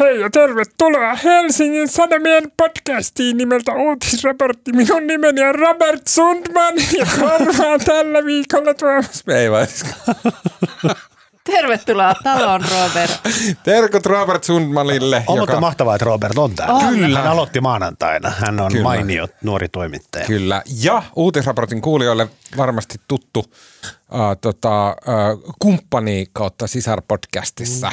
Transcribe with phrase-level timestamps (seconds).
[0.00, 4.72] Hei ja tervetuloa Helsingin Sanomien podcastiin nimeltä Uutisraportti.
[4.72, 9.24] Minun nimeni on Robert Sundman ja korvaan tällä viikolla Tuomas.
[9.28, 9.66] Ei vai.
[11.44, 13.10] Tervetuloa taloon, Robert.
[13.62, 15.24] Terkut Robert Sundmanille.
[15.26, 16.74] On mutta mahtavaa, että Robert on täällä.
[16.74, 16.94] On.
[16.94, 17.18] Kyllä.
[17.18, 18.30] Hän aloitti maanantaina.
[18.30, 18.82] Hän on Kyllä.
[18.82, 20.26] mainio nuori toimittaja.
[20.26, 20.62] Kyllä.
[20.82, 23.44] Ja uutisraportin kuulijoille varmasti tuttu
[24.14, 24.94] äh, tota, äh,
[25.58, 27.92] kumppani kautta sisarpodcastissa.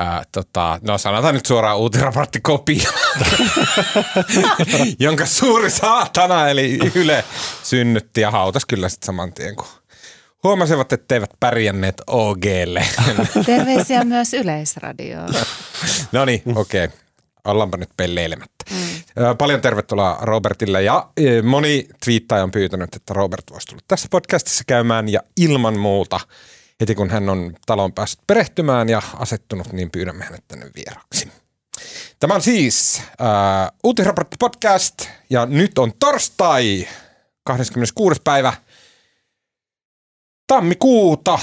[0.00, 2.90] Äh, tota, no sanotaan nyt suoraan uutisraporttikopio,
[4.98, 7.24] jonka suuri saatana eli Yle
[7.62, 9.66] synnytti ja hautas kyllä sitten saman tien, kun
[10.44, 12.86] huomasivat, etteivät pärjänneet OGlle.
[13.46, 15.34] Terveisiä myös Yleisradioon.
[16.12, 16.84] No niin, okei.
[16.84, 16.98] Okay.
[17.44, 18.64] Ollaanpa nyt pelleilemättä.
[18.70, 19.36] Mm.
[19.38, 21.08] Paljon tervetuloa Robertille ja
[21.42, 26.20] moni twiittaaja on pyytänyt, että Robert voisi tulla tässä podcastissa käymään ja ilman muuta
[26.82, 31.28] heti kun hän on talon päässyt perehtymään ja asettunut, niin pyydämme hänet tänne vieraksi.
[32.20, 36.88] Tämä on siis äh, Uutisraportti podcast ja nyt on torstai
[37.44, 38.20] 26.
[38.24, 38.52] päivä
[40.46, 41.40] tammikuuta äh,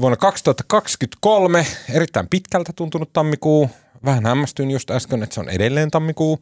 [0.00, 1.66] vuonna 2023.
[1.92, 3.70] Erittäin pitkältä tuntunut tammikuu.
[4.04, 6.38] Vähän hämmästyin just äsken, että se on edelleen tammikuu.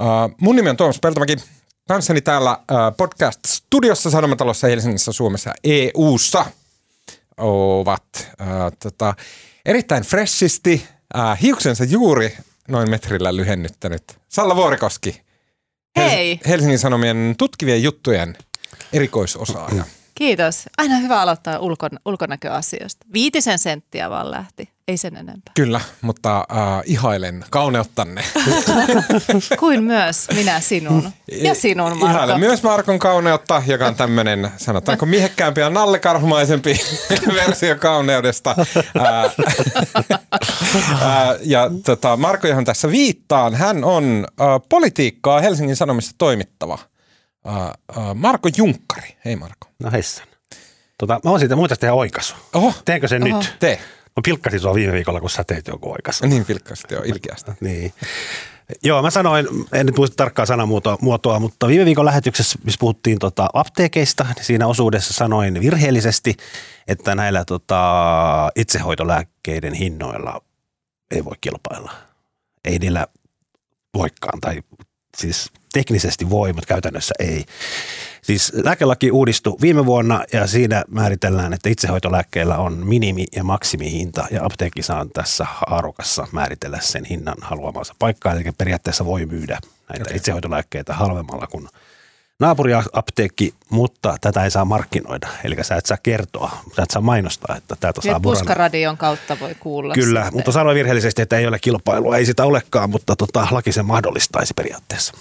[0.00, 1.36] Äh, mun nimi on Tuomas Peltomäki.
[1.88, 6.46] Kanssani täällä äh, podcast-studiossa Sanomatalossa Helsingissä, Suomessa EU-ssa
[7.40, 8.04] ovat
[8.40, 8.48] äh,
[8.82, 9.14] tota,
[9.66, 10.86] erittäin freshisti
[11.18, 12.36] äh, hiuksensa juuri
[12.68, 15.22] noin metrillä lyhennyttänyt Salla Vuorikoski.
[15.96, 16.40] Hei.
[16.48, 18.36] Helsingin Sanomien tutkivien juttujen
[18.92, 19.84] erikoisosaaja.
[20.14, 20.66] Kiitos.
[20.78, 23.06] Aina hyvä aloittaa ulkon, ulkonäköasioista.
[23.12, 25.52] Viitisen senttiä vaan lähti, ei sen enempää.
[25.54, 28.24] Kyllä, mutta äh, ihailen kauneuttanne.
[29.60, 31.10] Kuin myös minä sinun
[31.42, 32.06] ja sinun, Marko.
[32.06, 36.80] Ihailen myös Markon kauneutta, joka on tämmöinen, sanotaanko miehekkäämpi ja nallekarhumaisempi
[37.44, 38.56] versio kauneudesta.
[38.98, 39.22] Ää,
[41.02, 46.78] ää, ja tota, Marko, johon tässä viittaan, hän on ää, politiikkaa Helsingin Sanomissa toimittava.
[47.44, 47.54] Ää,
[47.96, 49.16] ää, Marko Junkkari.
[49.24, 49.68] Hei Marko.
[49.78, 50.26] No heissan.
[50.98, 52.34] Tota, mä voisin siitä muuten tehdä oikaisu.
[52.54, 53.38] Oho, Teenkö sen Oho.
[53.38, 53.56] nyt?
[53.60, 53.80] tee.
[54.16, 56.26] Mä pilkkasin sua viime viikolla, kun sä teit joku oikaisu.
[56.26, 57.50] Niin vilkkaasti jo ilkeästi.
[57.60, 57.92] Niin.
[58.82, 63.18] Joo, mä sanoin, en nyt muista tarkkaa sanamuotoa, muotoa, mutta viime viikon lähetyksessä, missä puhuttiin
[63.18, 66.36] tota apteekeista, niin siinä osuudessa sanoin virheellisesti,
[66.88, 70.40] että näillä tota, itsehoitolääkkeiden hinnoilla
[71.10, 71.92] ei voi kilpailla.
[72.64, 73.06] Ei niillä
[73.94, 74.62] voikaan, tai
[75.20, 77.44] siis teknisesti voi, mutta käytännössä ei.
[78.22, 84.44] Siis lääkelaki uudistui viime vuonna ja siinä määritellään, että itsehoitolääkkeillä on minimi- ja maksimihinta ja
[84.44, 88.36] apteekki saa tässä haarukassa määritellä sen hinnan haluamansa paikkaan.
[88.36, 89.58] Eli periaatteessa voi myydä
[89.88, 90.16] näitä okay.
[90.16, 91.68] itsehoitolääkkeitä halvemmalla kuin
[92.40, 95.28] naapuriapteekki, mutta tätä ei saa markkinoida.
[95.44, 98.40] Eli sä et saa kertoa, sä et saa mainostaa, että täältä saa Ja Burana.
[98.40, 99.94] puskaradion kautta voi kuulla.
[99.94, 100.36] Kyllä, sitten.
[100.38, 102.16] mutta sanoin virheellisesti, että ei ole kilpailua.
[102.16, 105.12] Ei sitä olekaan, mutta tota, laki sen mahdollistaisi periaatteessa.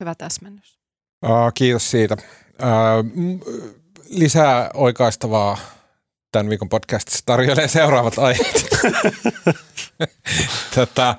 [0.00, 0.78] Hyvä täsmennys.
[1.24, 2.16] Uh, kiitos siitä.
[2.62, 3.40] Uh, m-
[4.08, 5.58] lisää oikaistavaa
[6.32, 8.64] tämän viikon podcastissa tarjoilee seuraavat aiheet.
[10.74, 11.14] Tätä,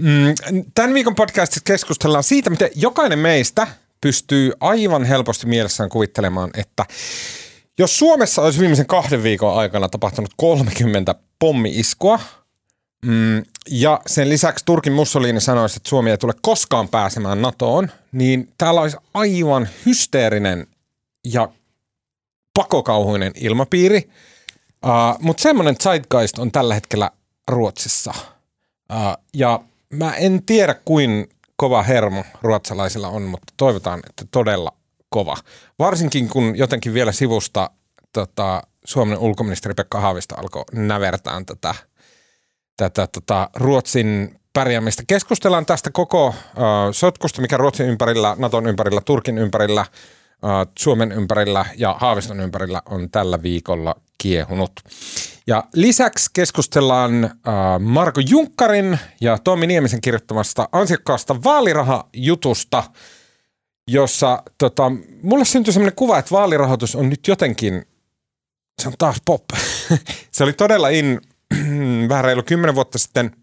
[0.00, 0.34] mm,
[0.74, 3.66] tämän viikon podcastissa keskustellaan siitä, miten jokainen meistä
[4.04, 6.84] pystyy aivan helposti mielessään kuvittelemaan, että
[7.78, 12.20] jos Suomessa olisi viimeisen kahden viikon aikana tapahtunut 30 pommi-iskua,
[13.06, 18.52] Mm, ja sen lisäksi Turkin Mussolini sanoisi, että Suomi ei tule koskaan pääsemään NATOon, niin
[18.58, 20.66] täällä olisi aivan hysteerinen
[21.24, 21.48] ja
[22.54, 24.10] pakokauhuinen ilmapiiri.
[24.86, 27.10] Uh, Mutta semmoinen zeitgeist on tällä hetkellä
[27.48, 28.14] Ruotsissa.
[28.92, 29.60] Uh, ja
[29.92, 34.72] mä en tiedä, kuin kova hermo ruotsalaisilla on, mutta toivotaan, että todella
[35.08, 35.36] kova.
[35.78, 37.70] Varsinkin kun jotenkin vielä sivusta
[38.12, 41.74] tota, Suomen ulkoministeri Pekka Haavisto alkoi nävertään tätä–
[42.76, 45.02] tätä tota, Ruotsin pärjäämistä.
[45.06, 46.34] Keskustellaan tästä koko uh,
[46.92, 53.10] sotkusta, mikä Ruotsin ympärillä, Naton ympärillä, Turkin ympärillä, uh, Suomen ympärillä ja Haaviston ympärillä on
[53.10, 54.72] tällä viikolla kiehunut.
[55.46, 62.84] Ja lisäksi keskustellaan uh, Marko Junkkarin ja Tommi Niemisen kirjoittamasta ansiokkaasta vaalirahajutusta,
[63.88, 64.92] jossa tota,
[65.22, 67.86] mulle syntyi sellainen kuva, että vaalirahoitus on nyt jotenkin,
[68.82, 69.44] se on taas pop.
[70.32, 71.20] se oli todella in
[72.08, 73.36] vähän reilu kymmenen vuotta sitten,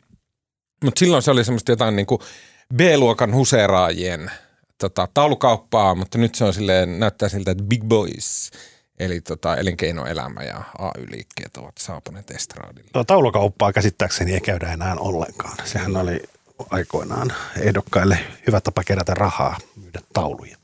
[0.83, 2.21] mutta silloin se oli semmoista jotain niin kuin
[2.75, 4.31] B-luokan huseeraajien
[4.77, 8.51] tota, taulukauppaa, mutta nyt se on silleen, näyttää siltä, että big boys,
[9.01, 12.89] eli tota, elinkeinoelämä ja AY-liikkeet ovat saapuneet estraadille.
[12.93, 15.57] No, taulukauppaa käsittääkseni ei käydä enää ollenkaan.
[15.63, 16.21] Sehän oli
[16.69, 20.57] aikoinaan ehdokkaille hyvä tapa kerätä rahaa, myydä tauluja.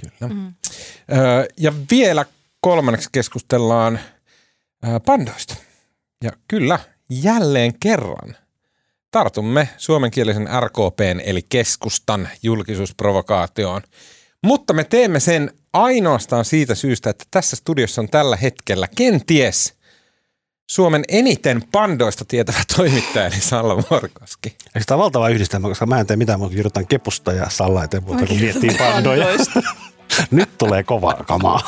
[0.00, 0.34] Kyllä.
[0.34, 0.54] Mm.
[1.12, 2.24] Öö, ja vielä
[2.60, 4.00] kolmanneksi keskustellaan
[4.88, 5.56] öö, pandoista.
[6.24, 6.78] Ja kyllä,
[7.10, 8.36] jälleen kerran
[9.10, 13.82] tartumme suomenkielisen RKPn eli keskustan julkisuusprovokaatioon.
[14.42, 19.74] Mutta me teemme sen ainoastaan siitä syystä, että tässä studiossa on tällä hetkellä kenties
[20.70, 24.48] Suomen eniten pandoista tietävä toimittaja, eli Salla Morkoski.
[24.48, 28.02] Eikö tämä valtava yhdistelmä, koska mä en tee mitään, mutta kirjoitan kepusta ja Salla eteen,
[28.06, 29.26] mutta kun miettii pandoja.
[30.30, 31.60] Nyt tulee kovaa kamaa.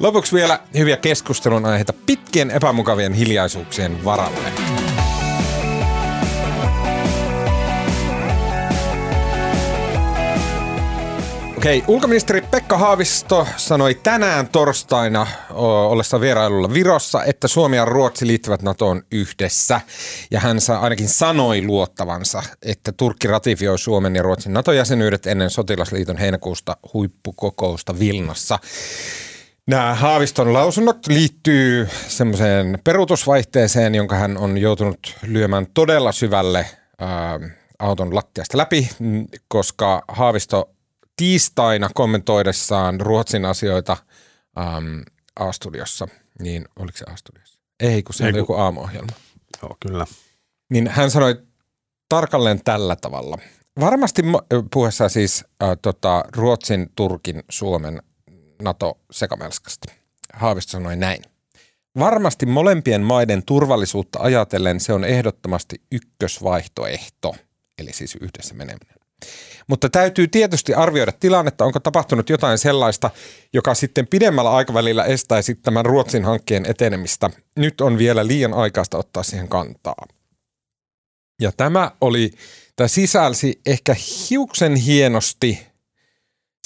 [0.00, 4.87] Lopuksi vielä hyviä keskustelun aiheita pitkien epämukavien hiljaisuuksien varalle.
[11.58, 18.62] Okei, ulkoministeri Pekka Haavisto sanoi tänään torstaina ollessa vierailulla Virossa, että Suomi ja Ruotsi liittyvät
[18.62, 19.80] NATOon yhdessä.
[20.30, 26.76] Ja hän ainakin sanoi luottavansa, että Turkki ratifioi Suomen ja Ruotsin NATO-jäsenyydet ennen sotilasliiton heinäkuusta
[26.94, 28.58] huippukokousta Vilnassa.
[29.66, 36.66] Nämä Haaviston lausunnot liittyy semmoiseen peruutusvaihteeseen, jonka hän on joutunut lyömään todella syvälle
[37.78, 38.90] auton lattiasta läpi,
[39.48, 40.70] koska Haavisto
[41.18, 43.96] tiistaina kommentoidessaan Ruotsin asioita
[44.58, 45.02] äm,
[45.40, 46.08] A-studiossa,
[46.42, 47.60] niin oliko se A-studiossa?
[47.80, 49.12] Ei, kun se Ei, oli joku aamuohjelma.
[49.62, 50.06] Joo, kyllä.
[50.70, 51.42] Niin hän sanoi
[52.08, 53.38] tarkalleen tällä tavalla.
[53.80, 54.22] Varmasti
[54.72, 58.02] puheessa siis äh, tota, Ruotsin, Turkin, Suomen
[58.62, 59.92] NATO-sekamelskasta.
[60.32, 61.22] Haavisto sanoi näin.
[61.98, 67.36] Varmasti molempien maiden turvallisuutta ajatellen se on ehdottomasti ykkösvaihtoehto,
[67.78, 68.94] eli siis yhdessä meneminen.
[69.68, 73.10] Mutta täytyy tietysti arvioida tilannetta, onko tapahtunut jotain sellaista,
[73.52, 77.30] joka sitten pidemmällä aikavälillä estäisi tämän Ruotsin hankkeen etenemistä.
[77.56, 80.06] Nyt on vielä liian aikaista ottaa siihen kantaa.
[81.40, 82.32] Ja tämä oli,
[82.76, 83.96] tämä sisälsi ehkä
[84.30, 85.66] hiuksen hienosti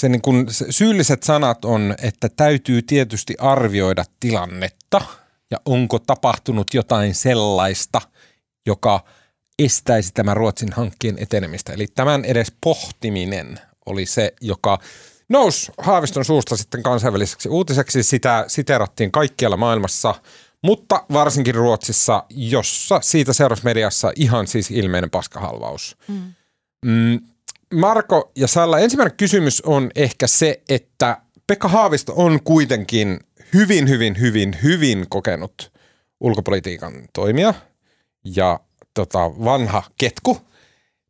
[0.01, 5.01] se niin kuin syylliset sanat on, että täytyy tietysti arvioida tilannetta
[5.51, 8.01] ja onko tapahtunut jotain sellaista,
[8.67, 9.01] joka–
[9.65, 11.73] estäisi tämän Ruotsin hankkeen etenemistä.
[11.73, 14.79] Eli tämän edes pohtiminen oli se, joka
[15.29, 18.03] nousi Haaviston suusta sitten kansainväliseksi uutiseksi.
[18.03, 20.15] Sitä siterattiin kaikkialla maailmassa,
[20.63, 25.97] mutta varsinkin Ruotsissa, jossa siitä seurasi mediassa ihan siis ilmeinen paskahalvaus.
[26.09, 26.33] Mm.
[26.87, 27.21] Mm,
[27.75, 31.17] Marko ja Salla, ensimmäinen kysymys on ehkä se, että
[31.47, 33.21] Pekka Haavisto on kuitenkin
[33.55, 35.73] hyvin, hyvin, hyvin, hyvin kokenut
[36.21, 37.55] ulkopolitiikan toimija
[38.25, 38.61] ja
[38.95, 40.39] tota, vanha ketku,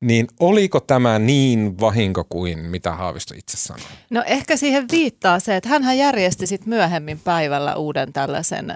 [0.03, 3.87] niin oliko tämä niin vahinko kuin mitä Haavisto itse sanoi?
[4.11, 8.75] No ehkä siihen viittaa se, että hän järjesti sitten myöhemmin päivällä uuden tällaisen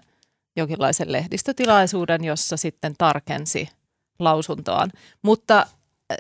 [0.57, 3.69] jonkinlaisen lehdistötilaisuuden, jossa sitten tarkensi
[4.19, 4.93] lausuntoaan.
[5.23, 5.67] Mutta
[6.13, 6.17] äh,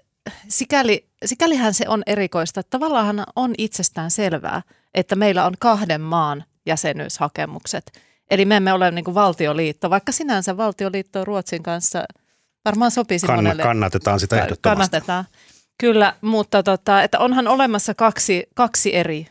[0.49, 4.62] sikäli, sikälihän se on erikoista, että tavallaan on itsestään selvää,
[4.94, 7.93] että meillä on kahden maan jäsenyyshakemukset.
[8.31, 12.05] Eli me emme ole niin kuin valtioliitto, vaikka sinänsä valtioliitto Ruotsin kanssa–
[12.66, 13.62] Varmaan sopisi Kann, monelle.
[13.62, 14.90] Kannatetaan sitä ehdottomasti.
[14.90, 15.24] Kannatetaan.
[15.78, 19.26] Kyllä, mutta tota, että onhan olemassa kaksi, kaksi eri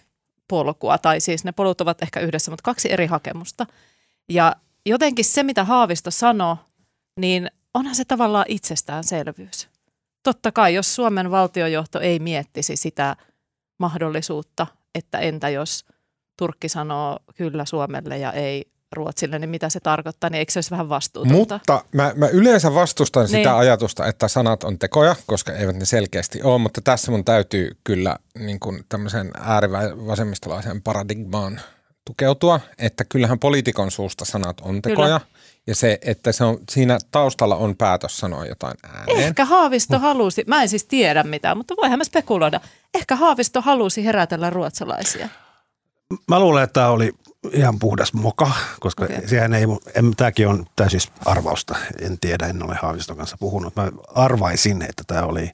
[0.47, 3.65] polkua, tai siis ne polut ovat ehkä yhdessä, mutta kaksi eri hakemusta.
[4.29, 4.55] Ja
[4.85, 6.55] jotenkin se, mitä Haavisto sanoi,
[7.19, 9.69] niin onhan se tavallaan itsestäänselvyys.
[10.23, 13.15] Totta kai, jos Suomen valtiojohto ei miettisi sitä
[13.79, 15.85] mahdollisuutta, että entä jos
[16.37, 20.71] Turkki sanoo kyllä Suomelle ja ei Ruotsille, niin mitä se tarkoittaa, niin eikö se olisi
[20.71, 21.37] vähän vastuutonta?
[21.37, 23.59] Mutta mä, mä yleensä vastustan sitä niin.
[23.59, 28.15] ajatusta, että sanat on tekoja, koska eivät ne selkeästi ole, mutta tässä mun täytyy kyllä
[28.39, 31.61] niin kuin tämmöisen äärivasemmistolaisen paradigmaan
[32.05, 35.19] tukeutua, että kyllähän poliitikon suusta sanat on tekoja.
[35.19, 35.35] Kyllä.
[35.67, 39.19] Ja se, että se on, siinä taustalla on päätös sanoa jotain ääneen.
[39.19, 42.61] Ehkä Haavisto halusi, mä en siis tiedä mitään, mutta voihan me spekuloida.
[42.93, 45.29] Ehkä Haavisto halusi herätellä ruotsalaisia.
[46.27, 47.11] Mä luulen, että tämä oli
[47.53, 49.27] ihan puhdas moka, koska okay.
[49.27, 53.75] sehän ei, en, tämäkin on täysin arvausta, en tiedä, en ole Haaviston kanssa puhunut.
[53.75, 55.51] Mä arvaisin, että tämä oli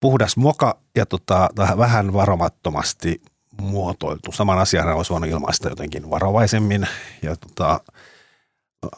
[0.00, 3.22] puhdas moka ja tota, vähän varomattomasti
[3.60, 4.32] muotoiltu.
[4.32, 6.88] Saman asian olisi voinut ilmaista jotenkin varovaisemmin
[7.22, 7.80] ja tota,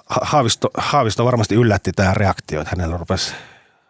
[0.06, 3.34] Haavisto, Haavisto varmasti yllätti tämä reaktio, että hänellä rupesi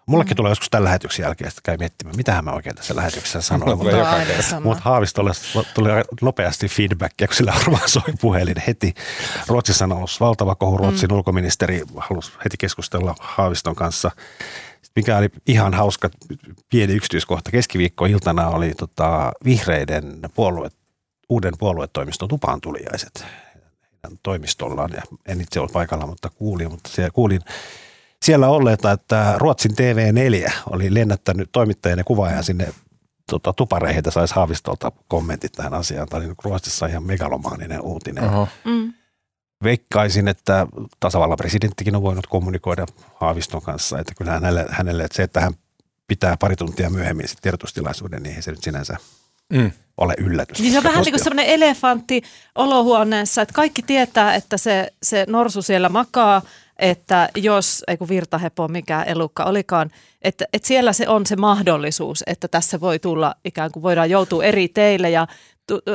[0.06, 0.36] Mullekin mm.
[0.36, 3.78] tulee joskus tämän lähetyksen jälkeen, että käy miettimään, mitä mä oikein tässä lähetyksessä sanoin.
[3.78, 5.32] mutta, mutta Haavistolle
[5.74, 5.88] tuli
[6.22, 8.94] nopeasti feedbackia, kun sillä varmaan soi puhelin heti.
[9.46, 10.76] Ruotsissa on ollut valtava kohu.
[10.78, 11.16] Ruotsin mm.
[11.16, 14.10] ulkoministeri halusi heti keskustella Haaviston kanssa.
[14.96, 16.10] Mikä oli ihan hauska
[16.70, 17.50] pieni yksityiskohta.
[17.50, 20.68] Keskiviikkoiltana oli tota, vihreiden puolue,
[21.28, 23.26] uuden puoluetoimiston tupaan tulijaiset
[24.22, 24.90] toimistollaan.
[24.92, 27.40] Ja en itse ollut paikalla, mutta kuulin, mutta siellä kuulin
[28.22, 32.74] siellä olleita, että Ruotsin TV4 oli lennättänyt toimittajan ja kuvaajan sinne
[33.30, 36.08] tota, tupareihin, että saisi Haavistolta kommentit tähän asiaan.
[36.08, 38.24] Tämä oli Ruotsissa ihan megalomaaninen uutinen.
[38.24, 38.48] Uh-huh.
[38.64, 38.92] Mm.
[39.62, 40.66] veikkaisin, että
[41.00, 45.54] tasavallan presidenttikin on voinut kommunikoida Haaviston kanssa, että kyllä hänelle, hänelle että se, että hän
[46.08, 48.96] pitää pari tuntia myöhemmin sitten tiedotustilaisuuden, niin ei se nyt sinänsä
[49.52, 49.70] Mm.
[49.96, 50.60] ole yllätys.
[50.60, 52.22] Niin se on vähän niin kuin semmoinen elefantti
[52.54, 56.42] olohuoneessa, että kaikki tietää, että se, se norsu siellä makaa,
[56.78, 59.90] että jos, ei kun virtahepo, mikä elukka olikaan,
[60.22, 64.44] että, että siellä se on se mahdollisuus, että tässä voi tulla ikään kuin voidaan joutua
[64.44, 65.26] eri teille ja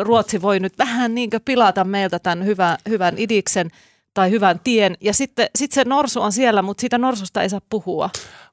[0.01, 3.69] Ruotsi voi nyt vähän niin kuin pilata meiltä tämän hyvän, hyvän idiksen
[4.13, 7.61] tai hyvän tien ja sitten sit se norsu on siellä, mutta siitä norsusta ei saa
[7.69, 8.09] puhua.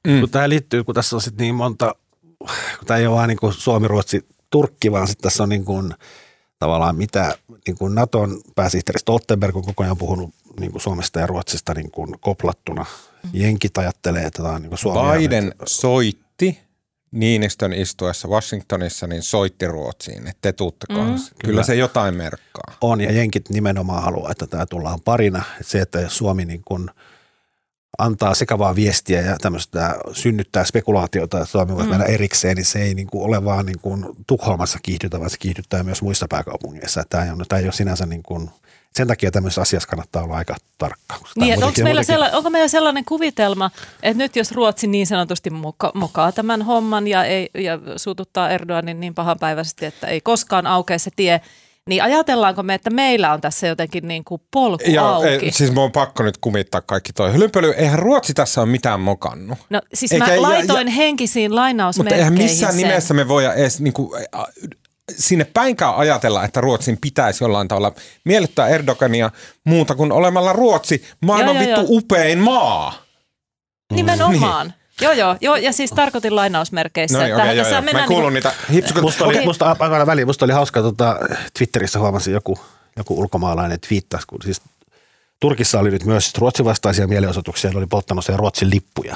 [0.07, 0.19] Mm.
[0.19, 1.95] Kun tämä liittyy, kun tässä on sitten niin monta,
[2.79, 5.65] kun tämä ei ole vaan niin kuin Suomi, Ruotsi, Turkki, vaan sitten tässä on niin
[5.65, 5.93] kuin,
[6.59, 7.37] tavallaan mitä
[7.67, 11.91] niin kuin Naton pääsihteeri Stoltenberg on koko ajan puhunut niin kuin Suomesta ja Ruotsista niin
[11.91, 12.85] kuin koplattuna.
[13.33, 15.17] Jenkit ajattelee, että tämä on niin kuin Suomi.
[15.17, 16.59] Biden soitti
[17.11, 21.35] Niinistön istuessa Washingtonissa, niin soitti Ruotsiin, että te tuutte kanssa.
[21.35, 21.51] Kyllä.
[21.51, 21.63] Kyllä.
[21.63, 22.73] se jotain merkkaa.
[22.81, 25.43] on ja jenkit nimenomaan haluaa, että tämä tullaan parina.
[25.59, 26.89] Että se, että Suomi niin kuin
[27.97, 32.93] antaa sekavaa viestiä ja tämmöistä synnyttää spekulaatiota, että Suomi voi mennä erikseen, niin se ei
[32.93, 37.03] niin kuin ole vaan niin kuin Tukholmassa kiihdytä, vaan se kiihdyttää myös muissa pääkaupungeissa.
[37.09, 38.49] Tämä ei, ole, tämä ei ole sinänsä niin kuin,
[38.95, 41.15] sen takia tämmöisessä asiassa kannattaa olla aika tarkka.
[41.35, 43.71] Niin, onko, meillä muutenkin- sella, onko meillä sellainen kuvitelma,
[44.03, 48.99] että nyt jos Ruotsi niin sanotusti moka, mokaa tämän homman ja, ei, ja suututtaa Erdoganin
[48.99, 51.41] niin pahanpäiväisesti, että ei koskaan aukea se tie,
[51.89, 55.27] niin ajatellaanko me, että meillä on tässä jotenkin niin kuin polku Ja auki?
[55.27, 57.69] ei, siis mun on pakko nyt kumittaa kaikki toi hölynpöly.
[57.77, 59.57] Eihän Ruotsi tässä ole mitään mokannut.
[59.69, 62.81] No siis Eikä- mä ja- laitoin ja- henkisiin Mutta lainausmerkkeihin eihän missään sen.
[62.87, 64.45] nimessä me voida edes niinku, ä,
[65.17, 67.93] sinne päinkään ajatella, että Ruotsin pitäisi jollain tavalla
[68.25, 69.31] miellyttää Erdogania
[69.63, 71.97] muuta kuin olemalla Ruotsi maailman Joo, joo, vittu joo.
[71.99, 72.93] upein maa.
[73.93, 74.73] Nimenomaan.
[75.01, 77.17] Joo, joo, joo, ja siis tarkoitin lainausmerkeissä.
[77.17, 77.81] No niin, että okei, joo, joo.
[77.81, 79.03] Mä kuullut niinku- niitä hipsukot.
[79.03, 81.19] Musta oli, musta, aivan väliin, musta oli hauska, tota,
[81.57, 82.59] Twitterissä huomasin joku,
[82.97, 84.61] joku ulkomaalainen twiittasi, kun siis
[85.39, 89.15] Turkissa oli nyt myös Ruotsin vastaisia mielenosoituksia, ne oli polttanut siellä Ruotsin lippuja.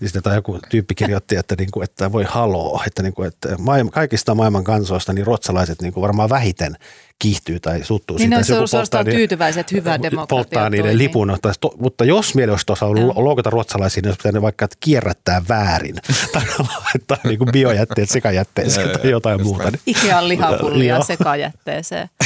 [0.00, 3.28] Niin sitten tai joku tyyppi kirjoitti, että, niin kuin, että voi haloo, että, niin kuin,
[3.28, 6.76] että maailma, kaikista maailman kansoista niin ruotsalaiset niin kuin varmaan vähiten
[7.20, 10.84] kiihtyy tai suuttuu Niin ne on jos joku suorastaan polttaa tyytyväiset hyvään polttaa demokratiaan niiden
[10.84, 10.98] toimii.
[10.98, 13.24] lipun, mutta, mutta jos mielestä on Joo.
[13.24, 15.94] loukata ruotsalaisia, niin olisi pitänyt vaikka kierrättää väärin
[16.32, 19.70] tai laittaa niin kuin biojätteet sekajätteeseen tai jotain just muuta.
[19.70, 22.08] Niin Ikean lihapullia sekajätteeseen.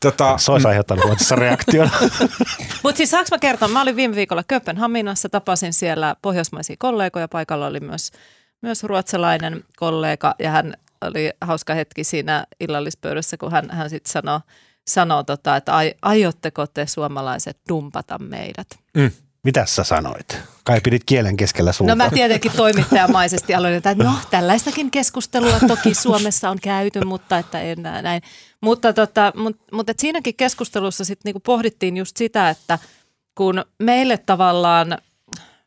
[0.00, 1.90] Tota, se olisi aiheuttanut Ruotsissa reaktion.
[2.82, 7.66] Mutta siis saanko mä kertoa, mä olin viime viikolla Kööpenhaminassa, tapasin siellä pohjoismaisia kollegoja, paikalla
[7.66, 8.10] oli myös,
[8.62, 10.74] myös ruotsalainen kollega ja hän
[11.06, 14.40] oli hauska hetki siinä illallispöydässä, kun hän, hän sitten sanoi,
[14.86, 18.66] sanoo tota, että ai, aiotteko te suomalaiset dumpata meidät?
[19.44, 20.38] Mitä sä sanoit?
[20.64, 21.94] Kai pidit kielen keskellä suuta.
[21.94, 27.60] No mä tietenkin toimittajamaisesti aloin, että no tällaistakin keskustelua toki Suomessa on käyty, mutta että
[27.60, 28.22] en nä- näin.
[28.60, 32.78] Mutta, tota, mut, mutta et siinäkin keskustelussa sitten niinku pohdittiin just sitä, että
[33.34, 34.98] kun meille tavallaan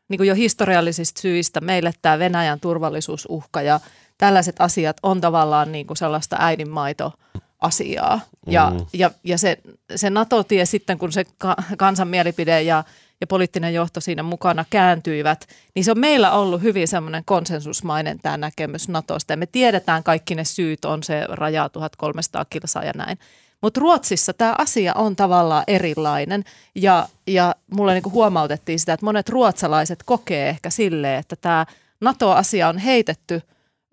[0.08, 3.80] niin kuin jo historiallisista syistä meille tämä Venäjän turvallisuusuhka ja
[4.18, 8.20] tällaiset asiat on tavallaan niin kuin sellaista äidinmaito-asiaa.
[8.46, 8.86] Ja, Mm.
[8.92, 9.58] ja, ja se,
[9.96, 12.84] se NATO-tie sitten, kun se ka- kansan mielipide ja,
[13.20, 18.36] ja poliittinen johto siinä mukana kääntyivät, niin se on meillä ollut hyvin semmoinen konsensusmainen tämä
[18.36, 19.32] näkemys NATOsta.
[19.32, 23.18] Ja me tiedetään kaikki ne syyt, on se raja 1300 kilsaa ja näin.
[23.62, 26.44] Mutta Ruotsissa tämä asia on tavallaan erilainen
[26.74, 31.66] ja, ja mulle niinku huomautettiin sitä, että monet ruotsalaiset kokee ehkä silleen, että tämä
[32.00, 33.42] NATO-asia on heitetty,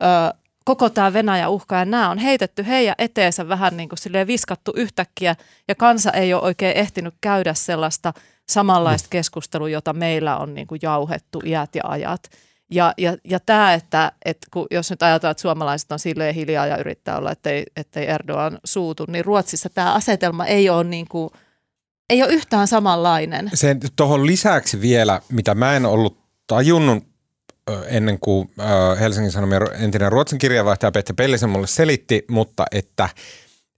[0.06, 0.34] ö,
[0.66, 4.74] koko tämä Venäjä uhka ja nämä on heitetty heidän eteensä vähän niin kuin silleen viskattu
[4.76, 5.36] yhtäkkiä
[5.68, 8.14] ja kansa ei ole oikein ehtinyt käydä sellaista
[8.50, 12.22] samanlaista keskustelua, jota meillä on niin kuin jauhettu iät ja ajat.
[12.72, 16.66] Ja, ja, ja tämä, että, että kun, jos nyt ajatellaan, että suomalaiset on silleen hiljaa
[16.66, 21.30] ja yrittää olla, ettei, ettei Erdogan suutu, niin Ruotsissa tämä asetelma ei ole, niin kuin,
[22.10, 23.50] ei ole yhtään samanlainen.
[23.54, 27.04] se tuohon lisäksi vielä, mitä mä en ollut tajunnut
[27.88, 28.50] ennen kuin
[29.00, 33.10] Helsingin Sanomien entinen Ruotsin kirjeenvaihtaja Petter Pellisen mulle selitti, mutta että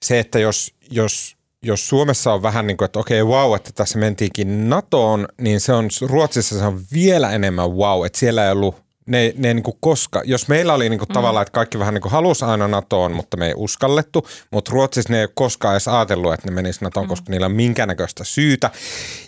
[0.06, 4.00] se, että jos, jos, jos Suomessa on vähän niin kuin, että okei, wow, että tässä
[4.00, 8.87] mentiinkin NATOon, niin se on Ruotsissa se on vielä enemmän wow, että siellä ei ollut
[9.08, 11.14] ne, ne niin kuin koska, jos meillä oli niin kuin mm.
[11.14, 15.14] tavallaan, että kaikki vähän niin kuin halusi aina NATOon, mutta me ei uskallettu, mutta Ruotsissa
[15.14, 17.10] ne ei ole koskaan edes ajatellut, että ne menis NATOon, mm.
[17.10, 18.72] koska niillä on minkäännäköistä syytä.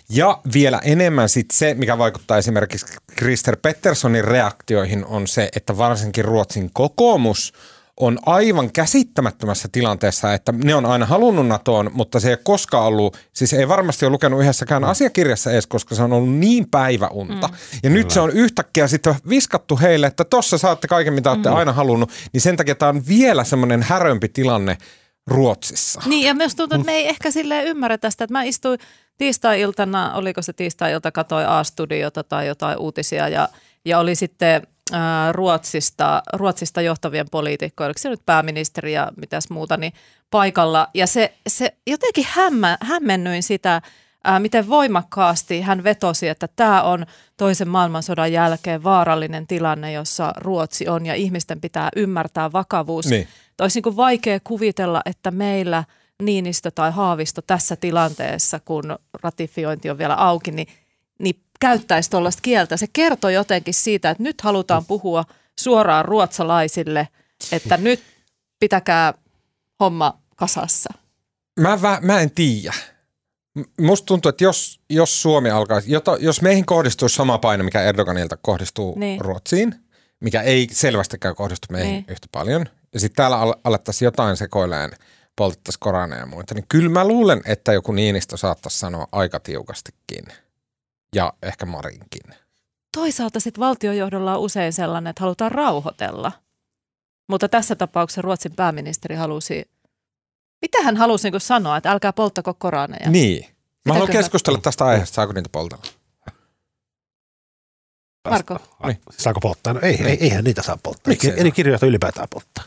[0.08, 6.24] Ja vielä enemmän sitten se, mikä vaikuttaa esimerkiksi Krister Petterssonin reaktioihin, on se, että varsinkin
[6.24, 7.52] Ruotsin kokoomus
[8.00, 13.16] on aivan käsittämättömässä tilanteessa, että ne on aina halunnut NATOon, mutta se ei koskaan ollut,
[13.32, 17.48] siis ei varmasti ole lukenut yhdessäkään asiakirjassa edes, koska se on ollut niin päiväunta.
[17.48, 17.54] Mm.
[17.82, 21.56] Ja nyt se on yhtäkkiä sitten viskattu heille, että tossa saatte kaiken, mitä olette mm.
[21.56, 24.78] aina halunnut, niin sen takia tämä on vielä semmoinen härömpi tilanne
[25.26, 26.02] Ruotsissa.
[26.06, 28.78] Niin, ja myös tuntuu, että me ei ehkä silleen ymmärrä tästä, että mä istuin
[29.16, 33.48] tiistai-iltana, oliko se tiistai-ilta, katsoin A-studiota tai jotain uutisia, ja,
[33.84, 34.62] ja oli sitten
[35.32, 39.92] Ruotsista, Ruotsista johtavien poliitikkojen, oliko se nyt pääministeri ja mitäs muuta, niin
[40.30, 40.88] paikalla.
[40.94, 43.82] Ja se, se jotenkin hämmä, hämmennyin sitä,
[44.24, 47.06] ää, miten voimakkaasti hän vetosi, että tämä on
[47.36, 53.06] toisen maailmansodan jälkeen vaarallinen tilanne, jossa Ruotsi on ja ihmisten pitää ymmärtää vakavuus.
[53.06, 53.28] Niin.
[53.60, 55.84] Olisi niin kuin vaikea kuvitella, että meillä
[56.22, 60.79] Niinistö tai Haavisto tässä tilanteessa, kun ratifiointi on vielä auki, niin, niin
[61.60, 62.76] käyttäisi tuollaista kieltä.
[62.76, 65.24] Se kertoo jotenkin siitä, että nyt halutaan puhua
[65.60, 67.08] suoraan ruotsalaisille,
[67.52, 68.02] että nyt
[68.60, 69.14] pitäkää
[69.80, 70.90] homma kasassa.
[71.60, 72.72] Mä, vä- mä en tiedä.
[73.80, 78.36] Musta tuntuu, että jos, jos Suomi alkaisi, jota, jos meihin kohdistuisi sama paino, mikä Erdoganilta
[78.42, 79.20] kohdistuu Niin.
[79.20, 79.74] Ruotsiin,
[80.20, 82.04] mikä ei selvästikään kohdistu meihin Niin.
[82.08, 84.90] yhtä paljon, ja sitten täällä al- alettaisiin jotain sekoileen,
[85.36, 90.24] poltettaisiin koraneja ja muita, niin kyllä mä luulen, että joku Niinistö saattaisi sanoa aika tiukastikin.
[91.14, 92.34] Ja ehkä Marinkin.
[92.96, 96.32] Toisaalta sitten valtiojohdolla on usein sellainen, että halutaan rauhoitella.
[97.28, 99.70] Mutta tässä tapauksessa Ruotsin pääministeri halusi,
[100.62, 103.10] mitä hän halusi niin sanoa, että älkää polttako koraneja.
[103.10, 103.46] Niin.
[103.86, 105.84] Mä haluan Sitäkö mä- keskustella tästä aiheesta, saako niitä poltella.
[108.30, 108.58] Marko?
[108.80, 109.72] Ai, Saako polttaa?
[109.72, 111.10] No ei, ei, eihän niitä saa polttaa.
[111.10, 112.64] Miksi ei Eli kirjoita ylipäätään polttaa.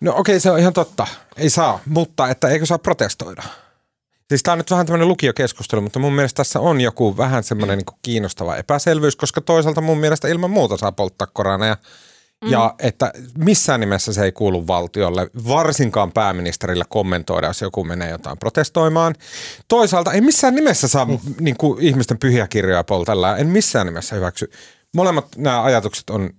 [0.00, 1.06] No okei, se on ihan totta.
[1.36, 3.42] Ei saa, mutta että eikö saa protestoida?
[4.28, 7.78] Siis tämä on nyt vähän tämmöinen lukiokeskustelu, mutta mun mielestä tässä on joku vähän semmoinen
[7.78, 11.76] niin kiinnostava epäselvyys, koska toisaalta mun mielestä ilman muuta saa polttaa koraneja.
[12.44, 12.50] Mm.
[12.50, 18.38] Ja että missään nimessä se ei kuulu valtiolle, varsinkaan pääministerille kommentoida, jos joku menee jotain
[18.38, 19.14] protestoimaan.
[19.68, 21.18] Toisaalta ei missään nimessä saa mm.
[21.40, 24.50] niin kuin, ihmisten pyhiä kirjoja poltella, en missään nimessä hyväksy.
[24.94, 26.30] Molemmat nämä ajatukset on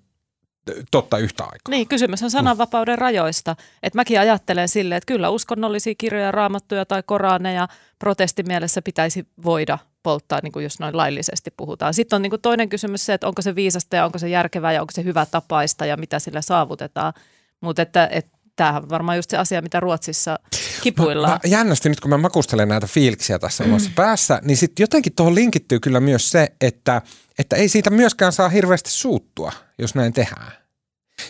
[0.91, 1.69] totta yhtä aikaa.
[1.69, 3.55] Niin, kysymys on sananvapauden rajoista.
[3.83, 7.67] Et mäkin ajattelen silleen, että kyllä uskonnollisia kirjoja, raamattuja tai koraaneja
[7.99, 11.93] protestimielessä pitäisi voida polttaa, niin kuin jos noin laillisesti puhutaan.
[11.93, 14.73] Sitten on niin kuin toinen kysymys se, että onko se viisasta ja onko se järkevää
[14.73, 17.13] ja onko se hyvä tapaista ja mitä sillä saavutetaan.
[17.61, 20.39] Mutta että, että tämähän on varmaan just se asia, mitä Ruotsissa
[20.81, 21.39] kipuillaan.
[21.43, 25.35] Mä, jännästi nyt, kun mä makustelen näitä fiiliksiä tässä omassa päässä, niin sitten jotenkin tuohon
[25.35, 27.01] linkittyy kyllä myös se, että,
[27.39, 30.51] että ei siitä myöskään saa hirveästi suuttua, jos näin tehdään.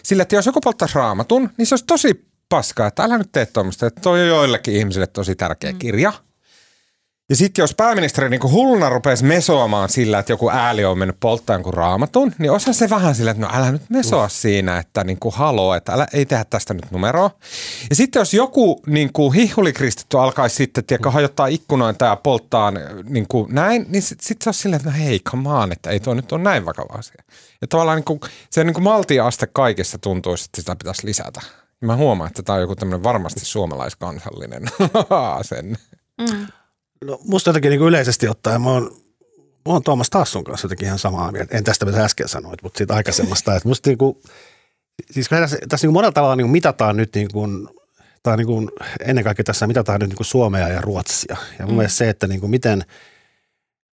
[0.04, 3.46] Sillä, että jos joku polttaisi raamatun, niin se olisi tosi paskaa, että älä nyt tee
[3.46, 6.14] tuommoista, että toi on joillekin ihmisille tosi tärkeä kirja.
[7.30, 11.64] Ja sitten jos pääministeri niin hulluna rupesi mesoamaan sillä, että joku ääli on mennyt polttamaan
[11.64, 15.20] kuin raamatun, niin osa se vähän sillä, että no älä nyt mesoa siinä, että niin
[15.20, 17.32] kuin haloo, että älä, ei tehdä tästä nyt numeroa.
[17.90, 22.72] Ja sitten jos joku niin kuin hihulikristitty alkaisi sitten tiedätkö, hajottaa ikkunoita ja polttaa
[23.04, 25.90] niin kuin näin, niin sitten sit se on silleen, että no hei, come on, että
[25.90, 27.24] ei tuo nyt ole näin vakava asia.
[27.62, 31.42] Ja tavallaan niin kuin, se niin kuin maltiaste kaikessa tuntuisi, että sitä pitäisi lisätä.
[31.82, 34.64] Mä huomaan, että tämä on joku tämmöinen varmasti suomalaiskansallinen
[35.40, 35.78] asenne.
[36.18, 36.48] Mm.
[37.04, 38.84] No musta jotenkin niin yleisesti ottaen mä oon,
[39.38, 41.58] mä oon Tuomas Tassun kanssa jotenkin ihan samaa mieltä.
[41.58, 43.56] En tästä mitä äsken sanoit, mutta siitä aikaisemmasta.
[43.56, 44.18] Että musta niin kuin,
[45.12, 47.68] siis tässä, tässä niin monella tavalla niin mitataan nyt niin kuin,
[48.24, 48.70] tai niin kuin,
[49.06, 51.38] ennen kaikkea tässä mitataan nyt niin kuin Suomea ja Ruotsia.
[51.60, 51.78] Ja mun mm.
[51.78, 52.86] mielestä se, että niin kuin miten,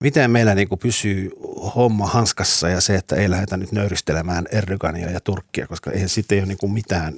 [0.02, 1.30] miten meillä niin kuin pysyy
[1.76, 6.38] homma hanskassa ja se, että ei lähdetä nyt nöyristelemään Erdogania ja Turkkia, koska eihän sitten
[6.38, 7.14] ole niin kuin mitään,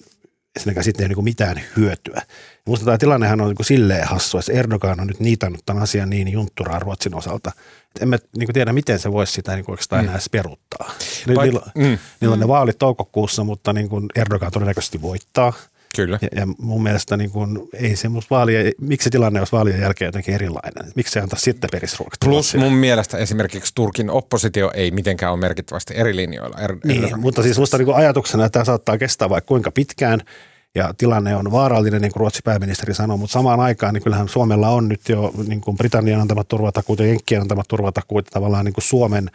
[0.57, 2.23] ensinnäkään sitten ei ole niin kuin mitään hyötyä.
[2.67, 6.11] Minusta tämä tilannehan on niin kuin silleen hassu, että Erdogan on nyt niitannut tämän asian
[6.11, 7.51] niin juntturaan Ruotsin osalta.
[7.87, 10.91] Että emme niin kuin tiedä, miten se voisi sitä niin kuin oikeastaan enää edes peruuttaa.
[11.27, 11.99] Ni- Vaik- niillä, mm.
[12.21, 15.53] niillä on ne vaalit toukokuussa, mutta niin kuin Erdogan todennäköisesti voittaa.
[15.97, 16.19] Kyllä.
[16.23, 20.09] Ja, ja mun mielestä niin kuin, ei se vaalia, miksi se tilanne olisi vaalien jälkeen
[20.09, 20.93] jotenkin erilainen?
[20.95, 22.27] Miksi se antaa sitten perisruokasta?
[22.27, 26.59] Plus mun mielestä esimerkiksi Turkin oppositio ei mitenkään ole merkittävästi eri linjoilla.
[26.59, 30.21] Er, Niin, mutta siis musta niin ajatuksena, että tämä saattaa kestää vaikka kuinka pitkään
[30.75, 34.69] ja tilanne on vaarallinen, niin kuin Ruotsin pääministeri sanoi, mutta samaan aikaan niin kyllähän Suomella
[34.69, 38.85] on nyt jo niin kuin Britannian antamat turvatakuut ja Jenkkien antamat turvatakuut, tavallaan niin kuin
[38.85, 39.31] Suomen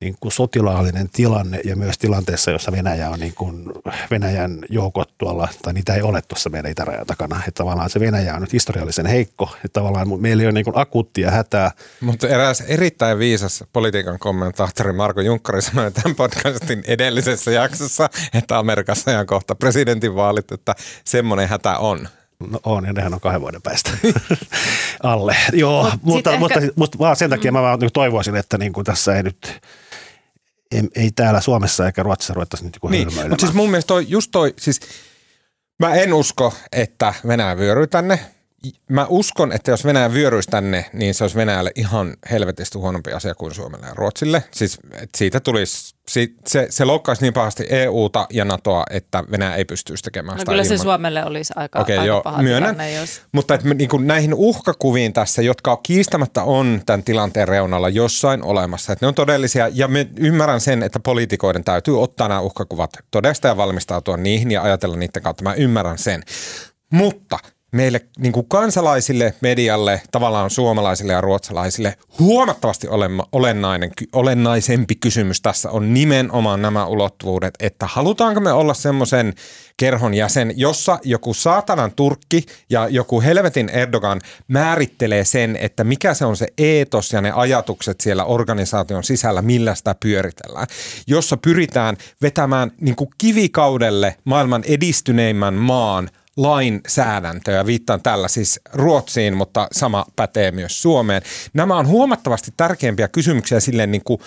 [0.00, 3.64] niin kuin sotilaallinen tilanne ja myös tilanteessa, jossa Venäjä on niin kuin
[4.10, 7.36] Venäjän joukot tuolla, tai niitä ei ole tuossa meidän itärajan takana.
[7.36, 10.78] Että tavallaan se Venäjä on nyt historiallisen heikko, että tavallaan meillä ei ole niin kuin
[10.78, 11.70] akuuttia hätää.
[12.00, 19.18] Mutta eräs erittäin viisas politiikan kommentaattori Marko Junkkari sanoi tämän podcastin edellisessä jaksossa, että Amerikassa
[19.18, 22.08] on kohta presidentinvaalit, että semmoinen hätä on.
[22.50, 23.90] No on, ja nehän on kahden vuoden päästä
[25.02, 25.36] alle.
[25.52, 28.58] Joo, Mut Mut, mutta, mutta, ehkä- mutta, mutta vaan sen takia mä vaan toivoisin, että
[28.58, 29.60] niin kuin tässä ei nyt,
[30.72, 33.28] ei, ei täällä Suomessa eikä Ruotsissa ruvettaisi nyt niin hölmöilemään.
[33.30, 34.80] mutta siis mun mielestä toi, just toi, siis
[35.78, 38.20] mä en usko, että Venäjä vyöryy tänne.
[38.88, 43.34] Mä uskon, että jos Venäjä vyöryisi tänne, niin se olisi Venäjälle ihan helvetisti huonompi asia
[43.34, 44.44] kuin Suomelle ja Ruotsille.
[44.50, 45.94] Siis että siitä tulisi,
[46.46, 50.50] se, se loukkaisi niin pahasti EUta ja NATOa, että Venäjä ei pystyisi tekemään No sitä
[50.52, 50.78] kyllä ilman.
[50.78, 52.74] se Suomelle olisi aika, Okei, aika joo, paha myönnän.
[52.74, 53.22] tilanne, jos...
[53.32, 58.42] Mutta et me, niin kuin näihin uhkakuviin tässä, jotka kiistämättä on tämän tilanteen reunalla jossain
[58.44, 62.90] olemassa, että ne on todellisia ja me ymmärrän sen, että poliitikoiden täytyy ottaa nämä uhkakuvat
[63.10, 65.44] todesta ja valmistautua niihin ja ajatella niiden kautta.
[65.44, 66.22] Mä ymmärrän sen.
[66.92, 67.38] Mutta
[67.72, 75.70] meille niin kuin kansalaisille, medialle, tavallaan suomalaisille ja ruotsalaisille huomattavasti olemma, olennainen, olennaisempi kysymys tässä
[75.70, 79.34] on nimenomaan nämä ulottuvuudet, että halutaanko me olla semmoisen
[79.76, 86.24] kerhon jäsen, jossa joku saatanan Turkki ja joku helvetin Erdogan määrittelee sen, että mikä se
[86.24, 90.66] on se eetos ja ne ajatukset siellä organisaation sisällä, millä sitä pyöritellään,
[91.06, 97.66] jossa pyritään vetämään niin kuin kivikaudelle maailman edistyneimmän maan lainsäädäntöä.
[97.66, 101.22] Viittaan tällä siis Ruotsiin, mutta sama pätee myös Suomeen.
[101.52, 104.20] Nämä on huomattavasti tärkeimpiä kysymyksiä silleen niin kuin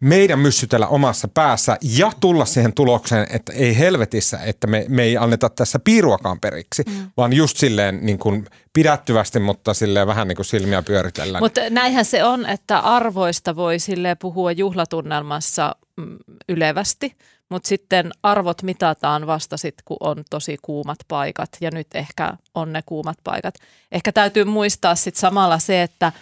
[0.00, 5.16] meidän myssytellä omassa päässä ja tulla siihen tulokseen, että ei helvetissä, että me, me ei
[5.16, 7.10] anneta tässä piiruakaan periksi, mm.
[7.16, 11.42] vaan just silleen niin kuin pidättyvästi, mutta silleen vähän niin kuin silmiä pyöritellään.
[11.42, 16.16] Mutta näinhän se on, että arvoista voi sille puhua juhlatunnelmassa mm,
[16.48, 17.16] ylevästi,
[17.48, 22.72] mutta sitten arvot mitataan vasta sitten, kun on tosi kuumat paikat ja nyt ehkä on
[22.72, 23.54] ne kuumat paikat.
[23.92, 26.12] Ehkä täytyy muistaa sitten samalla se, että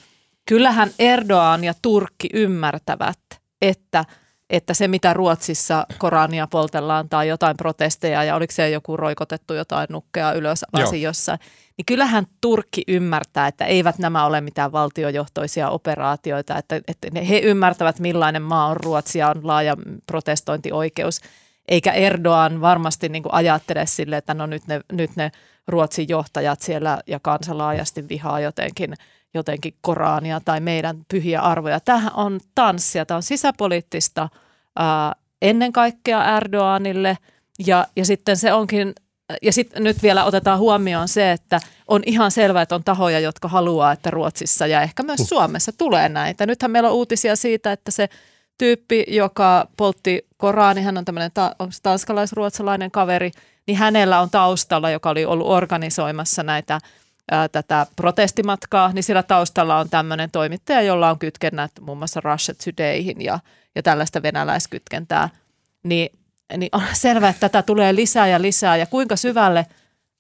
[0.47, 3.19] kyllähän Erdoğan ja Turkki ymmärtävät,
[3.62, 4.05] että
[4.51, 9.87] että se mitä Ruotsissa Korania poltellaan tai jotain protesteja ja oliko se joku roikotettu jotain
[9.91, 11.39] nukkea ylös lasi jossain,
[11.77, 17.39] niin kyllähän Turkki ymmärtää, että eivät nämä ole mitään valtiojohtoisia operaatioita, että, että ne- he
[17.39, 21.21] ymmärtävät millainen maa on Ruotsi ja on laaja protestointioikeus,
[21.69, 25.33] eikä Erdoğan varmasti niin ajattele sille, että no nyt ne, nyt ne
[25.69, 28.95] Ruotsin johtajat siellä ja kansa laajasti vihaa jotenkin,
[29.37, 31.81] jotenkin Korania tai meidän pyhiä arvoja.
[31.81, 34.29] Tämähän on tanssia, tämä on sisäpoliittista
[34.77, 37.18] ää, ennen kaikkea Erdoganille
[37.66, 38.94] ja, ja sitten se onkin
[39.42, 43.49] ja sitten nyt vielä otetaan huomioon se, että on ihan selvää, että on tahoja, jotka
[43.49, 46.46] haluaa, että Ruotsissa ja ehkä myös Suomessa tulee näitä.
[46.46, 48.09] Nythän meillä on uutisia siitä, että se
[48.59, 53.31] tyyppi, joka poltti Korani, hän on tämmöinen ta- tanskalais-ruotsalainen kaveri,
[53.66, 56.81] niin hänellä on taustalla, joka oli ollut organisoimassa näitä
[57.31, 62.55] ää, tätä protestimatkaa, niin sillä taustalla on tämmöinen toimittaja, jolla on kytkennät muun muassa Russia
[62.55, 63.39] Todayhin ja,
[63.75, 65.29] ja tällaista venäläiskytkentää.
[65.83, 66.11] Niin,
[66.57, 69.67] niin on selvää, että tätä tulee lisää ja lisää ja kuinka syvälle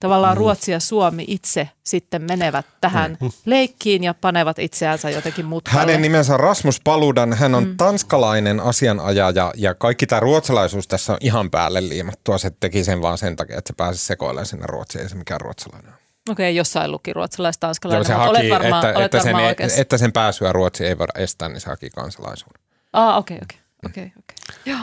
[0.00, 5.80] tavallaan Ruotsi ja Suomi itse sitten menevät tähän leikkiin ja panevat itseänsä jotenkin mutkalle.
[5.80, 7.76] Hänen nimensä on Rasmus Paludan, hän on mm.
[7.76, 12.38] tanskalainen asianajaja ja kaikki tämä ruotsalaisuus tässä on ihan päälle liimattua.
[12.38, 15.40] Se teki sen vaan sen takia, että se pääsi sekoilemaan sinne Ruotsiin, ei se mikään
[15.40, 15.92] ruotsalainen
[16.28, 19.44] Okei, jossain luki ruotsalais Joo, tanskalainen, se haki, olet varmaan, että, olet että, sen, varmaan
[19.44, 19.80] ei- oikeassa.
[19.80, 22.62] että sen pääsyä Ruotsiin ei voida estää, niin se haki kansalaisuuden.
[22.92, 23.58] Ah, okei, okei.
[23.86, 24.56] okei, okei.
[24.64, 24.78] Joo.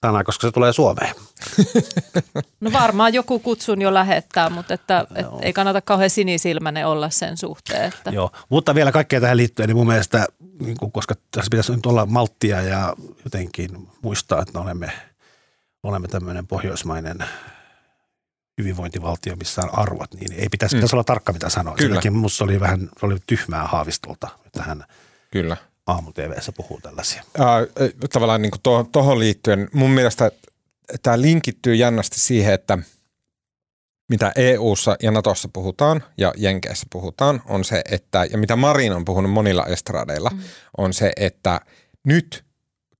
[0.00, 1.14] Tänään, koska se tulee Suomeen.
[2.60, 7.36] No varmaan joku kutsun jo lähettää, mutta että, et ei kannata kauhean sinisilmäinen olla sen
[7.36, 7.84] suhteen.
[7.84, 8.10] Että.
[8.10, 10.26] Joo, mutta vielä kaikkea tähän liittyen, niin mun mielestä,
[10.60, 14.92] niin kuin, koska tässä pitäisi nyt olla malttia ja jotenkin muistaa, että me olemme,
[15.82, 17.18] olemme tämmöinen pohjoismainen
[18.58, 20.78] hyvinvointivaltio, missä on arvot, niin ei pitäisi, Mm.
[20.78, 21.74] pitäisi olla tarkka mitä sanoa.
[21.74, 21.94] Kyllä.
[21.94, 24.84] Takia musta oli vähän oli tyhmää haavistolta, että hän
[25.30, 25.56] Kyllä.
[25.86, 27.22] aamu TVssä puhuu tällaisia.
[27.38, 27.66] Ää,
[28.12, 30.30] tavallaan niin tuohon to, liittyen, mun mielestä
[31.02, 32.78] tämä linkittyy jännästi siihen, että
[34.08, 39.04] mitä EU:ssa ja Natossa puhutaan ja Jenkeissä puhutaan, on se, että, ja mitä Marin on
[39.04, 40.38] puhunut monilla estradeilla, mm.
[40.78, 41.60] on se, että
[42.04, 42.44] nyt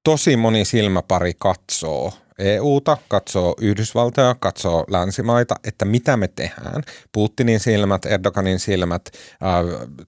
[0.04, 6.82] tosi moni silmäpari katsoo EUta, katsoo Yhdysvaltoja, katsoo länsimaita, että mitä me tehdään.
[7.12, 9.62] Putinin silmät, Erdoganin silmät, ää,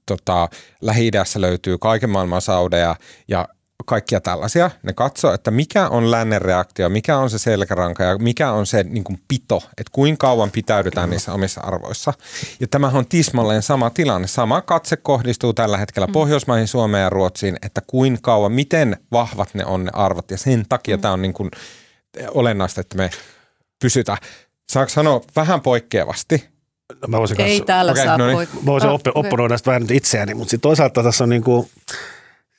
[0.06, 0.48] tota,
[0.80, 2.96] lähi löytyy kaiken maailman saudeja
[3.28, 3.48] ja
[3.86, 4.70] kaikkia tällaisia.
[4.82, 8.82] Ne katsoo, että mikä on lännen reaktio, mikä on se selkäranka ja mikä on se
[8.82, 12.12] niin kuin pito, että kuinka kauan pitäydytään niissä omissa arvoissa.
[12.60, 14.26] Ja tämähän on tismalleen sama tilanne.
[14.26, 16.12] Sama katse kohdistuu tällä hetkellä mm.
[16.12, 20.30] Pohjoismaihin, Suomeen ja Ruotsiin, että kuinka kauan, miten vahvat ne on ne arvot.
[20.30, 21.00] Ja sen takia mm.
[21.00, 21.50] tämä on niin kuin
[22.34, 23.10] olennaista, että me
[23.82, 24.18] pysytään.
[24.68, 26.48] Saanko sanoa vähän poikkeavasti?
[27.02, 28.38] No, mä voisin Ei kanssa- täällä Okei, saa no niin.
[28.38, 31.30] poik- Mä voisin Ah, oppi, opponoida sitä vähän nyt itseäni, mutta sitten toisaalta tässä on
[31.30, 31.70] niin kuin,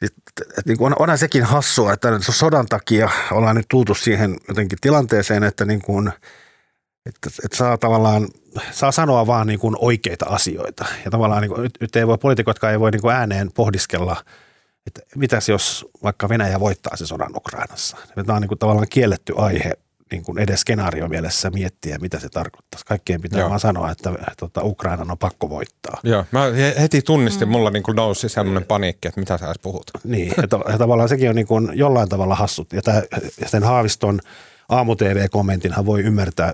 [0.02, 4.78] että niin kuin on, onhan sekin hassua, että sodan takia ollaan nyt tultu siihen jotenkin
[4.82, 6.08] tilanteeseen, että, niin kuin,
[7.06, 8.28] että, että saa tavallaan
[8.72, 10.86] saa sanoa vaan niin kuin oikeita asioita.
[11.06, 14.24] Ja tavallaan niin kuin, nyt, nyt ei voi, poliitikotkaan ei voi niin kuin ääneen pohdiskella,
[14.88, 17.98] että mitäs jos vaikka Venäjä voittaa se sodan Ukrainassa.
[18.26, 19.74] Tämä on niin kuin tavallaan kielletty aihe
[20.12, 22.86] niin kuin edes skenaario mielessä miettiä, mitä se tarkoittaisi.
[22.86, 23.50] Kaikkien pitää Joo.
[23.50, 26.00] vaan sanoa, että tota, Ukrainan on pakko voittaa.
[26.04, 27.52] Joo, mä he- heti tunnistin, mm.
[27.52, 29.92] mulla niin kuin nousi sellainen paniikki, että mitä sä edes puhut.
[30.04, 32.74] Niin, ja, to, ja tavallaan sekin on niin kuin jollain tavalla hassut.
[32.74, 33.04] Ja, tää,
[33.42, 34.20] ja sen Haaviston
[34.72, 36.54] aamu-tv-kommentinhan voi ymmärtää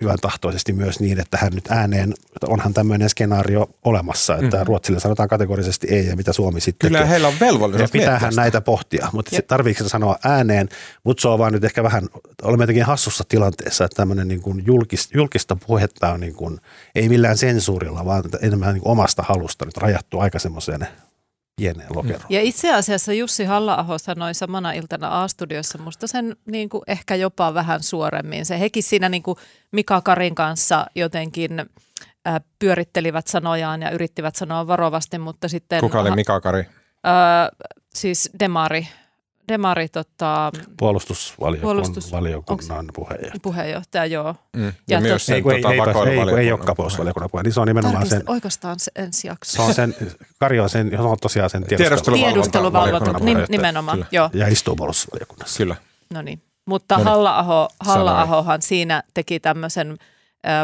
[0.00, 4.66] hyvän tahtoisesti myös niin, että hän nyt ääneen, että onhan tämmöinen skenaario olemassa, että mm.
[4.66, 7.10] Ruotsille sanotaan kategorisesti ei ja mitä Suomi sitten Kyllä tekee.
[7.10, 8.40] heillä on Ja velvollisuus pitäähän miettiä sitä.
[8.42, 10.68] näitä pohtia, mutta se tarviiko se sanoa ääneen,
[11.04, 12.08] mutta se on vaan nyt ehkä vähän,
[12.42, 16.60] olemme jotenkin hassussa tilanteessa, että tämmöinen niin kuin julkis, julkista puhetta on niin kuin,
[16.94, 20.88] ei millään sensuurilla, vaan enemmän niin kuin omasta halusta nyt rajattu aika semmoiseen
[21.58, 22.26] pieneen lokeroon.
[22.28, 27.54] Ja itse asiassa Jussi halla sanoi samana iltana A-studiossa musta sen niin kuin ehkä jopa
[27.54, 28.46] vähän suoremmin.
[28.46, 29.38] Se hekin siinä niin kuin
[29.72, 31.60] Mika Karin kanssa jotenkin
[32.28, 35.80] äh, pyörittelivät sanojaan ja yrittivät sanoa varovasti, mutta sitten...
[35.80, 36.60] Kuka oli Mika Kari?
[36.60, 36.66] Äh,
[37.94, 38.88] siis Demari,
[39.48, 42.10] Demari tota, Puolustusvaliokunnan Puolustus-
[42.94, 43.32] puheenjohtaja.
[43.42, 44.34] puheenjohja, joo.
[44.56, 44.64] Mm.
[44.66, 47.30] Ja, Ja myös tot- sen Ei, ei, tota, ei, ei, ei, ei vakoiluvaliokunnan olekaan puolustusvaliokunnan
[47.30, 49.56] puheenjohtaja, niin se on nimenomaan sen, oikeastaan se ensi jakso.
[49.56, 49.94] se on sen,
[50.38, 53.46] Kari on sen, se on tosiaan sen tiedustelu, Tiedusteluvalvonta, puheenjohtaja.
[53.50, 54.08] nimenomaan, Kyllä.
[54.12, 54.30] joo.
[54.32, 55.58] ja istuu puolustusvaliokunnassa.
[55.58, 55.76] Kyllä.
[56.14, 56.42] No niin.
[56.66, 57.08] Mutta No niin.
[57.08, 57.68] Halla-aho.
[57.80, 59.98] Halla-ahohan siinä teki tämmöisen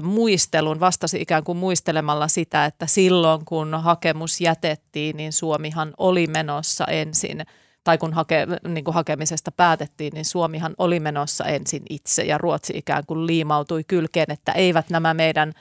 [0.03, 6.85] muistelun, vastasi ikään kuin muistelemalla sitä, että silloin kun hakemus jätettiin, niin Suomihan oli menossa
[6.85, 7.42] ensin,
[7.85, 12.73] tai kun hake, niin kuin hakemisesta päätettiin, niin Suomihan oli menossa ensin itse, ja Ruotsi
[12.77, 15.53] ikään kuin liimautui kylkeen, että eivät nämä meidän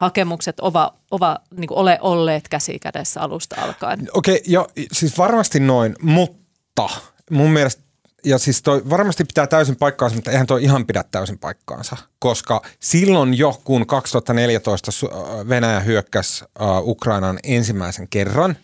[0.00, 4.08] hakemukset ova, ova, niin kuin ole olleet käsi kädessä alusta alkaen.
[4.12, 6.88] Okei, jo, siis varmasti noin, mutta
[7.30, 7.82] mun mielestä,
[8.24, 12.62] ja siis toi varmasti pitää täysin paikkaansa, mutta eihän toi ihan pidä täysin paikkaansa, koska
[12.80, 18.56] silloin jo, kun 2014 Su- äh, Venäjä hyökkäsi uh, Ukrainaan ensimmäisen kerran,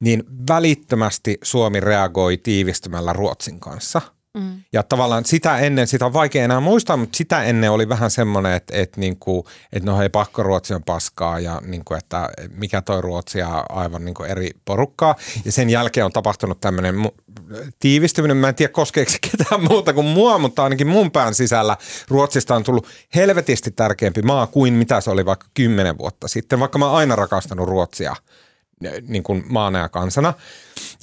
[0.00, 4.00] niin välittömästi Suomi reagoi tiivistymällä Ruotsin kanssa.
[4.34, 4.60] Mm.
[4.72, 8.52] Ja tavallaan sitä ennen, sitä on vaikea enää muistaa, mutta sitä ennen oli vähän semmoinen,
[8.52, 13.02] että, että, niinku, että no hei pakko Ruotsi on paskaa ja niinku, että mikä toi
[13.02, 15.16] Ruotsi ja aivan niinku eri porukkaa.
[15.44, 16.94] Ja sen jälkeen on tapahtunut tämmöinen
[17.78, 18.36] tiivistyminen.
[18.36, 21.76] Mä en tiedä koskeeko se ketään muuta kuin mua, mutta ainakin mun pään sisällä
[22.08, 26.78] Ruotsista on tullut helvetisti tärkeämpi maa kuin mitä se oli vaikka kymmenen vuotta sitten, vaikka
[26.78, 28.16] mä oon aina rakastanut Ruotsia
[29.08, 30.34] niin kuin maana ja kansana.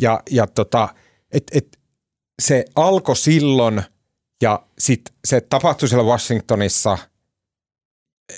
[0.01, 0.89] Ja, ja tota,
[1.31, 1.77] et, et,
[2.41, 3.81] se alkoi silloin
[4.41, 6.97] ja sitten se tapahtui siellä Washingtonissa.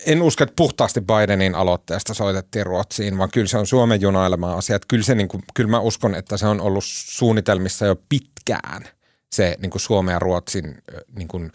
[0.06, 4.80] En usko, että puhtaasti Bidenin aloitteesta soitettiin Ruotsiin, vaan kyllä se on Suomen junailema asia.
[4.88, 8.88] Kyllä, se, niin kuin, kyllä mä uskon, että se on ollut suunnitelmissa jo pitkään
[9.36, 10.82] se niin kuin Suomen ja Ruotsin
[11.16, 11.52] niin kuin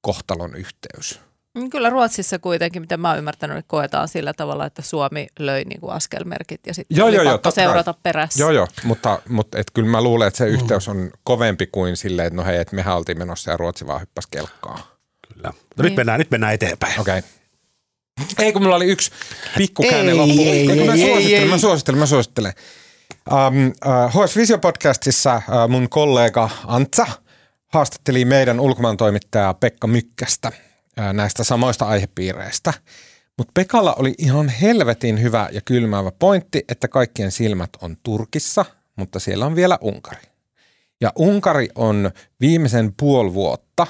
[0.00, 1.20] kohtalon yhteys.
[1.56, 5.64] Mm, Kyllä Ruotsissa kuitenkin, mitä mä oon ymmärtänyt, että koetaan sillä tavalla, että Suomi löi
[5.64, 7.64] niin kuin askelmerkit ja sitten Joo, oli joo, joo, pakko kai.
[7.64, 8.40] seurata perässä.
[8.42, 12.26] Joo, joo, mutta, mutta et kyllä mä luulen, että se yhteys on kovempi kuin silleen,
[12.26, 14.96] että no hei, että mehän oltiin menossa ja Ruotsi vaan hyppäsi kelkkaa.
[15.34, 15.48] Kyllä.
[15.52, 15.96] Mutta nyt, Niin.
[15.96, 17.00] mennään, nyt mennään eteenpäin.
[17.00, 17.18] Okei.
[17.18, 17.30] Okay.
[18.38, 19.10] Ei, kun mulla oli yksi
[19.56, 20.42] pikku käänne Ei, loppu.
[20.42, 21.60] ei, mä ei, suosittelen, ei, mä ei.
[21.60, 22.52] suosittelen, mä suosittelen.
[23.32, 27.06] Um, uh, HS Visio podcastissa uh, mun kollega Antsa
[27.66, 30.52] haastatteli meidän ulkomaantoimittajaa Pekka Mykkästä
[31.12, 32.72] näistä samoista aihepiireistä.
[33.38, 38.64] Mutta Pekalla oli ihan helvetin hyvä ja kylmäävä pointti, että kaikkien silmät on Turkissa,
[38.96, 40.22] mutta siellä on vielä Unkari.
[41.00, 43.86] Ja Unkari on viimeisen puoli vuotta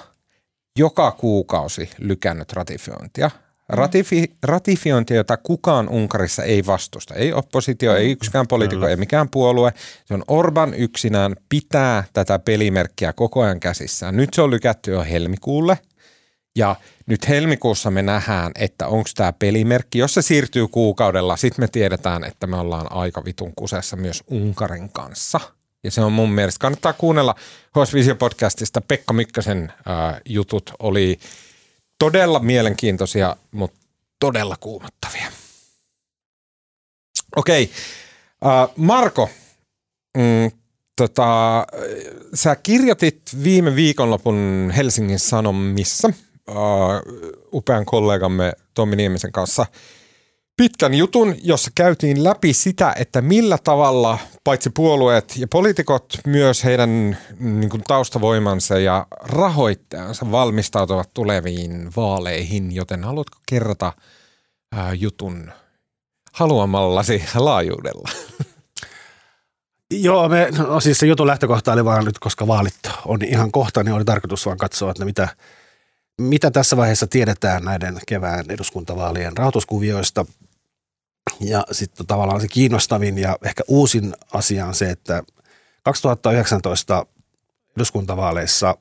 [0.79, 3.31] joka kuukausi lykännyt ratifiointia.
[3.69, 7.15] Ratifi, ratifiointia, jota kukaan Unkarissa ei vastusta.
[7.15, 9.73] Ei oppositio, ei yksikään poliitikko, ei mikään puolue.
[10.05, 14.17] Se on Orban yksinään pitää tätä pelimerkkiä koko ajan käsissään.
[14.17, 15.79] Nyt se on lykätty jo helmikuulle.
[16.57, 19.99] Ja nyt helmikuussa me nähdään, että onko tämä pelimerkki.
[19.99, 24.93] Jos se siirtyy kuukaudella, sitten me tiedetään, että me ollaan aika vitun kusessa myös Unkarin
[24.93, 25.41] kanssa.
[25.85, 27.35] Ja se on mun mielestä, kannattaa kuunnella
[27.79, 28.81] HS Visio podcastista.
[28.81, 31.19] Pekka Mykkäsen ää, jutut oli
[31.99, 33.79] todella mielenkiintoisia, mutta
[34.21, 35.27] todella kuumottavia.
[37.37, 37.71] Okei,
[38.43, 39.31] ää, Marko,
[40.17, 40.51] mm,
[40.97, 41.67] tota,
[42.35, 46.13] sä kirjoitit viime viikonlopun Helsingin Sanomissa
[46.49, 46.57] äh,
[47.53, 49.67] upean kollegamme Tommi Niemisen kanssa
[50.57, 57.19] pitkän jutun, jossa käytiin läpi sitä, että millä tavalla paitsi puolueet ja poliitikot, myös heidän
[57.41, 63.93] niin kuin, taustavoimansa ja rahoittajansa valmistautuvat tuleviin vaaleihin, joten haluatko kerrata
[64.77, 65.53] äh, jutun
[66.33, 68.09] haluamallasi laajuudella?
[69.91, 73.83] Joo, me, no siis se jutun lähtökohta oli vaan nyt, koska vaalit on ihan kohta,
[73.83, 75.29] niin oli tarkoitus vaan katsoa, että mitä,
[76.21, 80.27] mitä tässä vaiheessa tiedetään näiden kevään eduskuntavaalien rahoituskuvioista.
[81.41, 85.23] Ja sitten tavallaan se kiinnostavin ja ehkä uusin asia on se, että
[85.83, 87.07] 2019
[87.77, 88.77] eduskuntavaaleissa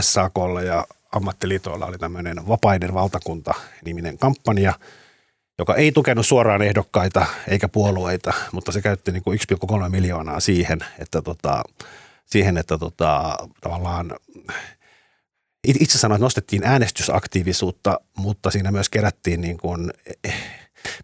[0.00, 4.74] SAKlle ja ammattiliitoilla oli tämmöinen Vapaiden valtakunta-niminen kampanja,
[5.58, 9.38] joka ei tukenut suoraan ehdokkaita eikä puolueita, mutta se käytti niin kuin
[9.84, 11.62] 1,3 miljoonaa siihen, että, tota,
[12.26, 14.12] siihen, että tota, tavallaan
[15.80, 19.92] itse sanoin, että nostettiin äänestysaktiivisuutta, mutta siinä myös kerättiin niin kuin,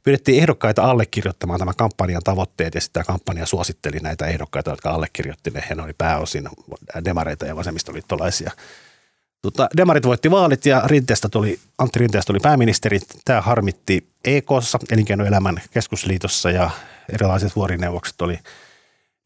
[0.03, 5.65] pyydettiin ehdokkaita allekirjoittamaan tämän kampanjan tavoitteet ja sitä kampanja suositteli näitä ehdokkaita, jotka allekirjoitti ne.
[5.71, 6.49] He oli pääosin
[7.05, 8.51] demareita ja vasemmistoliittolaisia.
[9.43, 13.01] Tota, demarit voitti vaalit ja Rinteestä tuli, Antti Rinteestä tuli pääministeri.
[13.25, 16.71] Tämä harmitti EKssa, elinkeinoelämän keskusliitossa ja
[17.13, 18.39] erilaiset vuorineuvokset oli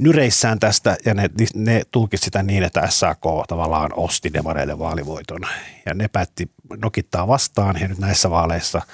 [0.00, 5.40] nyreissään tästä ja ne, ne tulkisi sitä niin, että SAK tavallaan osti demareille vaalivoiton
[5.86, 8.82] ja ne päätti nokittaa vastaan ja nyt näissä vaaleissa–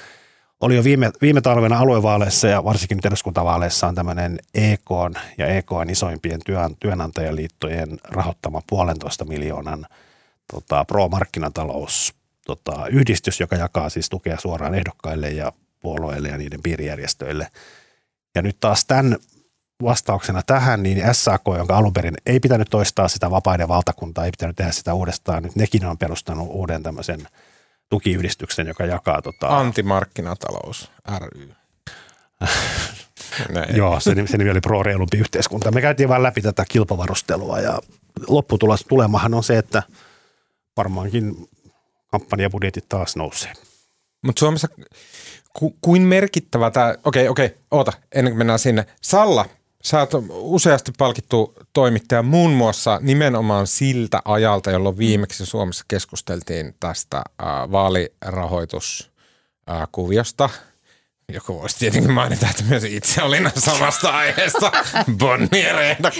[0.62, 4.90] oli jo viime, viime talvena aluevaaleissa ja varsinkin nyt eduskuntavaaleissa on tämmöinen EK
[5.38, 9.86] ja EKn isoimpien työn, työnantajaliittojen rahoittama puolentoista miljoonan
[10.52, 12.14] tota, pro-markkinatalous
[12.46, 17.48] tota, yhdistys, joka jakaa siis tukea suoraan ehdokkaille ja puolueille ja niiden piirijärjestöille.
[18.34, 19.16] Ja nyt taas tämän
[19.82, 24.56] vastauksena tähän, niin SAK, jonka alun perin ei pitänyt toistaa sitä vapaiden valtakuntaa, ei pitänyt
[24.56, 27.20] tehdä sitä uudestaan, nyt nekin on perustanut uuden tämmöisen–
[27.92, 29.22] tukiyhdistyksen, joka jakaa...
[29.22, 29.58] Tota...
[29.58, 31.48] Antimarkkinatalous ry.
[33.76, 35.70] Joo, se, se nimi oli pro-reilumpi yhteiskunta.
[35.70, 37.78] Me käytiin vain läpi tätä kilpavarustelua ja
[38.28, 39.82] lopputulos tulemahan on se, että
[40.76, 41.48] varmaankin
[42.10, 43.52] kampanjabudjetit taas nousee.
[44.22, 44.68] Mutta Suomessa
[45.52, 48.86] ku, kuin merkittävä tämä, okei, okei, oota, ennen kuin mennään sinne.
[49.02, 49.46] Salla,
[49.82, 57.22] Sä oot useasti palkittu toimittaja muun muassa nimenomaan siltä ajalta, jolloin viimeksi Suomessa keskusteltiin tästä
[57.72, 60.50] vaalirahoituskuviosta.
[61.32, 64.72] Joku voisi tietenkin mainita, että myös itse olin samasta aiheesta
[65.18, 65.76] Bonnier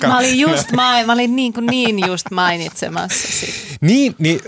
[0.07, 3.53] Mä olin just, ma- mä olin niin, kuin niin just mainitsemassa sitä.
[3.81, 4.41] Niin, niin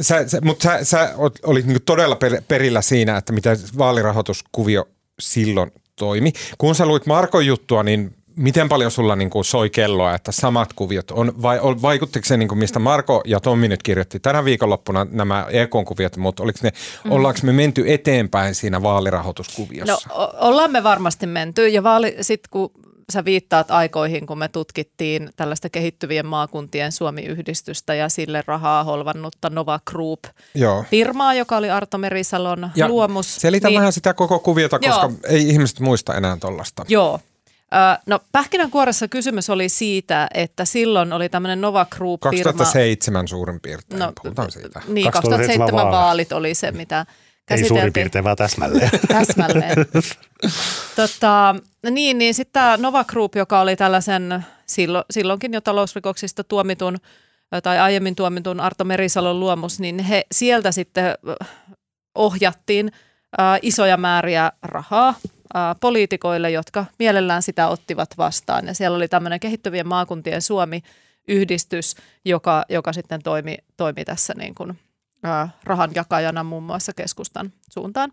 [0.00, 4.88] sä, sä, mutta sä, sä olit niin todella perillä siinä, että mitä vaalirahoituskuvio
[5.20, 6.32] silloin toimi.
[6.58, 10.72] Kun sä luit Markon juttua, niin miten paljon sulla niin kuin soi kelloa, että samat
[10.72, 15.06] kuviot on, vai vaikuttiko se, niin kuin mistä Marko ja Tommi nyt kirjoitti tänä viikonloppuna
[15.10, 16.70] nämä EK-kuviot, mutta oliko ne,
[17.04, 17.12] mm.
[17.12, 20.08] ollaanko me menty eteenpäin siinä vaalirahoituskuviossa?
[20.08, 22.70] No ollaan me varmasti menty ja vaali, sit kun
[23.12, 29.80] sä viittaat aikoihin, kun me tutkittiin tällaista kehittyvien maakuntien Suomi-yhdistystä ja sille rahaa holvannutta Nova
[29.90, 30.84] Group Joo.
[30.90, 33.36] firmaa, joka oli Arto Merisalon ja luomus.
[33.36, 35.12] Selitä niin, vähän sitä koko kuviota, koska joo.
[35.28, 36.84] ei ihmiset muista enää tuollaista.
[36.88, 37.20] Joo,
[38.06, 42.52] No pähkinänkuoressa kysymys oli siitä, että silloin oli tämmöinen Nova Group firma.
[42.52, 44.80] 2007 suurin piirtein, no, puhutaan siitä.
[44.88, 45.92] Niin, 2007 vaalit.
[45.92, 47.06] vaalit oli se, mitä
[47.50, 48.90] Ei suurin piirtein, vaan täsmälleen.
[49.08, 49.76] täsmälleen.
[50.96, 51.54] tota,
[51.90, 56.98] niin, niin sitten tämä Nova Group, joka oli tällaisen silloin, silloinkin jo talousrikoksista tuomitun
[57.62, 61.04] tai aiemmin tuomitun Arto Merisalon luomus, niin he sieltä sitten
[62.14, 62.92] ohjattiin
[63.40, 65.14] äh, isoja määriä rahaa
[65.80, 68.66] poliitikoille, jotka mielellään sitä ottivat vastaan.
[68.66, 74.78] Ja siellä oli tämmöinen kehittyvien maakuntien Suomi-yhdistys, joka, joka sitten toimi, toimi tässä niin kuin,
[75.22, 78.12] ää, rahan jakajana muun muassa keskustan suuntaan.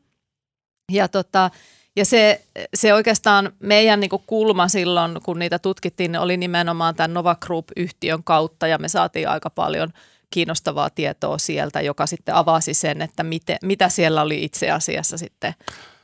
[0.92, 1.52] Ja, tota,
[1.96, 7.36] ja se, se oikeastaan meidän niin kulma silloin, kun niitä tutkittiin, oli nimenomaan tämän Nova
[7.36, 9.94] Group-yhtiön kautta ja me saatiin aika paljon
[10.30, 15.54] kiinnostavaa tietoa sieltä, joka sitten avasi sen, että miten, mitä siellä oli itse asiassa sitten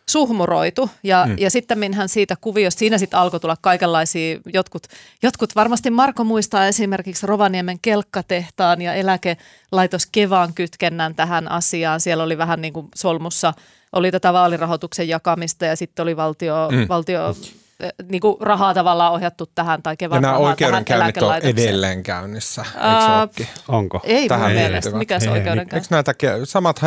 [0.10, 1.36] suhmuroitu ja, mm.
[1.40, 4.84] ja sitten minhän siitä kuviosta, siinä sitten alkoi tulla kaikenlaisia, jotkut,
[5.24, 12.00] jotkut varmasti Marko muistaa esimerkiksi Rovaniemen kelkkatehtaan ja eläkelaitos Kevaan kytkennän tähän asiaan.
[12.02, 13.54] Siellä oli vähän niin kuin solmussa,
[13.94, 16.86] oli tätä vaalirahoituksen jakamista ja sitten oli valtio, mm.
[16.90, 17.36] valtio
[17.80, 22.62] eh, niin kuin rahaa tavallaan ohjattu tähän tai kevään Ja nämä oikeudenkäynnit on edelleen käynnissä,
[22.62, 24.00] eikö uh, Onko?
[24.04, 24.92] Ei Tähän mun mielestä.
[24.92, 25.76] Mikä se oikeudenkäynti?
[25.76, 26.14] Eikö näitä
[26.44, 26.82] samat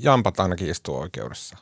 [0.00, 1.56] jampat ainakin istuu oikeudessa?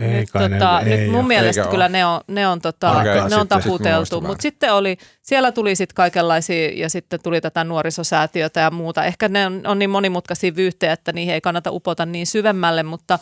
[0.00, 1.26] Ei nyt, kai tota, ne, nyt ei mun ole.
[1.26, 1.92] mielestä Eikä kyllä ole.
[1.92, 6.70] ne on, ne on, tota, ne on taputeltu, mutta sitten oli, siellä tuli sitten kaikenlaisia
[6.74, 9.04] ja sitten tuli tätä nuorisosäätiötä ja muuta.
[9.04, 13.18] Ehkä ne on, on niin monimutkaisia vyyhtejä, että niihin ei kannata upota niin syvemmälle, mutta,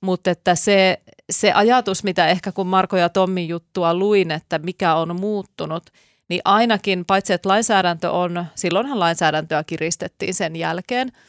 [0.00, 4.94] mutta että se, se ajatus, mitä ehkä kun Marko ja Tommi juttua luin, että mikä
[4.94, 5.90] on muuttunut,
[6.28, 11.12] niin ainakin paitsi, että lainsäädäntö on, silloinhan lainsäädäntöä kiristettiin sen jälkeen–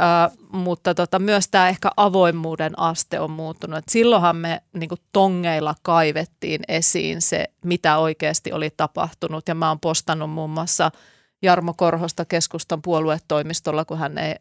[0.00, 3.78] Ö, mutta tota, myös tämä ehkä avoimuuden aste on muuttunut.
[3.78, 9.48] Et silloinhan me niin kuin tongeilla kaivettiin esiin se, mitä oikeasti oli tapahtunut.
[9.48, 10.90] Ja mä oon postannut muun muassa
[11.42, 14.34] Jarmo Korhosta keskustan puoluetoimistolla, kun hän, ei,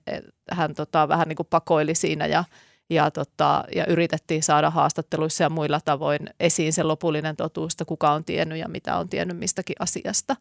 [0.51, 2.43] hän tota, vähän niin kuin pakoili siinä ja,
[2.89, 8.24] ja, tota, ja yritettiin saada haastatteluissa ja muilla tavoin esiin se lopullinen totuus, kuka on
[8.24, 10.36] tiennyt ja mitä on tiennyt mistäkin asiasta.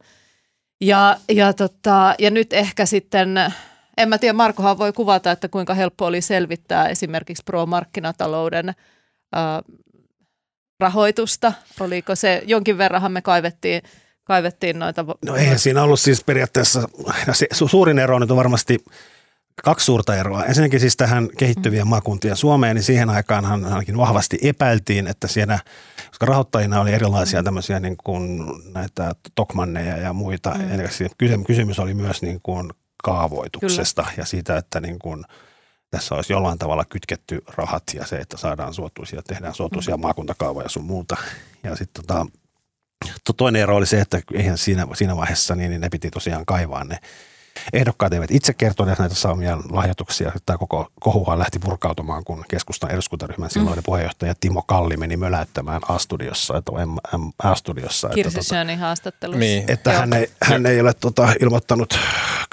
[0.80, 3.54] Ja, ja, tota, ja nyt ehkä sitten
[3.96, 8.74] En mä tiedä, Markohan voi kuvata, että kuinka helppo oli selvittää esimerkiksi pro-markkinatalouden äh,
[10.80, 11.52] rahoitusta.
[11.80, 13.82] Oliko se, jonkin verranhan me kaivettiin,
[14.24, 15.04] kaivettiin noita...
[15.24, 16.88] No eihän siinä ollut siis periaatteessa,
[17.32, 18.84] se suurin ero nyt on varmasti
[19.64, 20.44] kaksi suurta eroa.
[20.44, 25.58] Ensinnäkin siis tähän kehittyvien maakuntien Suomeen, niin siihen aikaan ainakin vahvasti epäiltiin, että siellä,
[26.08, 28.42] koska rahoittajina oli erilaisia tämmöisiä niin kuin
[28.74, 30.72] näitä tokmanneja ja muita, mm.
[30.72, 32.70] eli kysymys oli myös niin kuin
[33.02, 34.14] kaavoituksesta Kyllä.
[34.16, 35.24] ja siitä, että niin kuin
[35.90, 40.00] tässä olisi jollain tavalla kytketty rahat ja se, että saadaan suotuisia, tehdään suotuisia mm.
[40.00, 41.16] maakuntakaavoja sun muuta.
[41.62, 42.26] Ja sitten tota,
[43.36, 46.84] toinen ero oli se, että eihän siinä, siinä vaiheessa niin, niin ne piti tosiaan kaivaa
[46.84, 46.98] ne
[47.72, 50.32] Ehdokkaat eivät itse kertoneet näitä saamia lahjoituksia.
[50.46, 53.84] Tämä koko kohuhan lähti purkautumaan, kun keskustan eduskuntaryhmän silloinen mm.
[53.84, 56.72] puheenjohtaja Timo Kalli meni möläyttämään A-studiossa, että
[57.42, 58.08] A-studiossa.
[58.08, 59.40] Kirsi että, tota, haastattelussa.
[59.40, 59.64] Niin.
[59.68, 61.98] Että hän ei, hän ei ole tota, ilmoittanut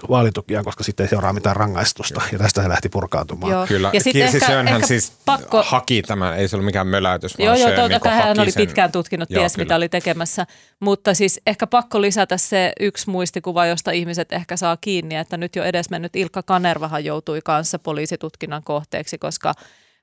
[0.10, 2.22] vaalitukia, koska sitten ei seuraa mitään rangaistusta.
[2.32, 3.52] Ja tästä se lähti purkautumaan.
[3.52, 3.68] Joo.
[3.68, 3.90] Kyllä.
[3.94, 5.64] Ja Kirsi ehkä, Sönhän ehkä siis pakko...
[5.64, 9.30] haki tämän, ei se ollut mikään möläytys, joo, joo, Sön niin hän oli pitkään tutkinut,
[9.30, 9.66] joo, ties kyllä.
[9.66, 10.46] mitä oli tekemässä.
[10.80, 14.89] Mutta siis ehkä pakko lisätä se yksi muistikuva, josta ihmiset ehkä saa kiinni,
[15.20, 19.54] että nyt jo edesmennyt Ilkka Kanervahan joutui kanssa poliisitutkinnan kohteeksi, koska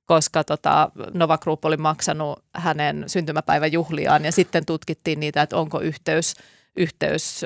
[0.06, 6.34] koska tota Nova Group oli maksanut hänen syntymäpäiväjuhliaan ja sitten tutkittiin niitä, että onko yhteys,
[6.76, 7.44] yhteys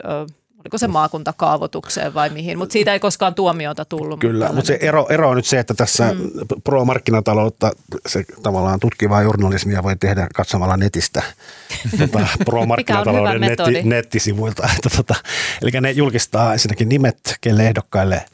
[0.65, 4.21] oliko se maakuntakaavoitukseen vai mihin, mutta siitä ei koskaan tuomiota tullut.
[4.21, 6.31] Kyllä, mutta, se ero, ero on nyt se, että tässä mm.
[6.65, 7.73] pro-markkinataloutta,
[8.07, 11.23] se tavallaan tutkivaa journalismia voi tehdä katsomalla netistä
[11.99, 14.69] tota, pro-markkinatalouden netti, nettisivuilta.
[14.77, 15.15] Että, tota,
[15.63, 18.25] eli ne julkistaa ensinnäkin nimet, kelle ehdokkaille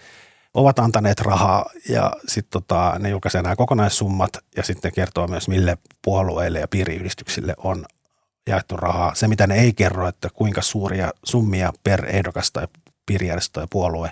[0.55, 5.79] ovat antaneet rahaa ja sitten tota, ne julkaisee nämä kokonaissummat ja sitten kertoo myös mille
[6.03, 7.87] puolueille ja piiriyhdistyksille on
[8.47, 9.15] jaettu rahaa.
[9.15, 12.69] Se, mitä ne ei kerro, että kuinka suuria summia per ehdokas tai
[13.07, 14.11] piirijärjestö tai puolue,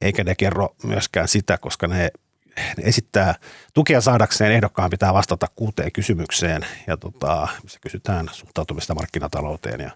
[0.00, 2.10] eikä ne kerro myöskään sitä, koska ne,
[2.56, 3.34] ne esittää
[3.74, 9.90] tukea saadakseen ehdokkaan pitää vastata kuuteen kysymykseen ja tota, missä kysytään suhtautumista markkinatalouteen ja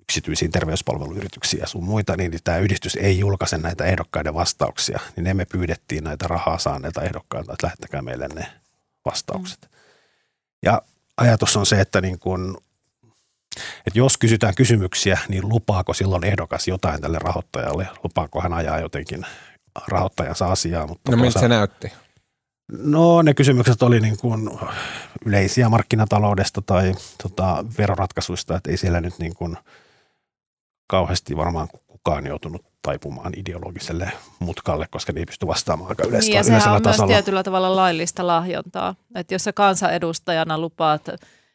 [0.00, 5.44] yksityisiin terveyspalveluyrityksiin ja sun muita, niin tämä yhdistys ei julkaise näitä ehdokkaiden vastauksia, niin me
[5.44, 8.46] pyydettiin näitä rahaa saaneita ehdokkaita, että lähettäkää meille ne
[9.04, 9.60] vastaukset.
[9.62, 9.68] Mm.
[10.62, 10.82] Ja
[11.16, 12.62] ajatus on se, että niin kun
[13.86, 17.88] että jos kysytään kysymyksiä, niin lupaako silloin ehdokas jotain tälle rahoittajalle?
[18.04, 19.26] Lupaako hän ajaa jotenkin
[19.88, 20.86] rahoittajansa asiaa?
[20.86, 21.92] Mutta no miltä se näytti?
[22.72, 24.50] No ne kysymykset oli niin kuin
[25.26, 29.56] yleisiä markkinataloudesta tai tota, veroratkaisuista, että ei siellä nyt niin kuin
[30.86, 36.36] kauheasti varmaan kukaan joutunut taipumaan ideologiselle mutkalle, koska ne ei pysty vastaamaan aika yleistä, niin,
[36.36, 37.06] ja sehän on tasolla.
[37.06, 38.94] myös tietyllä tavalla laillista lahjontaa.
[39.14, 41.08] Että jos sä kansanedustajana lupaat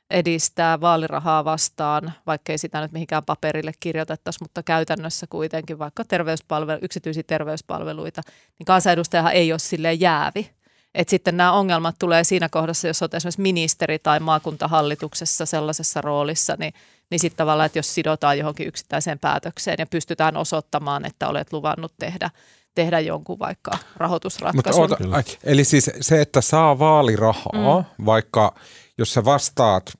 [0.09, 7.23] edistää vaalirahaa vastaan, vaikkei sitä nyt mihinkään paperille kirjoitettaisi, mutta käytännössä kuitenkin vaikka terveyspalvelu, yksityisiä
[7.27, 8.21] terveyspalveluita,
[8.59, 10.49] niin kansanedustajahan ei ole sille jäävi.
[10.95, 16.55] Et sitten nämä ongelmat tulee siinä kohdassa, jos olet esimerkiksi ministeri tai maakuntahallituksessa sellaisessa roolissa,
[16.59, 16.73] niin,
[17.09, 21.93] niin sitten tavallaan, että jos sidotaan johonkin yksittäiseen päätökseen ja pystytään osoittamaan, että olet luvannut
[21.99, 22.29] tehdä
[22.75, 24.81] tehdä jonkun vaikka rahoitusratkaisun.
[24.81, 28.05] Mutta oota, eli siis se, että saa vaalirahaa, mm.
[28.05, 28.55] vaikka
[28.97, 29.91] jos sä vastaat,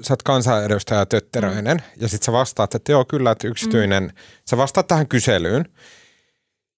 [0.00, 1.82] sä oot kansanedustaja tötteröinen, mm.
[2.00, 4.10] ja sitten sä vastaat, että joo kyllä, että yksityinen, mm.
[4.50, 5.64] sä vastaat tähän kyselyyn.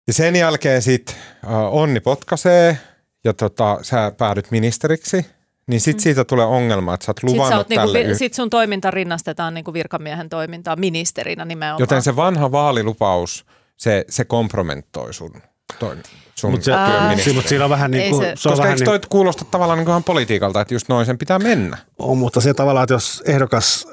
[0.07, 1.15] Ja sen jälkeen sitten
[1.45, 2.79] äh, Onni potkaisee,
[3.25, 5.27] ja tota, sä päädyt ministeriksi,
[5.67, 6.03] niin sitten mm.
[6.03, 7.99] siitä tulee ongelma, että sä oot luvannut sit sä oot tälle...
[7.99, 11.81] Niinku, sit sun toiminta rinnastetaan niinku virkamiehen toimintaan ministerinä nimenomaan.
[11.81, 13.47] Joten se vanha vaalilupaus,
[13.77, 15.43] se, se kompromenttoi sun
[15.79, 18.85] toimintaa sun Mut se, mut siinä on vähän niin kuin, se, se Koska vähän eikö
[18.85, 21.77] toi niin, kuulosta tavallaan niin kuin politiikalta, että just noin sen pitää mennä?
[21.99, 23.87] On, mutta se tavallaan, että jos ehdokas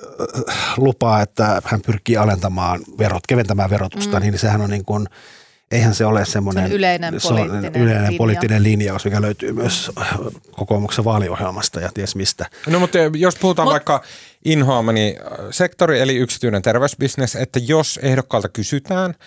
[0.50, 4.24] äh, lupaa, että hän pyrkii alentamaan verot, keventämään verotusta, mm.
[4.24, 5.08] niin sehän on niin kuin,
[5.72, 8.18] eihän se ole semmoinen se yleinen, poliittinen, yleinen linja.
[8.18, 9.92] poliittinen linjaus, mikä löytyy myös
[10.52, 12.46] kokoomuksen vaaliohjelmasta ja ties mistä.
[12.68, 14.04] No mutta jos puhutaan Mut, vaikka
[14.46, 15.16] inhoamani
[15.52, 19.16] sektori eli yksityinen terveysbisnes, että jos ehdokkaalta kysytään–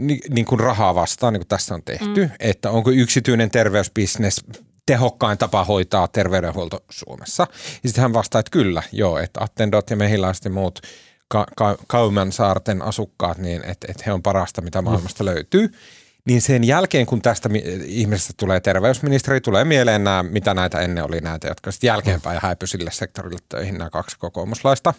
[0.00, 2.30] niin, niin kuin rahaa vastaan, niin kuin tässä on tehty, mm.
[2.40, 4.44] että onko yksityinen terveysbisnes
[4.86, 7.46] tehokkain tapa hoitaa terveydenhuolto Suomessa.
[7.82, 10.80] Ja sitten hän vastaa, että kyllä, joo, että Attendot ja Mehiläiset ja muut
[11.28, 15.30] ka- ka- Kauman saarten asukkaat, niin että, että he on parasta, mitä maailmasta mm.
[15.30, 15.72] löytyy.
[16.24, 17.48] Niin sen jälkeen, kun tästä
[17.84, 22.66] ihmisestä tulee terveysministeri, tulee mieleen nämä, mitä näitä ennen oli näitä, jotka sitten jälkeenpäin häipy
[22.66, 24.94] sille sektorille töihin, nämä kaksi kokoomuslaista.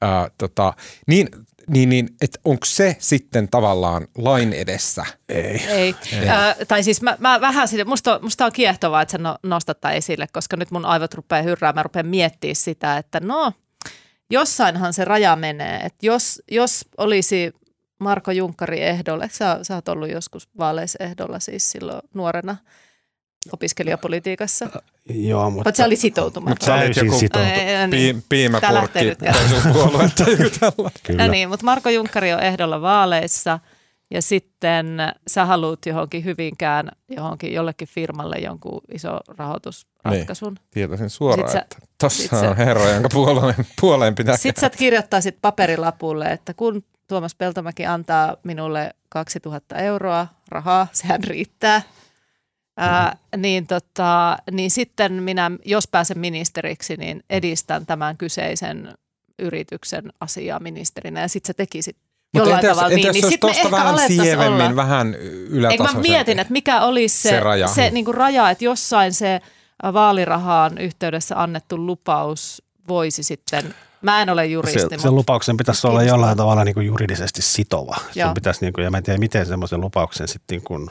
[0.00, 0.72] Ää, tota,
[1.06, 1.28] niin
[1.68, 2.08] niin, niin
[2.44, 5.04] onko se sitten tavallaan lain edessä?
[5.28, 5.66] Ei.
[5.68, 5.94] Ei.
[6.12, 6.28] Ei.
[6.28, 9.78] Äh, tai siis mä, mä vähän sitä, musta, musta on kiehtovaa, että sä no, nostat
[9.94, 13.52] esille, koska nyt mun aivot rupeaa hyrrää, mä rupean miettimään sitä, että no,
[14.30, 15.76] jossainhan se raja menee.
[15.76, 17.52] Että jos, jos olisi
[18.00, 19.28] Marko Junkkari ehdolle.
[19.32, 22.56] Sä, sä oot ollut joskus vaaleissa ehdolla siis silloin nuorena
[23.52, 24.66] opiskelijapolitiikassa.
[25.08, 25.68] Joo, mutta...
[25.68, 26.50] Mutta se oli sitoutumaton.
[26.52, 27.90] Mutta sä olit joku sitoutunut.
[27.90, 28.24] Niin.
[28.28, 29.18] Piimäpurkki lähtee nyt
[29.72, 31.00] puolue tai joku tällainen.
[31.02, 31.26] Kyllä.
[31.26, 33.58] No niin, mutta Marko Junkkari on ehdolla vaaleissa
[34.10, 40.56] ja sitten sä haluat johonkin Hyvinkään, johonkin jollekin firmalle jonkun iso rahoitusratkaisun.
[40.70, 44.70] Tiedosin suoraan, Sit sä- että tossa sä- on herra, jonka puoleen, puoleen pitää Sitten sä
[44.78, 51.82] kirjoittaisit paperilapulle, että kun Tuomas Peltomäki antaa minulle 2000 euroa rahaa, sehän riittää,
[52.80, 58.94] ää, niin, tota, niin sitten minä, jos pääsen ministeriksi, niin edistän tämän kyseisen
[59.38, 61.96] yrityksen asiaa ministerinä ja sitten sä tekisit
[62.34, 64.76] Mutta jollain entä jos, tavalla entä niin, jos niin olisi sitten ehkä vähän sievemmin, olla.
[64.76, 65.16] vähän
[65.70, 67.66] Eikö mä mietin, että mikä olisi se, Se se raja.
[67.66, 69.40] se niin kuin raja että jossain se
[69.92, 75.86] vaalirahaan yhteydessä annettu lupaus voisi sitten, mä en ole juristi, se, mutta sen lupauksen pitäisi
[75.86, 77.96] olla jollain tavalla niin kuin juridisesti sitova.
[78.14, 78.28] Joo.
[78.28, 80.90] Sen pitäisi, niin kuin, ja mä en tiedä, miten semmoisen lupauksen sitten, niin kuin,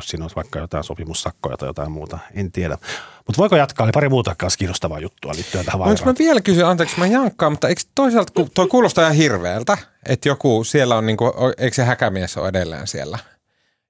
[0.00, 2.78] jos siinä olisi vaikka jotain sopimussakkoja tai jotain muuta, en tiedä.
[3.26, 3.84] Mutta voiko jatkaa?
[3.84, 6.16] Oli pari muuta kanssa kiinnostavaa juttua liittyen tähän Voinko mä vairaan.
[6.18, 9.78] vielä kysyä, anteeksi mä jankkaan, mutta eikö toisaalta, kun toi kuulostaa ihan hirveältä,
[10.08, 11.24] että joku siellä on, niinku,
[11.58, 13.18] eikö se häkämies ole edelleen siellä?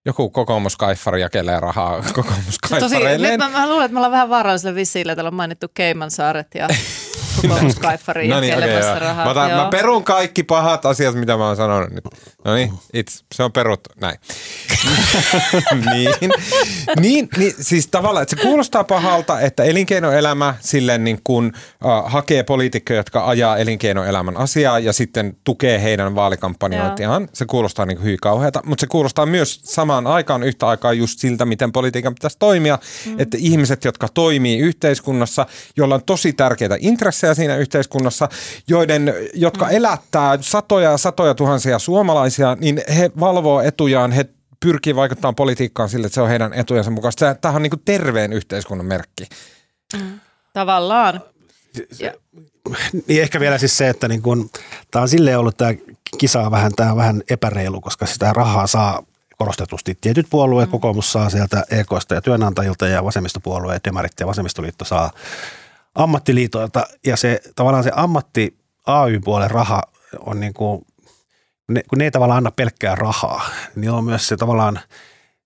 [0.07, 3.41] Joku kokoomuskaiffari jakelee rahaa Tosi, kokoomuskaiffareilleen.
[3.41, 5.15] nyt mä, mä luulen, että me ollaan vähän vaarallisella vissiillä.
[5.15, 6.69] Täällä on mainittu Keimansaaret ja
[7.43, 8.99] kokoomuskaiffari No niin, joo.
[8.99, 9.25] rahaa.
[9.25, 9.65] Mä, otan, Joo.
[9.65, 12.05] mä perun kaikki pahat asiat, mitä mä oon sanonut nyt.
[12.45, 13.91] No niin, it's, se on peruttu.
[14.01, 14.17] Näin.
[15.93, 16.11] niin,
[17.01, 22.43] niin, niin, siis tavallaan, että se kuulostaa pahalta, että elinkeinoelämä silleen niin kuin äh, hakee
[22.43, 27.29] poliitikkoja, jotka ajaa elinkeinoelämän asiaa ja sitten tukee heidän vaalikampanjointiaan.
[27.33, 31.45] Se kuulostaa niin hyvin kauheata, mutta se kuulostaa myös samaan aikaan yhtä aikaa just siltä,
[31.45, 33.21] miten politiikan pitäisi toimia, mm.
[33.21, 38.29] että ihmiset, jotka toimii yhteiskunnassa, joilla on tosi tärkeitä intressejä siinä yhteiskunnassa,
[38.69, 39.71] joiden, jotka mm.
[39.71, 44.25] elättää satoja ja satoja tuhansia suomalaisia, niin he valvoo etujaan, he
[44.61, 47.35] pyrkii vaikuttamaan politiikkaan sille, että se on heidän etujensa mukaista.
[47.35, 49.27] Tämä on niin kuin terveen yhteiskunnan merkki.
[50.53, 51.21] Tavallaan.
[51.99, 52.13] Ja,
[53.07, 54.51] Niin ehkä vielä siis se, että niin kun,
[54.91, 55.75] tämä on silleen ollut tämä
[56.19, 59.03] kisa vähän, tämä on vähän epäreilu, koska sitä rahaa saa
[59.39, 60.71] korostetusti tietyt puolueet, mm.
[60.71, 65.11] kokoomus saa sieltä EKsta ja työnantajilta ja vasemmistopuolueet, demarit ja vasemmistoliitto saa
[65.95, 69.83] ammattiliitoilta ja se tavallaan se ammatti AY-puolen raha
[70.19, 70.87] on niin kuin,
[71.69, 74.81] ne, kun ne ei tavallaan anna pelkkää rahaa, niin on myös se tavallaan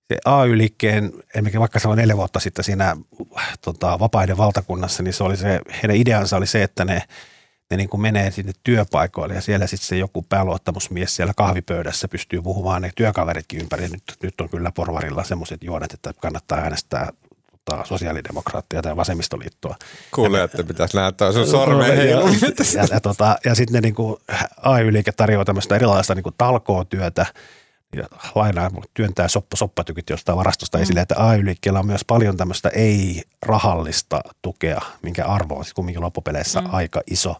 [0.08, 2.96] se AY-liikkeen, esimerkiksi vaikka se on neljä vuotta sitten siinä
[3.60, 7.02] tota, vapaiden valtakunnassa, niin se oli se, heidän ideansa oli se, että ne,
[7.70, 12.42] ne niin kuin menee sinne työpaikoille ja siellä sitten se joku pääluottamusmies siellä kahvipöydässä pystyy
[12.42, 13.88] puhumaan ne työkaveritkin ympäri.
[13.88, 17.12] Nyt, nyt on kyllä porvarilla semmoiset juonet, että kannattaa äänestää
[17.64, 19.76] tota, sosiaalidemokraattia tai vasemmistoliittoa.
[20.14, 22.20] Kuulee, että pitäisi näyttää sun sormeen ja,
[22.74, 24.20] ja, ja, tota, ja sitten ne niinku,
[24.62, 27.26] AY-liike tarjoaa tämmöistä erilaista niinku talkootyötä,
[27.96, 28.04] ja
[28.34, 30.82] lainaa työntää soppa, soppatykit jostain varastosta mm.
[30.82, 36.60] esille, että AY-liikkeellä on myös paljon tämmöistä ei-rahallista tukea, minkä arvo on siis kumminkin loppupeleissä
[36.60, 36.68] mm.
[36.72, 37.36] aika iso.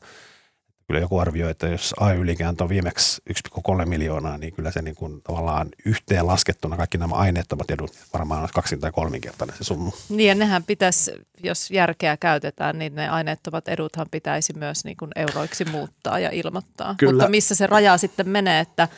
[0.87, 5.23] Kyllä joku arvioi, että jos AY-liike antoi viimeksi 1,3 miljoonaa, niin kyllä se niin kuin
[5.23, 9.93] tavallaan yhteen laskettuna kaikki nämä aineettomat edut varmaan on kaksin tai kolminkertainen se summa.
[10.09, 11.13] niin ja nehän pitäisi,
[11.43, 16.95] jos järkeä käytetään, niin ne aineettomat eduthan pitäisi myös niin kuin euroiksi muuttaa ja ilmoittaa.
[16.99, 17.13] Kyllä.
[17.13, 18.89] Mutta missä se raja sitten menee, että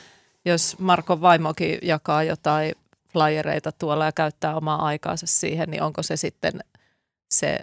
[0.45, 2.74] jos Markon vaimokin jakaa jotain
[3.12, 6.61] flyereita tuolla ja käyttää omaa aikaansa siihen, niin onko se sitten
[7.30, 7.59] se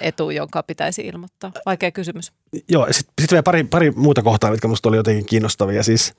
[0.00, 1.52] etu, jonka pitäisi ilmoittaa?
[1.66, 2.32] Vaikea kysymys.
[2.68, 5.82] Joo, sitten sit vielä pari, pari muuta kohtaa, mitkä minusta oli jotenkin kiinnostavia.
[5.82, 6.14] Siis,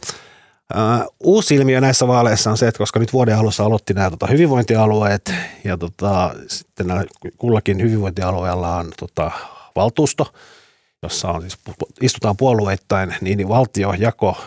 [0.75, 4.27] äh, uusi ilmiö näissä vaaleissa on se, että koska nyt vuoden alussa aloitti nämä tota,
[4.27, 5.33] hyvinvointialueet
[5.63, 6.87] ja tota, sitten
[7.37, 9.31] kullakin hyvinvointialueella on tota,
[9.75, 10.33] valtuusto,
[11.03, 11.57] jossa on siis,
[12.01, 14.37] istutaan puolueittain, niin, niin valtio jako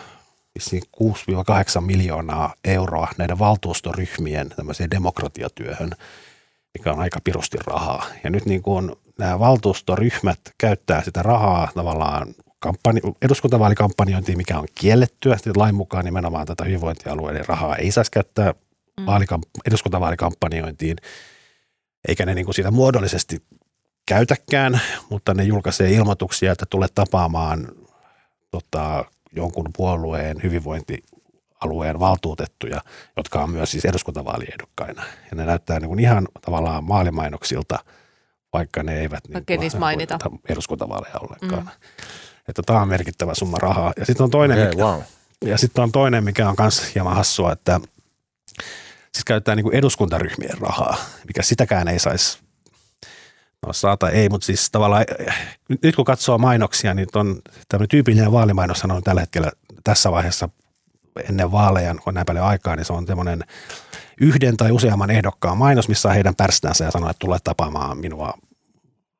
[0.55, 0.83] vissiin
[1.77, 4.49] 6-8 miljoonaa euroa näiden valtuustoryhmien
[4.91, 5.91] demokratiatyöhön,
[6.79, 8.05] mikä on aika pirusti rahaa.
[8.23, 12.27] Ja nyt niin kuin nämä valtuustoryhmät käyttää sitä rahaa tavallaan
[12.65, 15.35] kampanj- eduskuntavaalikampanjointiin, mikä on kiellettyä.
[15.35, 18.53] Sitten lain mukaan nimenomaan tätä hyvinvointialueiden rahaa ei saisi käyttää
[18.99, 19.05] mm.
[19.05, 20.97] vaalikam- eduskuntavaalikampanjointiin,
[22.07, 23.43] eikä ne niin kuin siitä muodollisesti
[24.05, 27.71] käytäkään, mutta ne julkaisee ilmoituksia, että tulee tapaamaan
[28.51, 29.05] tota,
[29.35, 30.43] jonkun puolueen
[31.61, 32.81] hyvinvointialueen valtuutettuja,
[33.17, 35.03] jotka on myös siis eduskuntavaaliehdokkaina.
[35.03, 37.79] Ja ne näyttää niin kuin ihan tavallaan maalimainoksilta,
[38.53, 40.19] vaikka ne eivät niin niissä mainita.
[40.49, 41.63] eduskuntavaaleja ollenkaan.
[41.63, 41.69] Mm.
[42.47, 43.93] Että tämä on merkittävä summa rahaa.
[43.97, 45.01] Ja sitten on toinen, Okei, mikä, wow.
[45.45, 47.79] ja sitten on toinen, mikä on myös hieman hassua, että
[49.13, 50.97] siis käytetään niin kuin eduskuntaryhmien rahaa,
[51.27, 52.39] mikä sitäkään ei saisi
[53.67, 55.05] No saata ei, mutta siis tavallaan
[55.83, 59.51] nyt kun katsoo mainoksia, niin on tämmöinen tyypillinen vaalimainoshan on tällä hetkellä
[59.83, 60.49] tässä vaiheessa
[61.29, 63.43] ennen vaaleja, kun on näin paljon aikaa, niin se on semmoinen
[64.21, 68.33] yhden tai useamman ehdokkaan mainos, missä on heidän pärstänsä ja sanoo, että tulee tapaamaan minua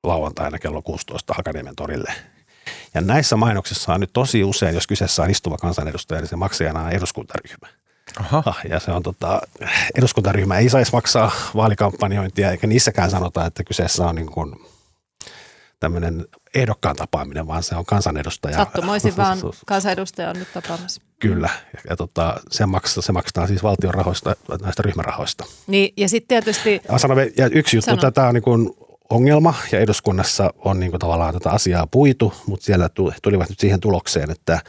[0.03, 2.13] lauantaina kello 16 Hakaniemen torille.
[2.93, 6.81] Ja näissä mainoksissa on nyt tosi usein, jos kyseessä on istuva kansanedustaja, niin se maksajana
[6.81, 7.67] on eduskuntaryhmä.
[8.19, 8.43] Aha.
[8.45, 9.41] Ah, Ja se on tota,
[9.95, 14.55] eduskuntaryhmä ei saisi maksaa vaalikampanjointia, eikä niissäkään sanota, että kyseessä on niin kuin
[15.81, 16.25] tämmöinen
[16.55, 18.57] ehdokkaan tapaaminen, vaan se on kansanedustaja.
[18.57, 21.01] Sattumoisin vaan kansanedustaja on nyt tapaamassa.
[21.19, 25.45] Kyllä, ja, ja tota, se, maksaa, se maksetaan siis valtion rahoista, näistä ryhmärahoista.
[25.67, 28.01] Niin, ja sitten tietysti, Ja, sanon, vielä- ja yksi juttu, Sano.
[28.01, 28.71] tätä on niin kuin
[29.09, 33.59] ongelma, ja eduskunnassa on niin kuin tavallaan tätä asiaa puitu, mutta siellä tu- tulivat nyt
[33.59, 34.59] siihen tulokseen, että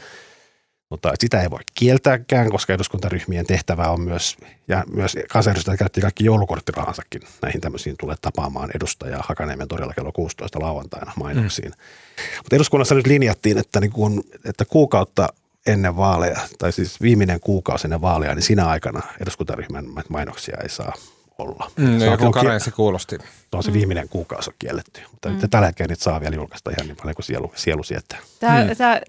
[0.93, 4.37] mutta sitä ei voi kieltääkään, koska eduskuntaryhmien tehtävä on myös,
[4.67, 10.59] ja myös kansanedustajat käytti kaikki joulukorttirahansakin näihin tämmöisiin tulee tapaamaan edustajaa Hakaniemen torilla kello 16
[10.59, 11.69] lauantaina mainoksiin.
[11.69, 12.23] Mm.
[12.37, 15.27] Mutta eduskunnassa nyt linjattiin, että, niin kun, että kuukautta
[15.67, 20.93] ennen vaaleja, tai siis viimeinen kuukausi ennen vaaleja, niin siinä aikana eduskuntaryhmän mainoksia ei saa
[21.37, 21.71] olla.
[21.77, 23.17] Mm, Se on joku karenssi kuulosti.
[23.51, 25.01] on se viimeinen kuukausi on kielletty.
[25.11, 25.49] Mutta mm.
[25.49, 28.19] tällä hetkellä niitä saa vielä julkaista ihan niin paljon kuin sielu, sielu sietää.
[28.39, 28.75] Tämä, hmm.
[28.75, 29.01] tämä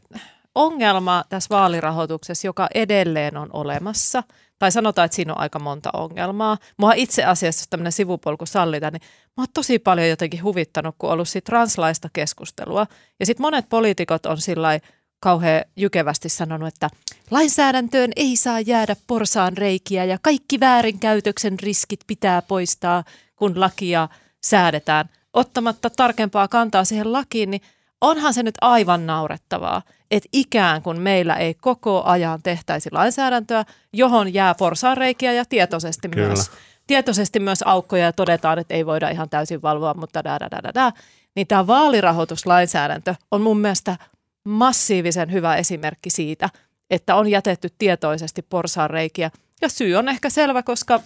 [0.55, 4.23] ongelma tässä vaalirahoituksessa, joka edelleen on olemassa,
[4.59, 6.59] tai sanotaan, että siinä on aika monta ongelmaa.
[6.77, 9.03] Mua itse asiassa, jos tämmöinen sivupolku sallita, niin
[9.37, 12.87] mä oon tosi paljon jotenkin huvittanut, kun on ollut siitä translaista keskustelua.
[13.21, 14.81] Ja sitten monet poliitikot on sillä
[15.21, 16.91] kauhean jykevästi sanonut, että
[17.31, 23.05] lainsäädäntöön ei saa jäädä porsaan reikiä ja kaikki väärinkäytöksen riskit pitää poistaa,
[23.37, 24.09] kun lakia
[24.45, 25.09] säädetään.
[25.33, 27.63] Ottamatta tarkempaa kantaa siihen lakiin, niin
[28.05, 34.35] onhan se nyt aivan naurettavaa, että ikään kuin meillä ei koko ajan tehtäisi lainsäädäntöä, johon
[34.35, 36.27] jää porsaanreikiä ja tietoisesti Kyllä.
[36.27, 36.51] myös,
[36.87, 40.63] tietoisesti myös aukkoja ja todetaan, että ei voida ihan täysin valvoa, mutta da, da, da,
[40.63, 40.93] da, da.
[41.37, 43.97] Niin tämä vaalirahoituslainsäädäntö on mun mielestä
[44.45, 46.49] massiivisen hyvä esimerkki siitä,
[46.91, 49.31] että on jätetty tietoisesti porsaanreikiä.
[49.63, 51.01] Ja syy on ehkä selvä, koska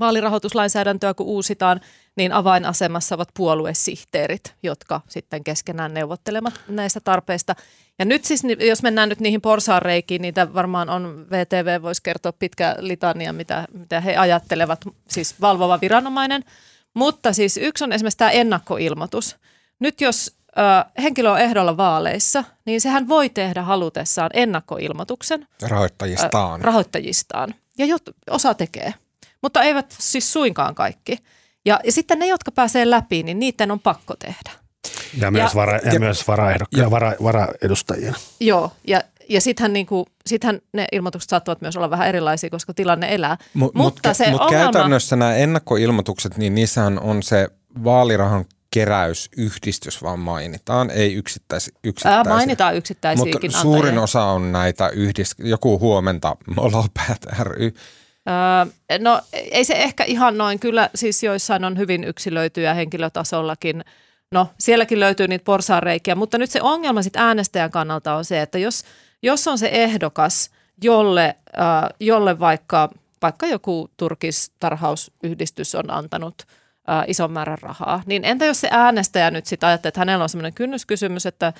[0.00, 1.80] vaalirahoituslainsäädäntöä kun uusitaan,
[2.16, 7.54] niin avainasemassa ovat puoluesihteerit, jotka sitten keskenään neuvottelemat näistä tarpeista.
[7.98, 12.32] Ja nyt siis, ni- jos mennään nyt niihin porsaanreikiin, niitä varmaan on, VTV voisi kertoa
[12.32, 16.44] pitkä litania, mitä, mitä he ajattelevat, siis valvova viranomainen.
[16.94, 19.36] Mutta siis yksi on esimerkiksi tämä ennakkoilmoitus.
[19.78, 26.60] Nyt jos ö, henkilö on ehdolla vaaleissa, niin sehän voi tehdä halutessaan ennakkoilmoituksen Rahoittajistaan.
[26.60, 27.54] ö, rahoittajistaan.
[27.78, 28.94] Ja jot, osa tekee,
[29.42, 31.18] mutta eivät siis suinkaan kaikki.
[31.64, 34.50] Ja, ja sitten ne, jotka pääsee läpi, niin niiden on pakko tehdä.
[35.20, 38.14] Ja myös, Ja- vara, ja, ja- myös varaehdokka- ja vara, varaedustajien.
[38.40, 43.14] Joo, ja, ja sittenhän, niinku, sittenhän ne ilmoitukset saattavat myös olla vähän erilaisia, koska tilanne
[43.14, 43.36] elää.
[43.54, 47.48] Mut, mutta mut, se mut ongelma, käytännössä nämä ennakkoilmoitukset, niin niissähän on se
[47.84, 52.32] vaalirahan keräysyhdistys vaan mainitaan, ei yksittäis, ää, yksittäisiä.
[52.34, 54.02] mainitaan yksittäisiäkin Mutta suurin antajia.
[54.02, 55.32] osa on näitä yhdist...
[55.38, 57.74] joku huomenta Molopäät ry.
[59.00, 63.84] No ei se ehkä ihan noin, kyllä siis joissain on hyvin yksilöityjä henkilötasollakin.
[64.32, 68.58] No sielläkin löytyy niitä porsaanreikiä, mutta nyt se ongelma sitten äänestäjän kannalta on se, että
[68.58, 68.84] jos,
[69.22, 70.50] jos on se ehdokas,
[70.82, 71.36] jolle,
[72.00, 72.90] jolle vaikka,
[73.22, 76.46] vaikka joku turkistarhausyhdistys on antanut
[77.06, 80.54] ison määrän rahaa, niin entä jos se äänestäjä nyt sitten ajattelee, että hänellä on sellainen
[80.54, 81.52] kynnyskysymys, että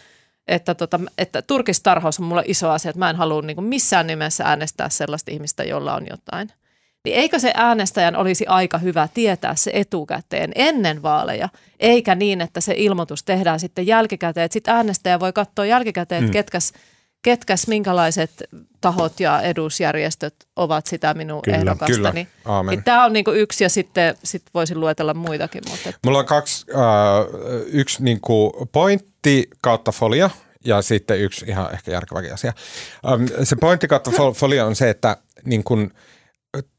[0.48, 4.44] että, tota, että turkistarhaus on mulle iso asia, että mä en halua niin missään nimessä
[4.44, 6.52] äänestää sellaista ihmistä, jolla on jotain.
[7.04, 11.48] Niin eikö se äänestäjän olisi aika hyvä tietää se etukäteen ennen vaaleja,
[11.80, 14.48] eikä niin, että se ilmoitus tehdään sitten jälkikäteen.
[14.52, 16.72] Sitten äänestäjä voi katsoa jälkikäteen, että ketkäs,
[17.22, 18.30] ketkäs, minkälaiset
[18.80, 21.86] tahot ja edusjärjestöt ovat sitä minun Kyllä, ehdokasta.
[21.86, 22.12] kyllä.
[22.12, 22.28] Niin,
[22.70, 25.62] niin tämä on niinku yksi ja sitten sit voisin luetella muitakin.
[25.70, 26.80] Mutta et, Mulla on kaksi, äh,
[27.66, 30.30] yksi niinku pointti kautta folia
[30.64, 32.52] ja sitten yksi ihan ehkä järkeväkin asia.
[33.12, 35.90] Ähm, se pointti kautta fol- folia on se, että niin kun,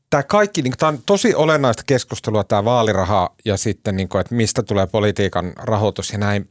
[0.10, 4.36] tämä kaikki, niin tämä on tosi olennaista keskustelua, tämä vaaliraha ja sitten, niin kun, että
[4.36, 6.50] mistä tulee politiikan rahoitus ja näin.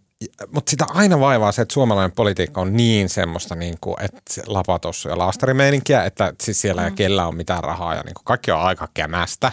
[0.53, 5.09] Mutta sitä aina vaivaa se, että suomalainen politiikka on niin semmoista, niin kuin, että lapatossu
[5.09, 8.61] ja laastarimeininkiä, että siis siellä ei kellä on mitään rahaa ja niin kuin kaikki on
[8.61, 9.53] aika kämästä.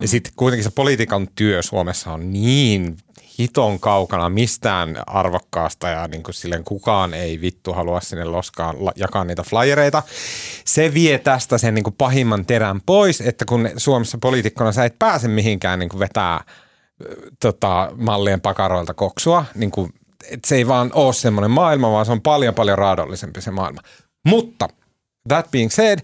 [0.00, 2.96] Ja sitten kuitenkin se politiikan työ Suomessa on niin
[3.38, 9.24] hiton kaukana mistään arvokkaasta ja niin kuin silleen kukaan ei vittu halua sinne loskaan jakaa
[9.24, 10.02] niitä flyereita.
[10.64, 14.98] Se vie tästä sen niin kuin pahimman terän pois, että kun Suomessa poliitikkona sä et
[14.98, 16.44] pääse mihinkään niin kuin vetää
[17.40, 19.90] tota, mallien pakaroilta koksua, niin kuin,
[20.30, 23.80] et se ei vaan ole semmoinen maailma, vaan se on paljon paljon raadollisempi se maailma.
[24.26, 24.68] Mutta
[25.28, 25.98] that being said,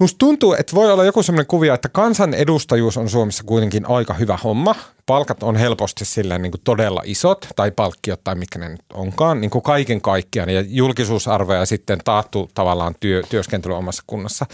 [0.00, 4.38] Musta tuntuu, että voi olla joku semmoinen kuvio, että kansanedustajuus on Suomessa kuitenkin aika hyvä
[4.44, 4.74] homma.
[5.08, 9.40] Palkat on helposti silleen niin kuin todella isot, tai palkkiot tai mitkä ne nyt onkaan,
[9.40, 14.46] niin kuin kaiken kaikkiaan, ja julkisuusarvo ja sitten taattu tavallaan työ, työskentely omassa kunnassa.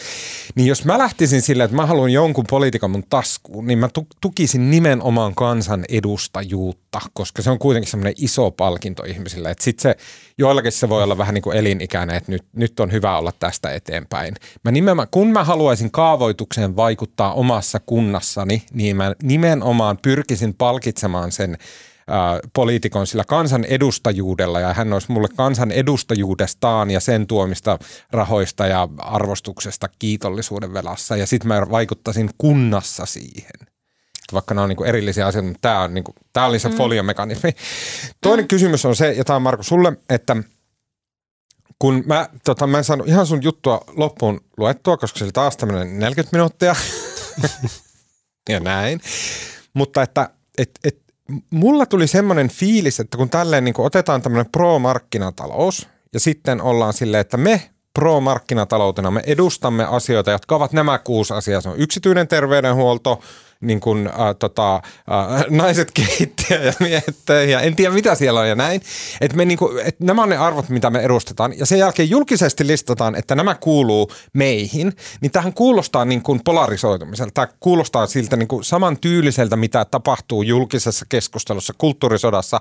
[0.54, 3.88] Niin jos mä lähtisin silleen, että mä haluan jonkun poliitikon mun taskuun, niin mä
[4.20, 9.50] tukisin nimenomaan kansan edustajuutta, koska se on kuitenkin semmoinen iso palkinto ihmisille.
[9.50, 9.96] Että sitten se,
[10.38, 13.72] joillakin se voi olla vähän niin kuin elinikäinen, että nyt, nyt on hyvä olla tästä
[13.72, 14.34] eteenpäin.
[14.64, 21.58] Mä nimenomaan, kun mä haluaisin kaavoitukseen vaikuttaa omassa kunnassani, niin mä nimenomaan pyrkisin palkitsemaan sen
[22.52, 27.78] poliitikon sillä kansan edustajuudella ja hän olisi mulle kansan edustajuudestaan ja sen tuomista
[28.12, 33.74] rahoista ja arvostuksesta kiitollisuuden velassa ja sitten mä vaikuttaisin kunnassa siihen.
[34.32, 36.74] Vaikka nämä on niin erillisiä asioita, mutta tämä, on niin kuin, tämä oli se mm.
[36.74, 37.50] foliomekanismi.
[38.20, 38.48] Toinen mm.
[38.48, 40.36] kysymys on se, ja tämä on Marko sulle, että
[41.78, 45.56] kun mä, tota, mä en saanut ihan sun juttua loppuun luettua, koska se oli taas
[45.56, 46.76] tämmöinen 40 minuuttia
[48.48, 49.00] ja näin.
[49.74, 50.98] Mutta että et, et,
[51.50, 57.20] mulla tuli semmoinen fiilis, että kun tälleen niin otetaan tämmöinen pro-markkinatalous ja sitten ollaan silleen,
[57.20, 61.60] että me pro-markkinataloutena me edustamme asioita, jotka ovat nämä kuusi asiaa.
[61.60, 63.20] Se on yksityinen terveydenhuolto,
[63.64, 67.16] niin kuin, äh, tota, äh, naiset keittiä ja miehet
[67.50, 68.82] ja en tiedä mitä siellä on ja näin.
[69.20, 71.58] Et me, niin kuin, et nämä on ne arvot, mitä me edustetaan.
[71.58, 74.92] Ja sen jälkeen julkisesti listataan, että nämä kuuluu meihin.
[75.20, 77.32] Niin tähän kuulostaa niin kuin polarisoitumiselta.
[77.34, 82.60] Tämä kuulostaa siltä niin kuin saman tyyliseltä, mitä tapahtuu julkisessa keskustelussa, kulttuurisodassa,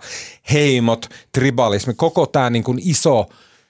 [0.53, 3.25] heimot, tribalismi, koko tämä niin kuin iso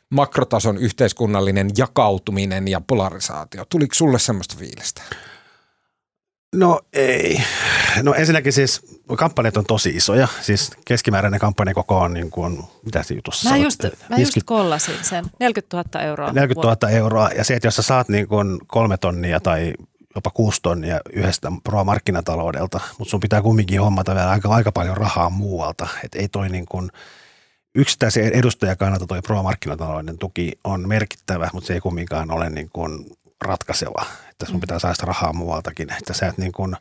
[0.09, 3.65] makrotason yhteiskunnallinen jakautuminen ja polarisaatio.
[3.69, 5.01] Tuliko sulle semmoista fiilistä?
[6.53, 7.43] No ei.
[8.03, 8.81] No ensinnäkin siis
[9.17, 10.27] kampanjat on tosi isoja.
[10.41, 15.25] Siis keskimääräinen kampanjakoko on niin kuin, mitä se jutussa Mä just, mä just kollasin sen,
[15.39, 16.31] 40 000 euroa.
[16.31, 19.73] 40 000 euroa ja se, että jos sä saat niin kuin kolme tonnia tai
[20.15, 25.29] jopa kuusi tonnia yhdestä pro-markkinataloudelta, mutta sun pitää kumminkin hommata vielä aika, aika paljon rahaa
[25.29, 25.87] muualta.
[26.03, 26.89] Että ei toi niin kuin,
[27.75, 33.05] yksittäisen edustajan kannalta toi pro-markkinatalouden tuki on merkittävä, mutta se ei kumminkaan ole niin kuin
[33.41, 34.05] ratkaiseva,
[34.43, 36.75] että sun pitää saada rahaa muualtakin, että sä et niin kuin,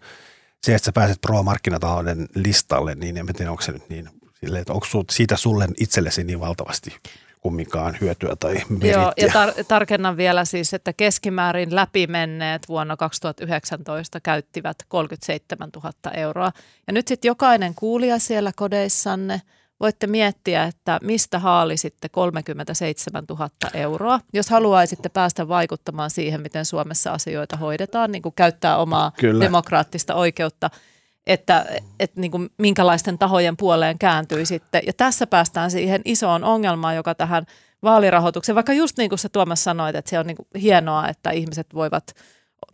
[0.63, 4.09] se, että sä pääset pro-markkinatalouden listalle, niin en tiedä, onko se nyt niin,
[4.41, 6.97] sille, että onko siitä sulle itsellesi niin valtavasti
[7.41, 8.93] kumminkaan hyötyä tai merittiä.
[8.93, 16.53] Joo, ja tar- tarkennan vielä siis, että keskimäärin läpimenneet vuonna 2019 käyttivät 37 000 euroa.
[16.87, 19.43] Ja nyt sitten jokainen kuulija siellä kodeissanne–
[19.83, 27.13] voitte miettiä, että mistä haalisitte 37 000 euroa, jos haluaisitte päästä vaikuttamaan siihen, miten Suomessa
[27.13, 29.45] asioita hoidetaan, niin kuin käyttää omaa Kyllä.
[29.45, 30.71] demokraattista oikeutta,
[31.27, 31.67] että,
[32.01, 34.83] että niin kuin minkälaisten tahojen puoleen kääntyisitte.
[34.87, 37.47] Ja tässä päästään siihen isoon ongelmaan, joka tähän
[37.83, 41.31] vaalirahoitukseen, vaikka just niin kuin sä Tuomas sanoit, että se on niin kuin hienoa, että
[41.31, 42.15] ihmiset voivat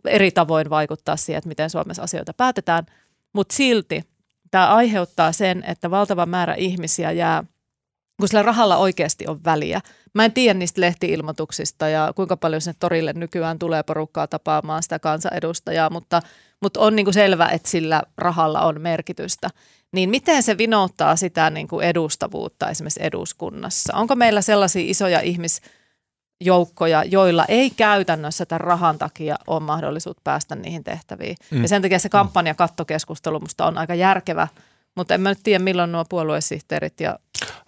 [0.05, 2.85] eri tavoin vaikuttaa siihen, että miten Suomessa asioita päätetään,
[3.33, 4.03] mutta silti–
[4.51, 7.43] tämä aiheuttaa sen, että valtava määrä ihmisiä jää,
[8.19, 9.81] kun sillä rahalla oikeasti on väliä.
[10.13, 14.99] Mä en tiedä niistä lehtiilmoituksista ja kuinka paljon sinne torille nykyään tulee porukkaa tapaamaan sitä
[14.99, 16.21] kansanedustajaa, mutta,
[16.61, 19.49] mutta on niin kuin selvä, että sillä rahalla on merkitystä.
[19.91, 23.93] Niin miten se vinouttaa sitä niin kuin edustavuutta esimerkiksi eduskunnassa?
[23.95, 25.61] Onko meillä sellaisia isoja ihmis
[26.41, 31.35] joukkoja, joilla ei käytännössä tämän rahan takia ole mahdollisuutta päästä niihin tehtäviin.
[31.51, 31.61] Mm.
[31.61, 34.47] Ja sen takia se kampanjakattokeskustelu musta on aika järkevä,
[34.95, 37.19] mutta en mä nyt tiedä milloin nuo puoluesihteerit ja...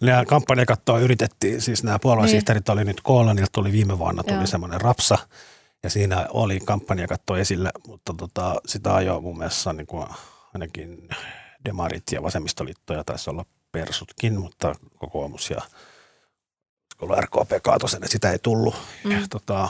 [0.01, 2.73] Nämä kampanjakattoa yritettiin, siis nämä puoluesihteerit niin.
[2.73, 5.17] oli nyt koolla, niiltä tuli viime vuonna tuli semmoinen rapsa,
[5.83, 10.07] ja siinä oli kampanjakatto esillä, mutta tota, sitä ajoi mun mielestä niin kuin
[10.53, 11.09] ainakin
[11.65, 15.61] demarit ja vasemmistoliitto ja taisi olla persutkin, mutta kokoomus ja
[17.01, 18.75] ollut RKP kaatoi sen, että sitä ei tullut.
[19.03, 19.11] Mm.
[19.11, 19.69] Ja, tota,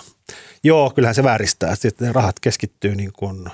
[0.63, 1.75] joo, kyllähän se vääristää.
[1.75, 3.49] Sitten ne rahat keskittyy niin kuin,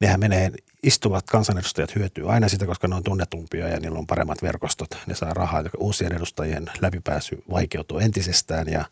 [0.00, 4.42] nehän menee, istuvat kansanedustajat hyötyy aina sitä, koska ne on tunnetumpia ja niillä on paremmat
[4.42, 4.98] verkostot.
[5.06, 8.84] Ne saa rahaa, joka uusien edustajien läpipääsy vaikeutuu entisestään ja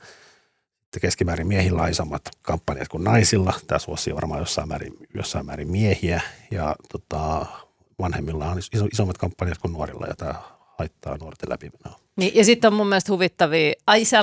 [1.00, 3.54] keskimäärin miehillä on isommat kampanjat kuin naisilla.
[3.66, 6.20] Tämä suosii varmaan jossain määrin, jossain määrin miehiä
[6.50, 7.46] ja tota,
[7.98, 8.58] vanhemmilla on
[8.92, 10.34] isommat kampanjat kuin nuorilla ja tämä
[10.78, 12.05] haittaa nuorten läpimenoa.
[12.16, 13.72] Niin, ja sitten on mun mielestä huvittavia.
[13.86, 14.20] Ai sä,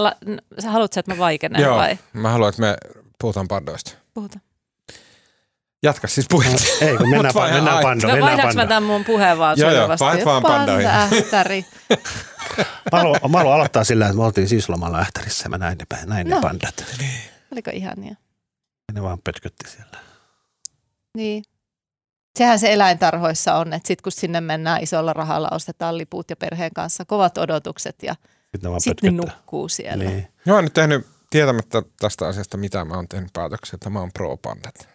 [0.59, 1.97] sä haluatko, että mä vaikenen Joo, vai?
[2.13, 2.77] mä haluan, että me
[3.21, 3.91] puhutaan pandoista.
[4.13, 4.41] Puhutaan.
[5.83, 6.63] Jatka siis puhetta.
[6.81, 8.07] No, ei, kun mennään, pa- mennään pando.
[8.07, 10.87] No vaihdaanko mä tämän mun puheen vaan Joo, joo, vaihdat vaan pandoihin.
[10.87, 11.65] Ähtäri.
[12.91, 15.97] mä, haluan, mä haluan aloittaa sillä, että me oltiin syyslomalla Ähtärissä ja mä näin ne,
[16.05, 16.35] näin no.
[16.35, 16.85] ne pandat.
[17.51, 18.15] Oliko ihania?
[18.93, 19.97] Ne vaan pötkötti siellä.
[21.17, 21.43] Niin.
[22.37, 26.73] Sehän se eläintarhoissa on, että sitten kun sinne mennään isolla rahalla, ostetaan liput ja perheen
[26.75, 28.15] kanssa kovat odotukset ja
[28.51, 30.03] sitten ne, sit ne nukkuu siellä.
[30.03, 30.27] Niin.
[30.45, 34.11] Mä oon nyt tehnyt tietämättä tästä asiasta, mitä mä oon tehnyt päätöksiä, että mä oon
[34.13, 34.87] pro-pandat.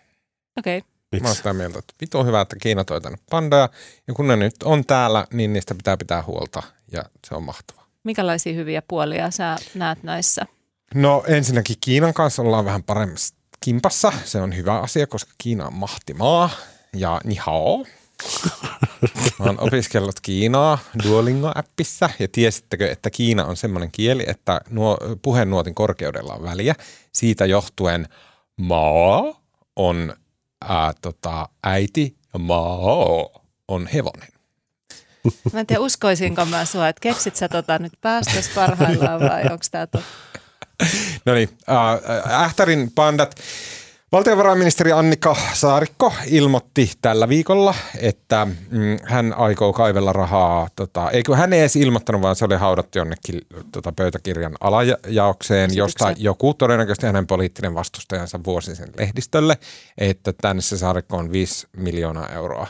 [0.59, 0.79] Okei.
[0.79, 1.21] Okay.
[1.21, 3.69] Mä oon sitä mieltä, että vitu hyvä, että Kiina toi tänne pandoja.
[4.09, 6.63] Ja kun ne nyt on täällä, niin niistä pitää pitää huolta.
[6.93, 7.87] Ja se on mahtavaa.
[8.05, 10.47] Minkälaisia hyviä puolia sä näet näissä?
[10.95, 14.13] No ensinnäkin Kiinan kanssa ollaan vähän paremmassa kimpassa.
[14.25, 16.51] Se on hyvä asia, koska Kiina on mahtimaa.
[16.97, 17.85] Ja ni hao.
[19.39, 25.75] Mä oon opiskellut Kiinaa Duolingo-appissa ja tiesittekö, että Kiina on semmoinen kieli, että nuo, puheennuotin
[25.75, 26.75] korkeudella on väliä.
[27.13, 28.09] Siitä johtuen
[28.57, 29.43] maa
[29.77, 30.15] on
[30.69, 32.79] ää, tota, äiti ja maa
[33.69, 34.29] on hevonen.
[35.53, 39.65] Mä en tiedä, uskoisinko mä sua, että keksit sä tota nyt päästös parhaillaan vai onko
[39.71, 40.09] tää totta?
[41.25, 43.35] No niin, äh, Ähtärin pandat.
[44.13, 51.53] Valtiovarainministeri Annika Saarikko ilmoitti tällä viikolla, että mm, hän aikoo kaivella rahaa, tota, eikö hän
[51.53, 53.41] ei edes ilmoittanut, vaan se oli haudattu jonnekin
[53.73, 59.59] tota, pöytäkirjan alajaokseen, josta joku todennäköisesti hänen poliittinen vastustajansa vuosi sen lehdistölle,
[59.99, 62.67] että tänne se Saarikko on 5 miljoonaa euroa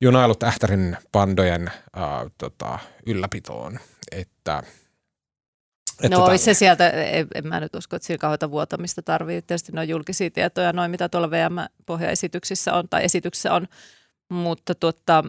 [0.00, 2.02] junailut Ähtärin pandojen äh,
[2.38, 3.78] tota, ylläpitoon,
[4.12, 4.62] että
[6.02, 9.42] että no olisi se sieltä, en, en mä nyt usko, että sillä kauheita vuotamista tarvii.
[9.42, 13.66] Tietysti ne on julkisia tietoja, noin mitä tuolla VM-pohjaesityksissä on tai esityksessä on.
[14.28, 15.24] Mutta tuota,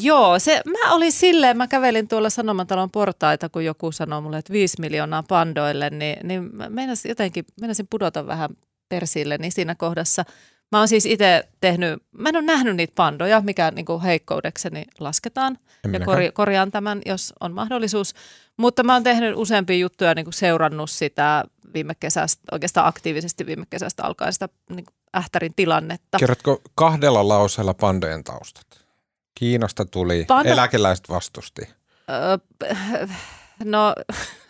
[0.00, 4.52] joo, se, mä olin silleen, mä kävelin tuolla Sanomatalon portaita, kun joku sanoi mulle, että
[4.52, 8.50] 5 miljoonaa pandoille, niin, niin meinasin jotenkin, meinasin pudota vähän
[8.88, 10.24] persille niin siinä kohdassa.
[10.72, 14.84] Mä oon siis itse tehnyt, mä en ole nähnyt niitä pandoja, mikä niin kuin heikkoudekseni
[15.00, 15.58] lasketaan.
[15.84, 18.14] En ja korja, korjaan tämän, jos on mahdollisuus.
[18.56, 21.44] Mutta mä oon tehnyt useampia juttuja, niin kuin seurannut sitä
[21.74, 26.18] viime kesästä, oikeastaan aktiivisesti viime kesästä alkaen sitä niin kuin ähtärin tilannetta.
[26.18, 28.66] Kerrotko kahdella lauseella pandojen taustat?
[29.34, 30.50] Kiinasta tuli, Panda...
[30.50, 31.62] eläkeläiset vastusti.
[32.10, 32.38] Öö,
[33.64, 33.94] no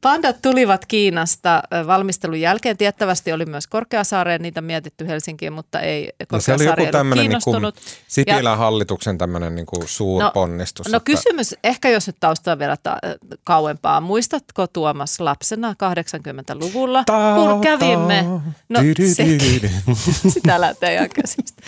[0.00, 2.76] Pandat tulivat Kiinasta valmistelun jälkeen.
[2.76, 7.28] Tiettävästi oli myös Korkeasaareen niitä mietitty Helsinkiin, mutta ei Korkeasaari no se oli joku tämmöinen
[7.28, 7.72] niin
[8.08, 10.86] Sipilän hallituksen tämmöinen niin kuin suurponnistus.
[10.86, 11.04] No, no että...
[11.04, 12.98] kysymys, ehkä jos nyt taustaa vielä ta-
[13.44, 14.00] kauempaa.
[14.00, 17.04] Muistatko Tuomas lapsena 80-luvulla,
[17.34, 18.22] kun kävimme,
[18.68, 18.80] no
[19.14, 19.70] sekin,
[20.34, 21.62] sitä lähtee käsistä.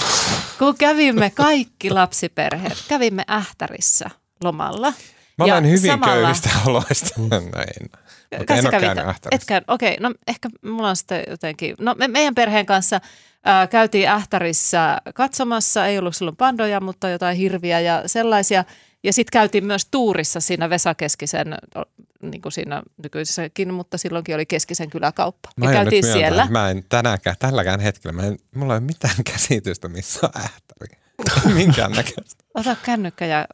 [0.59, 4.11] Kun kävimme kaikki lapsiperheet, kävimme Ähtärissä
[4.45, 4.93] lomalla–
[5.39, 6.15] Mä olen ja hyvin samalla...
[6.15, 7.15] köyhistä oloista.
[7.17, 7.91] No en.
[8.39, 12.09] Mutta en ole käynyt Etkään, okei, okay, no ehkä mulla on sitten jotenkin, no me,
[12.09, 13.01] meidän perheen kanssa
[13.45, 18.65] ää, käytiin Ähtärissä katsomassa, ei ollut silloin pandoja, mutta jotain hirviä ja sellaisia.
[19.03, 21.55] Ja sitten käytiin myös tuurissa siinä Vesa Keskisen,
[22.23, 25.51] niin kuin siinä nykyisessäkin, mutta silloinkin oli Keskisen kyläkauppa.
[25.57, 26.47] Mä ja käytiin siellä.
[26.51, 30.43] Mä en tänäänkään, tälläkään hetkellä, mä en, mulla ei ole mitään käsitystä, missä on.
[31.55, 32.45] Minkään näköistä.
[32.55, 33.47] Ota kännykkä ja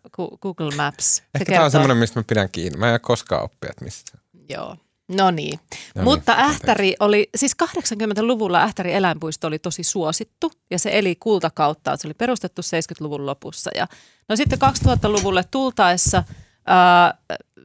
[0.43, 1.17] Google Maps.
[1.17, 1.55] Se Ehkä kertoo.
[1.55, 2.79] tämä on semmoinen, mistä mä pidän kiinni.
[2.79, 4.19] Mä en koskaan oppia, että missä.
[4.49, 4.77] Joo.
[5.09, 5.61] No niin.
[5.95, 11.17] No Mutta niin, Ähtäri oli, siis 80-luvulla Ähtäri eläinpuisto oli tosi suosittu ja se eli
[11.21, 11.97] kultakautta.
[11.97, 13.71] Se oli perustettu 70-luvun lopussa.
[13.75, 13.87] Ja,
[14.29, 16.25] no sitten 2000-luvulle tultaessa,
[16.67, 17.15] ää,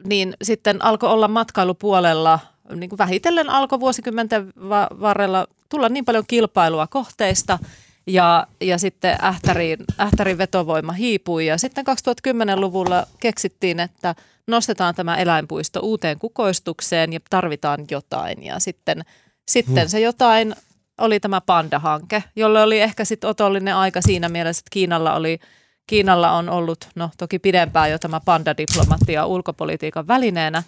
[0.04, 2.39] niin sitten alkoi olla matkailupuolella,
[2.76, 4.54] niin kuin vähitellen alkoi vuosikymmenten
[5.02, 7.60] varrella tulla niin paljon kilpailua kohteista–
[8.08, 14.16] ja, ja sitten Ähtärin, Ähtärin vetovoima hiipui ja sitten 2010-luvulla keksittiin, että
[14.47, 19.01] nostetaan tämä eläinpuisto uuteen kukoistukseen ja tarvitaan jotain ja sitten,
[19.47, 19.89] sitten hmm.
[19.89, 20.55] se jotain
[20.97, 25.39] oli tämä Panda-hanke, jolle oli ehkä sitten otollinen aika siinä mielessä, että Kiinalla oli
[25.88, 30.64] Kiinalla on ollut, no toki pidempään jo tämä panda-diplomatia ulkopolitiikan välineenä.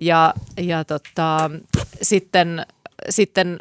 [0.00, 1.50] Ja, ja tota,
[2.02, 2.66] sitten,
[3.10, 3.58] sitten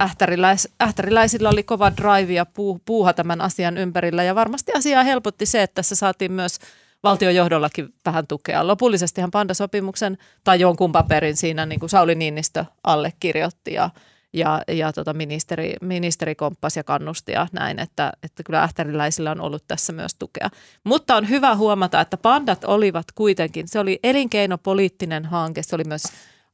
[0.00, 5.46] ähtäriläis, ähtäriläisillä oli kova drive ja puu, puuha tämän asian ympärillä ja varmasti asiaa helpotti
[5.46, 6.58] se, että tässä saatiin myös
[7.02, 8.66] valtiojohdollakin vähän tukea.
[8.66, 13.90] Lopullisestihan Panda-sopimuksen tai jonkun paperin siinä niin kuin Sauli Niinistö allekirjoitti ja,
[14.32, 19.40] ja, ja tota ministeri, ministeri komppasi ja kannusti ja näin, että, että kyllä ähtäriläisillä on
[19.40, 20.50] ollut tässä myös tukea.
[20.84, 26.02] Mutta on hyvä huomata, että pandat olivat kuitenkin, se oli elinkeinopoliittinen hanke, se oli myös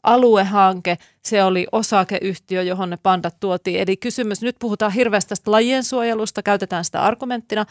[0.02, 3.80] aluehanke, se oli osakeyhtiö, johon ne pandat tuotiin.
[3.80, 7.66] Eli kysymys, nyt puhutaan hirveästi tästä lajien suojelusta, käytetään sitä argumenttina.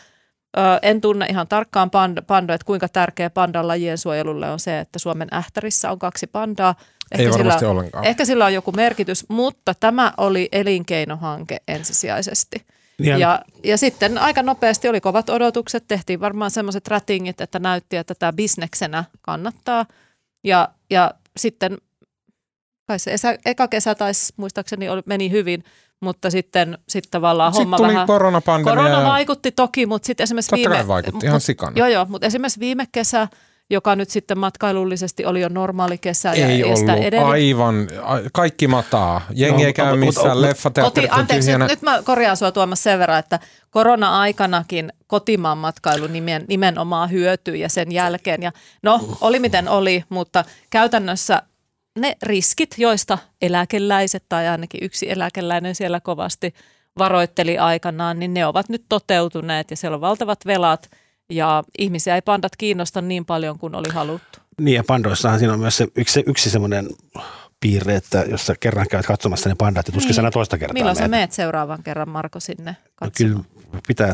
[0.58, 4.80] Ö, en tunne ihan tarkkaan pand- pandoa, että kuinka tärkeä pandan lajien suojelulle on se,
[4.80, 6.76] että Suomen ähtärissä on kaksi pandaa.
[7.12, 8.06] Ehkä Ei varmasti sillä, ollenkaan.
[8.06, 12.66] Ehkä sillä on joku merkitys, mutta tämä oli elinkeinohanke ensisijaisesti.
[13.00, 17.98] Ja, ja, ja sitten aika nopeasti oli kovat odotukset, tehtiin varmaan semmoiset rätingit, että näytti,
[17.98, 19.86] että tämä bisneksenä kannattaa.
[20.44, 21.78] Ja, ja sitten
[22.90, 25.64] kai se esä, eka kesä taisi muistaakseni oli, meni hyvin,
[26.00, 28.08] mutta sitten, sitten tavallaan sitten homma tuli vähän...
[28.08, 28.84] koronapandemia.
[28.84, 30.88] Korona vaikutti toki, mutta sitten esimerkiksi Totta viime...
[30.88, 31.72] vaikutti, ihan sikana.
[31.76, 33.28] Joo, joo, mutta esimerkiksi viime kesä
[33.70, 36.32] joka nyt sitten matkailullisesti oli jo normaali kesä.
[36.32, 37.88] Ei ja, ollut ja sitä edellinen- aivan,
[38.34, 39.22] kaikki mataa.
[39.34, 41.66] Jengi No, ei käy missään, leffateatterit anteeksi, tyhjänä.
[41.66, 47.60] nyt, nyt mä korjaan sua Tuomas sen verran, että korona-aikanakin kotimaan matkailu nimen, nimenomaan hyötyi
[47.60, 48.44] ja sen jälkeen.
[48.44, 48.52] Ja
[48.84, 51.42] no, oli miten oli, mutta käytännössä
[52.00, 56.54] ne riskit, joista eläkeläiset tai ainakin yksi eläkeläinen siellä kovasti
[56.98, 60.90] varoitteli aikanaan, niin ne ovat nyt toteutuneet ja siellä on valtavat velat
[61.30, 64.40] ja ihmisiä ei pandat kiinnosta niin paljon kuin oli haluttu.
[64.62, 66.90] Niin ja pandoissahan siinä on myös se yksi, yksi semmoinen
[67.60, 70.26] piirre, että jos sä kerran käyt katsomassa ne pandat, ja tuskin Niin.
[70.26, 71.12] sä toista kertaa Milloin sä meet.
[71.12, 73.44] meet seuraavan kerran, Marko, sinne No katsomaan?
[73.44, 74.14] kyllä pitää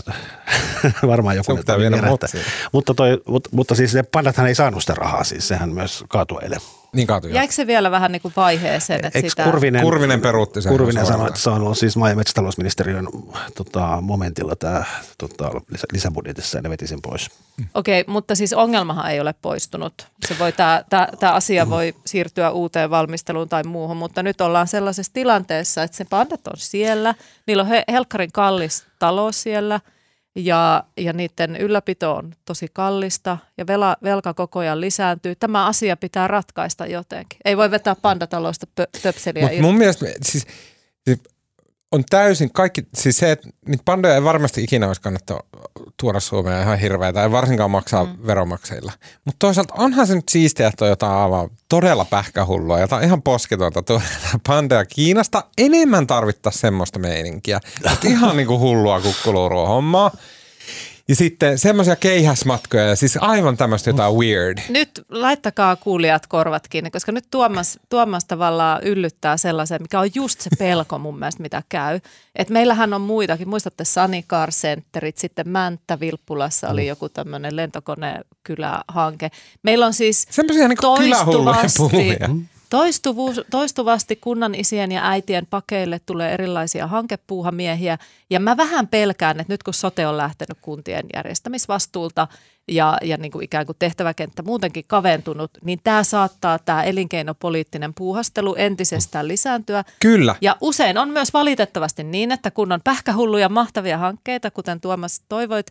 [1.07, 2.51] varmaan joku pitää viedä siihen.
[2.71, 6.39] mutta, toi, mutta, mutta siis ne pandathan ei saanut sitä rahaa, siis sehän myös kaatui
[6.43, 6.59] eilen.
[6.95, 7.33] Niin kaatui.
[7.33, 9.43] Jäikö se vielä vähän niin kuin vaiheeseen, että sitä...
[9.43, 13.07] Kurvinen, Kurvinen peruutti sen Kurvinen sanoi, että se on ollut siis maa- ja metsätalousministeriön
[13.55, 14.83] tota, momentilla tämä
[15.17, 17.29] tota, lisä, lisäbudjetissa ja ne veti sen pois.
[17.73, 20.07] Okei, mutta siis ongelmahan ei ole poistunut.
[20.27, 25.83] Se voi, tämä asia voi siirtyä uuteen valmisteluun tai muuhun, mutta nyt ollaan sellaisessa tilanteessa,
[25.83, 27.15] että se pandat on siellä,
[27.47, 29.79] niillä on he, helkkarin kallis talo siellä
[30.35, 35.35] ja, ja niiden ylläpito on tosi kallista ja vela, velka koko ajan lisääntyy.
[35.35, 37.39] Tämä asia pitää ratkaista jotenkin.
[37.45, 39.61] Ei voi vetää pandataloista pö, töpseliä irti.
[39.61, 40.47] mun mielestä siis,
[41.03, 41.19] siis
[41.95, 45.39] on täysin kaikki, siis se, että niitä pandoja ei varmasti ikinä olisi kannattaa
[45.99, 48.27] tuoda Suomeen ihan hirveätä, ei varsinkaan maksaa mm.
[48.27, 48.91] veronmaksajilla.
[49.25, 53.81] Mutta toisaalta onhan se nyt siistiä, että on jotain aivan todella pähkähullua, jotain ihan posketonta
[53.81, 54.03] tuoda
[54.47, 55.43] pandoja Kiinasta.
[55.57, 57.59] Enemmän tarvittaisiin semmoista meininkiä.
[57.93, 60.11] Että ihan niinku hullua kukkuluurua hommaa.
[61.07, 64.57] Ja sitten semmoisia keihäsmatkoja ja siis aivan tämmöistä jotain weird.
[64.69, 70.41] Nyt laittakaa kuulijat korvat kiinni, koska nyt Tuomas, Tuomas tavallaan yllyttää sellaisen, mikä on just
[70.41, 71.99] se pelko mun mielestä, mitä käy.
[72.35, 79.31] Et meillähän on muitakin, muistatte Sunny Car Centerit, sitten Mänttä Vilppulassa oli joku tämmöinen lentokonekylähanke.
[79.63, 82.17] Meillä on siis Semmoisia kylähulluja toistuvasti.
[82.75, 87.97] Toistuvuus, toistuvasti kunnan isien ja äitien pakeille tulee erilaisia hankepuuhamiehiä.
[88.29, 92.27] Ja mä vähän pelkään, että nyt kun sote on lähtenyt kuntien järjestämisvastuulta
[92.67, 98.55] ja, ja niin kuin ikään kuin tehtäväkenttä muutenkin kaventunut, niin tämä saattaa tämä elinkeinopoliittinen puuhastelu
[98.57, 99.83] entisestään lisääntyä.
[99.99, 100.35] Kyllä.
[100.41, 105.67] Ja usein on myös valitettavasti niin, että kun on pähkähulluja mahtavia hankkeita, kuten Tuomas toivoit,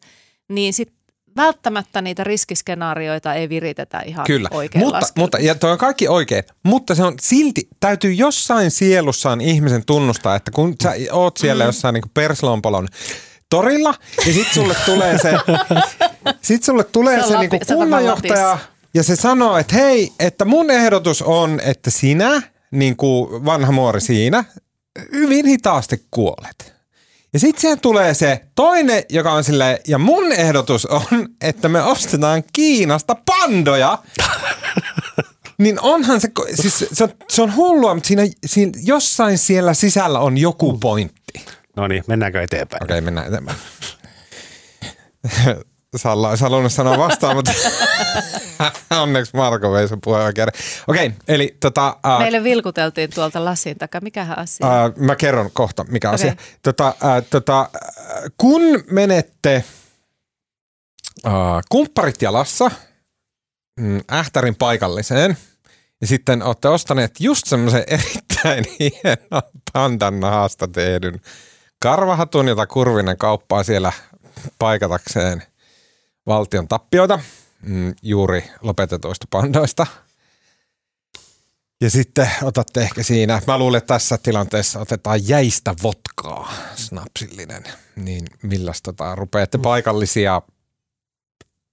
[0.48, 1.03] niin sitten
[1.36, 6.44] välttämättä niitä riskiskenaarioita ei viritetä ihan Kyllä, oikein mutta, mutta ja toi on kaikki oikein,
[6.62, 11.68] mutta se on silti, täytyy jossain sielussaan ihmisen tunnustaa, että kun sä oot siellä mm.
[11.68, 12.88] jossain niin Perslompolon
[13.50, 13.94] torilla,
[14.26, 15.32] ja sit sulle tulee se,
[16.42, 18.58] sit sulle tulee Se se, niinku Lapi- on kunnanjohtaja,
[18.94, 24.00] ja se sanoo, että hei, että mun ehdotus on, että sinä, niin kuin vanha muori
[24.00, 24.44] siinä,
[25.12, 26.73] hyvin hitaasti kuolet.
[27.34, 31.82] Ja sitten siihen tulee se toinen, joka on silleen, ja mun ehdotus on, että me
[31.82, 33.98] ostetaan Kiinasta pandoja.
[35.58, 40.18] niin onhan se, siis se on, se on hullua, mutta siinä, siinä jossain siellä sisällä
[40.18, 41.44] on joku pointti.
[41.76, 42.82] No niin, mennäänkö eteenpäin?
[42.82, 43.58] Okei, mennään eteenpäin.
[45.96, 47.52] Salla olisi halunnut sanoa vastaan, mutta
[49.02, 50.34] onneksi Marko vei sun puheen.
[50.88, 54.00] Okei, eli tota, uh, Meille vilkuteltiin tuolta lasin takaa.
[54.00, 54.66] Mikähän asia?
[54.66, 56.14] Uh, mä kerron kohta, mikä Okei.
[56.14, 56.36] asia.
[56.62, 57.68] Tota, uh, tota,
[58.38, 59.64] kun menette
[61.26, 61.32] uh,
[61.68, 62.70] kumpparit jalassa
[63.80, 65.36] mm, Ähtärin paikalliseen,
[66.00, 69.42] ja sitten olette ostaneet just semmoisen erittäin hienon
[69.72, 71.20] pandan nahasta tehdyn
[71.82, 73.92] karvahatun, jota Kurvinen kauppaa siellä
[74.58, 75.42] paikatakseen
[76.26, 77.18] valtion tappioita
[77.62, 79.86] mm, juuri lopetetuista pandoista.
[81.80, 87.64] Ja sitten otatte ehkä siinä, mä luulen, että tässä tilanteessa otetaan jäistä votkaa, snapsillinen.
[87.96, 90.42] Niin milläs tota, rupeatte paikallisia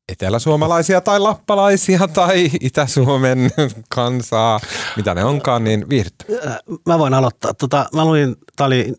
[0.09, 3.51] eteläsuomalaisia tai lappalaisia tai Itä-Suomen
[3.89, 4.59] kansaa,
[4.95, 6.25] mitä ne onkaan, niin viihdytte.
[6.47, 7.53] Äh, Mä voin aloittaa.
[7.53, 8.93] Tota, mä luin, tää oli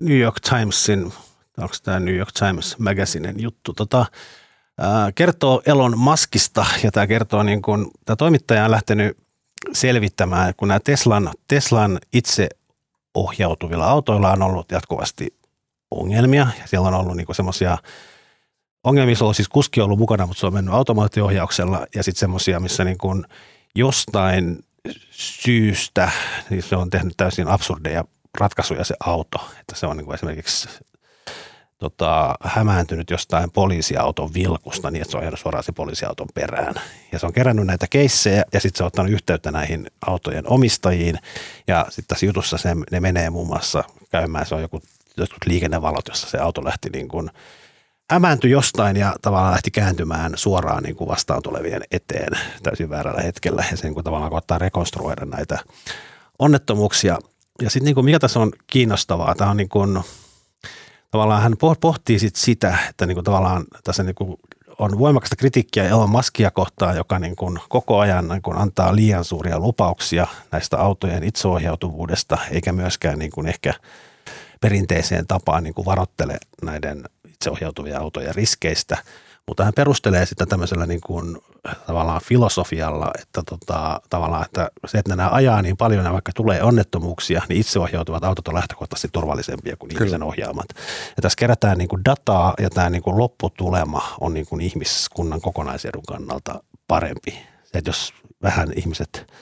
[0.00, 1.12] New York Timesin,
[1.58, 4.06] onko tämä New York Times Magazinen juttu, tota,
[5.14, 9.16] kertoo Elon Muskista ja tämä kertoo niin kun, tämä toimittaja on lähtenyt
[9.72, 12.48] selvittämään, kun nämä Teslan, Teslan itse
[13.14, 15.34] ohjautuvilla autoilla on ollut jatkuvasti
[15.90, 16.46] ongelmia.
[16.60, 17.78] Ja siellä on ollut niin semmoisia
[18.84, 21.86] ongelmissa on siis kuski ollut mukana, mutta se on mennyt automaattiohjauksella.
[21.94, 23.26] Ja sitten semmoisia, missä niin kun
[23.74, 24.64] jostain
[25.10, 26.10] syystä
[26.50, 28.04] niin se on tehnyt täysin absurdeja
[28.40, 30.68] ratkaisuja se auto, että se on niin kuin esimerkiksi
[31.90, 36.74] tota, hämääntynyt jostain poliisiauton vilkusta niin, että se on ajanut suoraan se poliisiauton perään.
[37.12, 41.18] Ja se on kerännyt näitä keissejä ja sitten se on ottanut yhteyttä näihin autojen omistajiin.
[41.66, 44.82] Ja sitten tässä jutussa se, ne menee muun muassa käymään, se on joku
[45.16, 47.30] jotkut liikennevalot, jossa se auto lähti niin kuin
[48.10, 53.64] hämääntyi jostain ja tavallaan lähti kääntymään suoraan niin kuin vastaan tulevien eteen täysin väärällä hetkellä
[53.70, 55.58] ja se niin kuin tavallaan koittaa rekonstruoida näitä
[56.38, 57.18] onnettomuuksia.
[57.62, 60.00] Ja sitten niin kuin mikä tässä on kiinnostavaa, tämä on niin kuin,
[61.14, 64.36] tavallaan hän pohtii sit sitä, että niin kuin tavallaan tässä niin kuin
[64.78, 69.24] on voimakasta kritiikkiä Elon Muskia kohtaan, joka niin kuin koko ajan niin kuin antaa liian
[69.24, 73.74] suuria lupauksia näistä autojen itseohjautuvuudesta, eikä myöskään niin kuin ehkä
[74.60, 78.98] perinteiseen tapaan niin kuin varoittele näiden itseohjautuvia autojen riskeistä.
[79.46, 81.38] Mutta hän perustelee sitä tämmöisellä niin kuin,
[81.86, 86.62] tavallaan filosofialla, että tota, tavallaan, että se, että nämä ajaa niin paljon ja vaikka tulee
[86.62, 90.66] onnettomuuksia, niin itseohjautuvat autot on lähtökohtaisesti turvallisempia kuin ihmisen ohjaamat.
[91.16, 95.40] Ja tässä kerätään niin kuin dataa ja tämä niin kuin lopputulema on niin kuin ihmiskunnan
[95.40, 97.30] kokonaisedun kannalta parempi.
[97.64, 99.32] Se, että jos vähän ihmiset,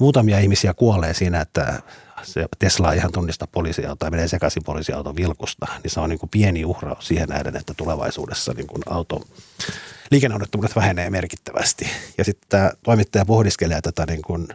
[0.00, 1.82] muutamia ihmisiä kuolee siinä, että
[2.22, 6.18] se Tesla ei ihan tunnista poliisiautoa tai menee sekaisin poliisiauton vilkusta, niin se on niin
[6.18, 9.24] kuin pieni uhraus siihen nähden, että tulevaisuudessa niin kuin auto
[10.10, 11.88] liikenneonnettomuudet vähenee merkittävästi.
[12.18, 14.48] Ja sitten tämä toimittaja pohdiskelee tätä niin kuin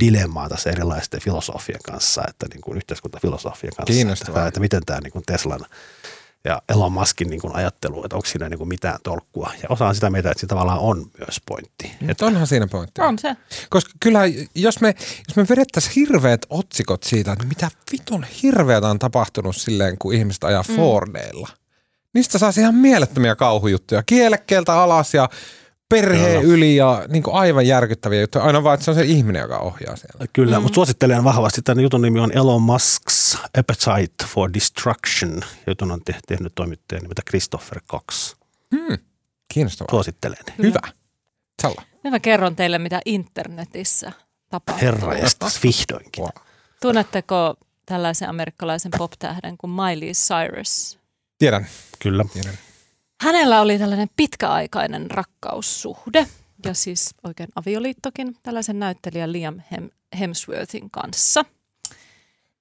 [0.00, 3.92] dilemmaa tässä erilaisten filosofien kanssa, että niin kuin yhteiskuntafilosofian kanssa.
[3.92, 4.40] Kiinnostavaa.
[4.40, 5.60] Että, että miten tämä niin kuin Teslan
[6.48, 9.52] ja Elon Muskin niin kuin ajattelu, että onko siinä niin kuin mitään tolkkua.
[9.62, 11.92] Ja osaan sitä mieltä, että siinä tavallaan on myös pointti.
[12.08, 13.00] Että onhan siinä pointti.
[13.00, 13.36] On se.
[13.70, 14.20] Koska kyllä,
[14.54, 14.94] jos me,
[15.28, 20.44] jos me vedettäisiin hirveät otsikot siitä, että mitä vitun hirveätä on tapahtunut silleen, kun ihmiset
[20.44, 20.76] ajaa mm.
[20.76, 21.48] Fordeilla.
[22.14, 24.02] Niistä saa ihan mielettömiä kauhujuttuja.
[24.02, 25.28] Kielekkeeltä alas ja
[25.88, 26.54] perheen Kyllä.
[26.54, 28.44] yli ja niin kuin aivan järkyttäviä juttuja.
[28.44, 30.26] Aina vaan, että se on se ihminen, joka ohjaa siellä.
[30.32, 30.62] Kyllä, mm.
[30.62, 31.62] mutta suosittelen vahvasti.
[31.62, 35.42] Tämän jutun nimi on Elon Musk's Appetite for Destruction.
[35.66, 38.34] Jutun on te- tehnyt toimittaja nimeltä Christopher Cox.
[38.76, 38.98] Hmm.
[39.54, 39.90] Kiinnostavaa.
[39.90, 40.38] Suosittelen.
[40.62, 40.80] Hyvä.
[41.62, 41.82] Salla.
[42.04, 44.12] Nyt mä kerron teille, mitä internetissä
[44.50, 44.84] tapahtuu.
[44.86, 46.22] Herra jestas, vihdoinkin.
[46.22, 46.44] Wow.
[46.82, 47.54] Tunnetteko
[47.86, 50.98] tällaisen amerikkalaisen pop-tähden kuin Miley Cyrus?
[51.38, 51.66] Tiedän.
[51.98, 52.24] Kyllä.
[52.32, 52.58] Tiedän.
[53.20, 56.26] Hänellä oli tällainen pitkäaikainen rakkaussuhde
[56.64, 59.90] ja siis oikein avioliittokin tällaisen näyttelijän Liam Hem-
[60.20, 61.44] Hemsworthin kanssa.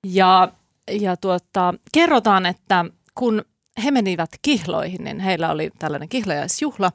[0.03, 0.51] Ja,
[0.91, 2.86] ja tuota, kerrotaan, että
[3.16, 3.45] kun
[3.84, 6.91] he menivät kihloihin, niin heillä oli tällainen kihlajaisjuhla.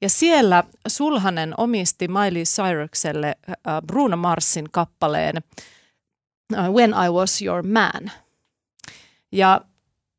[0.00, 3.56] Ja siellä Sulhanen omisti Miley Cyrukselle äh,
[3.86, 5.34] Bruno Marsin kappaleen
[6.72, 8.10] When I Was Your Man.
[9.32, 9.60] Ja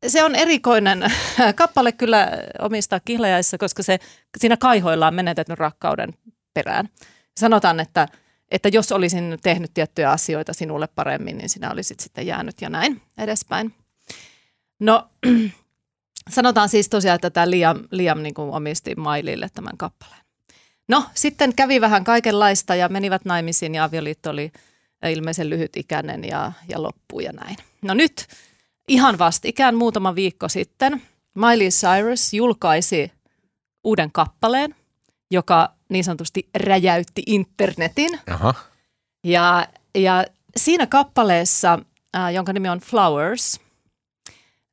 [0.07, 1.11] se on erikoinen
[1.55, 2.27] kappale kyllä
[2.59, 3.99] omistaa kihlajaissa, koska se,
[4.37, 6.13] siinä kaihoillaan menetetyn rakkauden
[6.53, 6.89] perään.
[7.37, 8.07] Sanotaan, että,
[8.51, 13.01] että jos olisin tehnyt tiettyjä asioita sinulle paremmin, niin sinä olisit sitten jäänyt ja näin
[13.17, 13.73] edespäin.
[14.79, 15.09] No,
[16.35, 20.21] sanotaan siis tosiaan, että tämä Liam, Liam niin kuin omisti Mailille tämän kappaleen.
[20.87, 24.51] No, sitten kävi vähän kaikenlaista ja menivät naimisiin ja avioliitto oli
[25.09, 27.55] ilmeisen lyhytikäinen ja, ja loppui ja näin.
[27.81, 28.27] No nyt
[28.89, 31.01] ihan vastikään muutama viikko sitten
[31.35, 33.11] Miley Cyrus julkaisi
[33.83, 34.75] uuden kappaleen,
[35.31, 38.19] joka niin sanotusti räjäytti internetin.
[38.31, 38.53] Aha.
[39.23, 40.25] Ja, ja
[40.57, 41.79] siinä kappaleessa,
[42.15, 43.59] äh, jonka nimi on Flowers,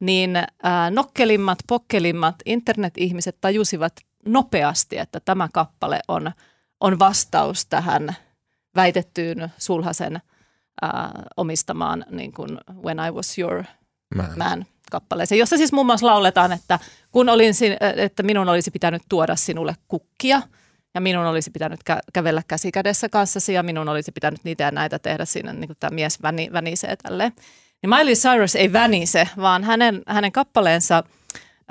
[0.00, 0.46] niin äh,
[0.90, 3.92] nokkelimmat, pokkelimmat internet-ihmiset tajusivat
[4.26, 6.32] nopeasti, että tämä kappale on,
[6.80, 8.16] on vastaus tähän
[8.76, 10.90] väitettyyn sulhasen äh,
[11.36, 13.64] omistamaan niin kuin When I Was Your
[14.36, 16.78] Man kappaleeseen, jossa siis muun muassa lauletaan, että,
[17.12, 20.42] kun olin, sin- että minun olisi pitänyt tuoda sinulle kukkia
[20.94, 24.70] ja minun olisi pitänyt kä- kävellä käsi kädessä kanssasi ja minun olisi pitänyt niitä ja
[24.70, 27.32] näitä tehdä siinä, niin kuin tämä mies väni, vänisee tälleen.
[27.82, 31.02] Niin Miley Cyrus ei vänise, vaan hänen, hänen kappaleensa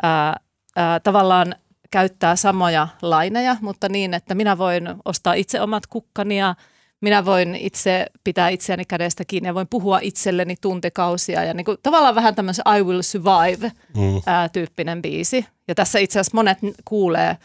[0.04, 0.40] ää,
[0.76, 1.56] ää, tavallaan
[1.92, 6.56] käyttää samoja laineja, mutta niin, että minä voin ostaa itse omat kukkani ja
[7.02, 11.78] minä voin itse pitää itseäni kädestä kiinni ja voin puhua itselleni tuntikausia ja niin kuin,
[11.84, 14.22] tavallaan vähän tämmöisen I will survive Mm.
[14.26, 15.46] ää, tyyppinen biisi.
[15.68, 17.38] Ja tässä itse asiassa monet kuulee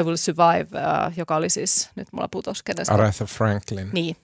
[0.00, 2.94] I will survive, ää, joka oli siis, nyt mulla putos kenestä.
[2.94, 3.90] Aretha Franklin.
[3.92, 4.16] Niin,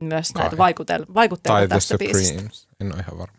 [0.00, 2.42] myös näitä vaikutel- vaikutteita tästä biisistä.
[2.80, 3.36] En ole ihan varma.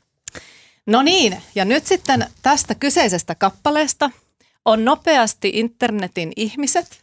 [0.86, 4.12] No niin, ja nyt sitten tästä kyseisestä kappaleesta
[4.66, 7.02] on nopeasti internetin ihmiset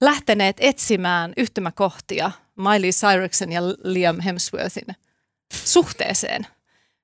[0.00, 4.96] lähteneet etsimään yhtymäkohtia Miley Cyruksen ja Liam Hemsworthin
[5.64, 6.46] suhteeseen.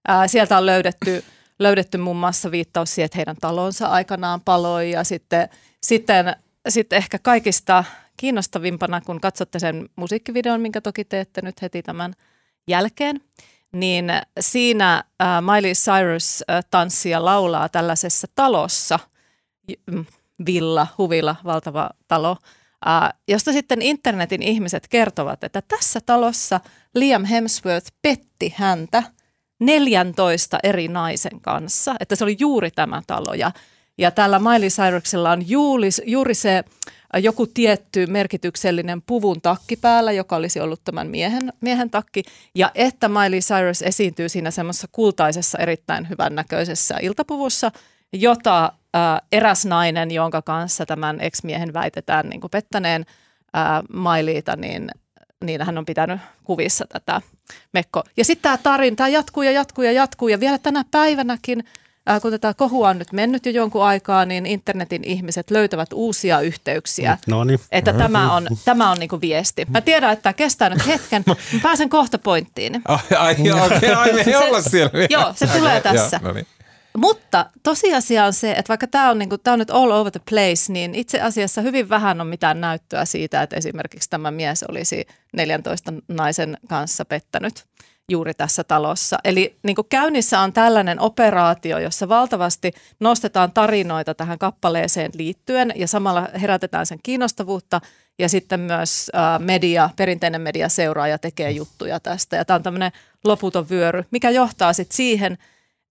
[0.08, 1.24] Ää, sieltä on löydetty,
[1.58, 5.48] löydetty muun muassa viittaus siihen, että heidän talonsa aikanaan paloi ja sitten,
[5.82, 6.36] sitten,
[6.68, 7.84] sitten ehkä kaikista
[8.16, 12.14] kiinnostavimpana, kun katsotte sen musiikkivideon, minkä toki teette nyt heti tämän
[12.68, 13.20] jälkeen,
[13.72, 14.06] niin
[14.40, 18.98] siinä äh, Miley Cyrus tanssii ja laulaa tällaisessa talossa,
[19.86, 20.04] mm,
[20.46, 22.36] villa, huvila, valtava talo,
[23.28, 26.60] josta sitten internetin ihmiset kertovat, että tässä talossa
[26.94, 29.02] Liam Hemsworth petti häntä
[29.60, 33.52] 14 eri naisen kanssa, että se oli juuri tämä talo ja
[33.98, 40.12] Ja tällä Miley Cyruksella on juuri, juuri se äh, joku tietty merkityksellinen puvun takki päällä,
[40.12, 42.22] joka olisi ollut tämän miehen, miehen takki.
[42.54, 47.70] Ja että Miley Cyrus esiintyy siinä semmoisessa kultaisessa erittäin hyvän näköisessä iltapuvussa,
[48.12, 53.06] jota äh, eräs nainen, jonka kanssa tämän ex-miehen väitetään niin kuin pettäneen
[53.56, 54.90] äh, Mileyta, niin,
[55.44, 57.20] niin hän on pitänyt kuvissa tätä
[57.72, 58.02] mekko.
[58.16, 61.64] Ja sitten tämä tarina, tämä jatkuu ja jatkuu ja jatkuu ja vielä tänä päivänäkin–
[62.10, 66.40] Äh, kun tätä kohua on nyt mennyt jo jonkun aikaa, niin internetin ihmiset löytävät uusia
[66.40, 67.18] yhteyksiä.
[67.26, 67.60] No niin.
[67.72, 69.66] Että tämä on, tämä on niinku viesti.
[69.70, 71.22] Mä tiedän, että tämä kestää nyt hetken.
[71.26, 72.82] Mä pääsen kohta pointtiin.
[72.88, 75.08] Ai, ai, okay, ai me ei olla siellä vielä.
[75.10, 76.20] Joo, se tulee tässä.
[76.22, 76.46] joo, no niin.
[76.98, 80.20] Mutta tosiasia on se, että vaikka tämä on, niinku, tää on nyt all over the
[80.30, 85.06] place, niin itse asiassa hyvin vähän on mitään näyttöä siitä, että esimerkiksi tämä mies olisi
[85.32, 87.64] 14 naisen kanssa pettänyt
[88.10, 89.18] juuri tässä talossa.
[89.24, 95.88] Eli niin kuin käynnissä on tällainen operaatio, jossa valtavasti nostetaan tarinoita tähän kappaleeseen liittyen ja
[95.88, 97.80] samalla herätetään sen kiinnostavuutta
[98.18, 102.36] ja sitten myös media, perinteinen media seuraa ja tekee juttuja tästä.
[102.36, 102.92] Ja tämä on tämmöinen
[103.24, 105.38] loputon vyöry, mikä johtaa sitten siihen,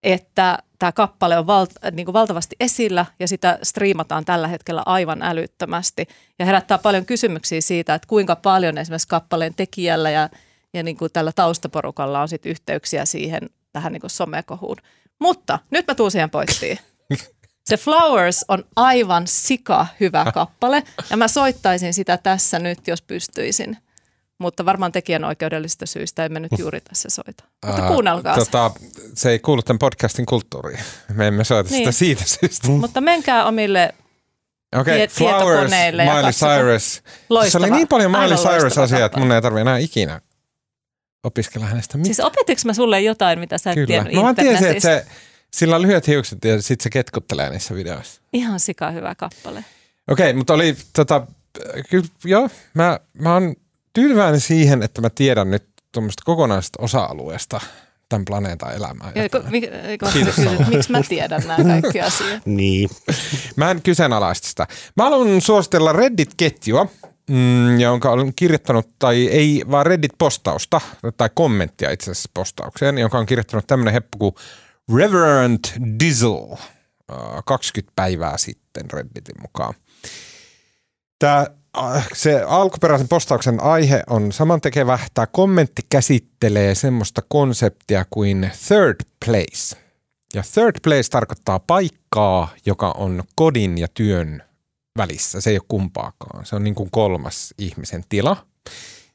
[0.02, 5.22] että tämä kappale on val, niin kuin valtavasti esillä ja sitä striimataan tällä hetkellä aivan
[5.22, 6.06] älyttömästi
[6.38, 10.28] ja herättää paljon kysymyksiä siitä, että kuinka paljon esimerkiksi kappaleen tekijällä ja
[10.74, 14.76] ja niin kuin tällä taustaporukalla on sitten yhteyksiä siihen tähän niin kuin somekohuun.
[15.20, 16.78] Mutta nyt mä tuun siihen pointtiin.
[17.64, 23.76] Se Flowers on aivan sika hyvä kappale ja mä soittaisin sitä tässä nyt, jos pystyisin.
[24.38, 27.44] Mutta varmaan tekijänoikeudellisista syistä emme nyt juuri tässä soita.
[27.66, 28.38] Mutta Ää, kuunnelkaa se.
[28.38, 28.70] tota,
[29.14, 30.80] se ei kuulu tämän podcastin kulttuuriin.
[31.14, 31.92] Me emme soita sitä Niin.
[31.92, 32.68] siitä syystä.
[32.68, 33.94] Mutta menkää omille
[34.76, 36.06] Okei, Tie- Flowers, Miley.
[36.32, 37.02] Cyrus.
[37.48, 40.20] Se oli niin paljon Miley Cyrus-asiaa, että mun ei tarvitse enää ikinä
[41.24, 42.14] opiskella hänestä mitään.
[42.14, 43.86] Siis opetitko mä sulle jotain, mitä sä et Kyllä.
[43.86, 45.06] tiennyt Mä vaan tiesin, että se,
[45.50, 48.20] sillä on lyhyet hiukset ja sitten se ketkuttelee niissä videoissa.
[48.32, 49.64] Ihan sika hyvä kappale.
[50.10, 51.26] Okei, mutta oli tota,
[51.90, 53.54] kyllä, joo, mä, mä oon
[53.94, 57.60] tyytyväinen siihen, että mä tiedän nyt tuommoista kokonaisesta osa-alueesta
[58.08, 59.12] tämän planeetan elämää.
[59.14, 59.60] Ja, kun, mi,
[60.12, 62.46] Kiitos, kysyt, miksi mä tiedän nämä kaikki asiat.
[62.46, 62.90] Niin.
[63.56, 64.66] Mä en kyseenalaista sitä.
[64.96, 66.86] Mä haluan suositella Reddit-ketjua,
[67.30, 70.80] mm, jonka olen kirjoittanut, tai ei vaan Reddit-postausta,
[71.16, 74.34] tai kommenttia itse asiassa postaukseen, jonka on kirjoittanut tämmöinen heppu kuin
[74.96, 75.64] Reverend
[76.00, 76.58] Dizzle
[77.12, 79.74] äh, 20 päivää sitten Redditin mukaan.
[81.18, 81.46] Tämä, äh,
[82.12, 84.98] se alkuperäisen postauksen aihe on samantekevä.
[85.14, 89.76] Tämä kommentti käsittelee semmoista konseptia kuin third place.
[90.34, 94.42] Ja third place tarkoittaa paikkaa, joka on kodin ja työn
[94.98, 95.40] välissä.
[95.40, 96.46] Se ei ole kumpaakaan.
[96.46, 98.36] Se on niin kuin kolmas ihmisen tila.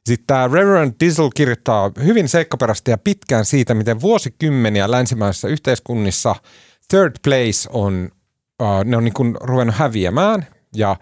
[0.06, 6.36] Sitten tämä Reverend Diesel kirjoittaa hyvin seikkaperäisesti ja pitkään siitä, miten vuosikymmeniä länsimaisissa yhteiskunnissa
[6.90, 8.10] third place on,
[8.61, 10.96] uh, ne on niin kuin ruvennut häviämään ja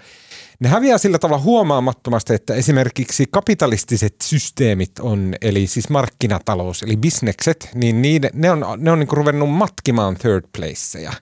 [0.59, 7.69] ne häviää sillä tavalla huomaamattomasti, että esimerkiksi kapitalistiset systeemit on, eli siis markkinatalous, eli bisnekset,
[7.73, 11.13] niin niiden, ne on, ne on niin kuin ruvennut matkimaan third placeja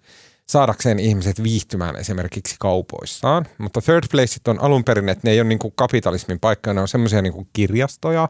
[0.47, 3.45] saadakseen ihmiset viihtymään esimerkiksi kaupoissaan.
[3.57, 6.81] Mutta third placeit on alun perin, että ne ei ole niin kuin kapitalismin paikkoja, ne
[6.81, 8.29] on semmoisia niin kuin kirjastoja,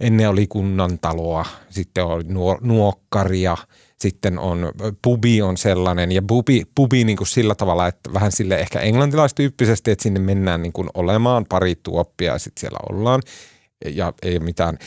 [0.00, 3.56] ennen oli kunnantaloa, sitten nuo, nuokkaria,
[4.04, 4.72] sitten on
[5.02, 9.90] pubi on sellainen ja pubi, pubi niin kuin sillä tavalla, että vähän sille ehkä englantilaistyyppisesti,
[9.90, 13.22] että sinne mennään niin kuin olemaan pari tuoppia ja sitten siellä ollaan
[13.94, 14.78] ja ei ole mitään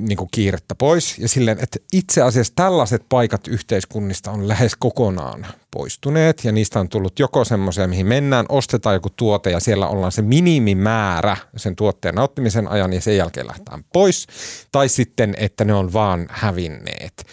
[0.00, 1.18] niin kuin kiirettä pois.
[1.18, 6.88] Ja silleen, että itse asiassa tällaiset paikat yhteiskunnista on lähes kokonaan poistuneet ja niistä on
[6.88, 12.14] tullut joko semmoisia, mihin mennään, ostetaan joku tuote ja siellä ollaan se minimimäärä sen tuotteen
[12.14, 14.26] nauttimisen ajan ja sen jälkeen lähdetään pois.
[14.72, 17.26] Tai sitten, että ne on vaan hävinneet.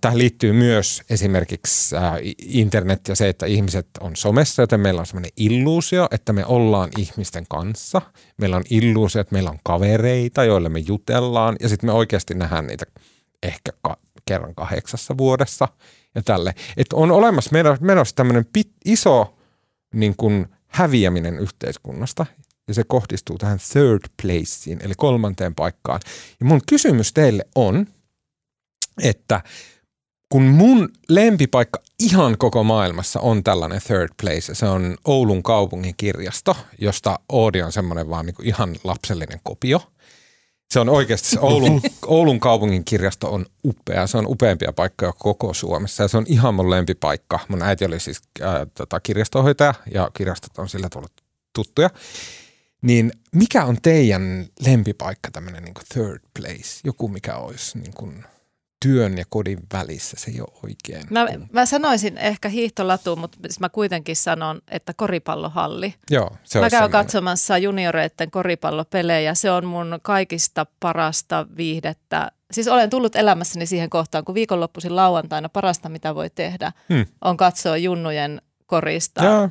[0.00, 1.96] Tähän liittyy myös esimerkiksi
[2.38, 6.90] internet ja se, että ihmiset on somessa, joten meillä on sellainen illuusio, että me ollaan
[6.98, 8.02] ihmisten kanssa.
[8.36, 12.66] Meillä on illuusio, että meillä on kavereita, joille me jutellaan ja sitten me oikeasti nähdään
[12.66, 12.86] niitä
[13.42, 15.68] ehkä ka- kerran kahdeksassa vuodessa
[16.14, 16.54] ja tälle.
[16.76, 19.38] Että on olemassa meno- menossa tämmöinen pit- iso
[19.94, 22.26] niin kuin häviäminen yhteiskunnasta
[22.68, 26.00] ja se kohdistuu tähän third placeen, eli kolmanteen paikkaan.
[26.40, 27.86] Ja mun kysymys teille on,
[29.02, 29.40] että
[30.28, 36.56] kun mun lempipaikka ihan koko maailmassa on tällainen third place, se on Oulun kaupungin kirjasto,
[36.78, 39.82] josta Oodi on semmoinen vaan niin kuin ihan lapsellinen kopio.
[40.70, 44.06] Se on oikeasti, se Oulun, Oulun kaupungin kirjasto on upea.
[44.06, 47.38] Se on upeampia paikkoja koko Suomessa ja se on ihan mun lempipaikka.
[47.48, 51.08] Mun äiti oli siis ää, tota, kirjastohoitaja ja kirjastot on sillä tavalla
[51.54, 51.90] tuttuja.
[52.82, 56.80] Niin mikä on teidän lempipaikka, tämmöinen niin third place?
[56.84, 58.24] Joku, mikä olisi niin kuin
[58.82, 60.16] työn ja kodin välissä.
[60.20, 61.06] Se ei ole oikein.
[61.10, 65.94] Mä, mä sanoisin ehkä hiihtolatu, mutta mä kuitenkin sanon, että koripallohalli.
[66.10, 66.90] Joo, se Mä käyn semmoinen.
[66.90, 69.34] katsomassa junioreiden koripallopelejä.
[69.34, 72.32] Se on mun kaikista parasta viihdettä.
[72.52, 77.06] Siis olen tullut elämässäni siihen kohtaan, kun viikonloppuisin lauantaina parasta, mitä voi tehdä, Hmm.
[77.24, 79.48] on katsoa junnujen korista Joo,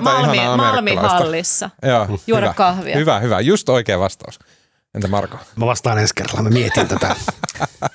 [0.00, 1.08] Malmi amerikkalaista.
[1.18, 1.70] hallissa.
[1.82, 2.54] Joo, Juoda hyvä.
[2.54, 2.96] kahvia.
[2.96, 3.40] Hyvä, hyvä.
[3.40, 4.38] Just oikea vastaus.
[4.94, 5.36] Entä Marko?
[5.56, 7.16] Mä vastaan ensi kerralla, mä mietin tätä.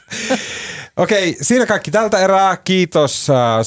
[0.97, 2.57] Okei, siinä kaikki tältä erää.
[2.57, 3.65] Kiitos äh.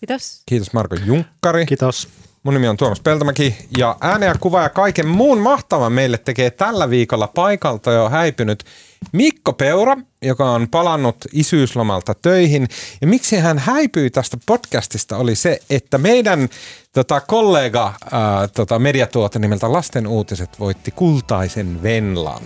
[0.00, 0.42] Kiitos.
[0.46, 1.66] Kiitos Marko Junkkari.
[1.66, 2.08] Kiitos.
[2.42, 6.50] Mun nimi on Tuomas Peltomäki ja ääne ja kuva ja kaiken muun mahtavan meille tekee
[6.50, 8.64] tällä viikolla paikalta jo häipynyt
[9.12, 12.68] Mikko Peura, joka on palannut isyyslomalta töihin.
[13.00, 16.48] Ja miksi hän häipyi tästä podcastista oli se, että meidän
[16.92, 22.42] tota, kollega ää, tota, mediatuote nimeltä Lasten uutiset voitti kultaisen Venlan.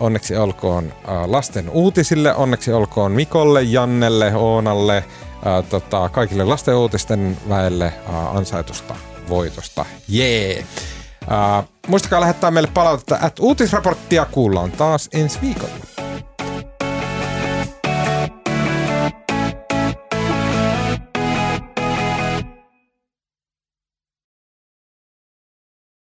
[0.00, 5.04] Onneksi olkoon ää, lasten uutisille, onneksi olkoon Mikolle, Jannelle, Oonalle,
[5.44, 8.94] ää, tota, kaikille lasten uutisten väelle ää, ansaitusta
[9.28, 9.84] voitosta.
[10.08, 10.64] Jee!
[11.28, 15.74] Ää, muistakaa lähettää meille palautetta, että uutisraporttia kuullaan taas ensi viikolla.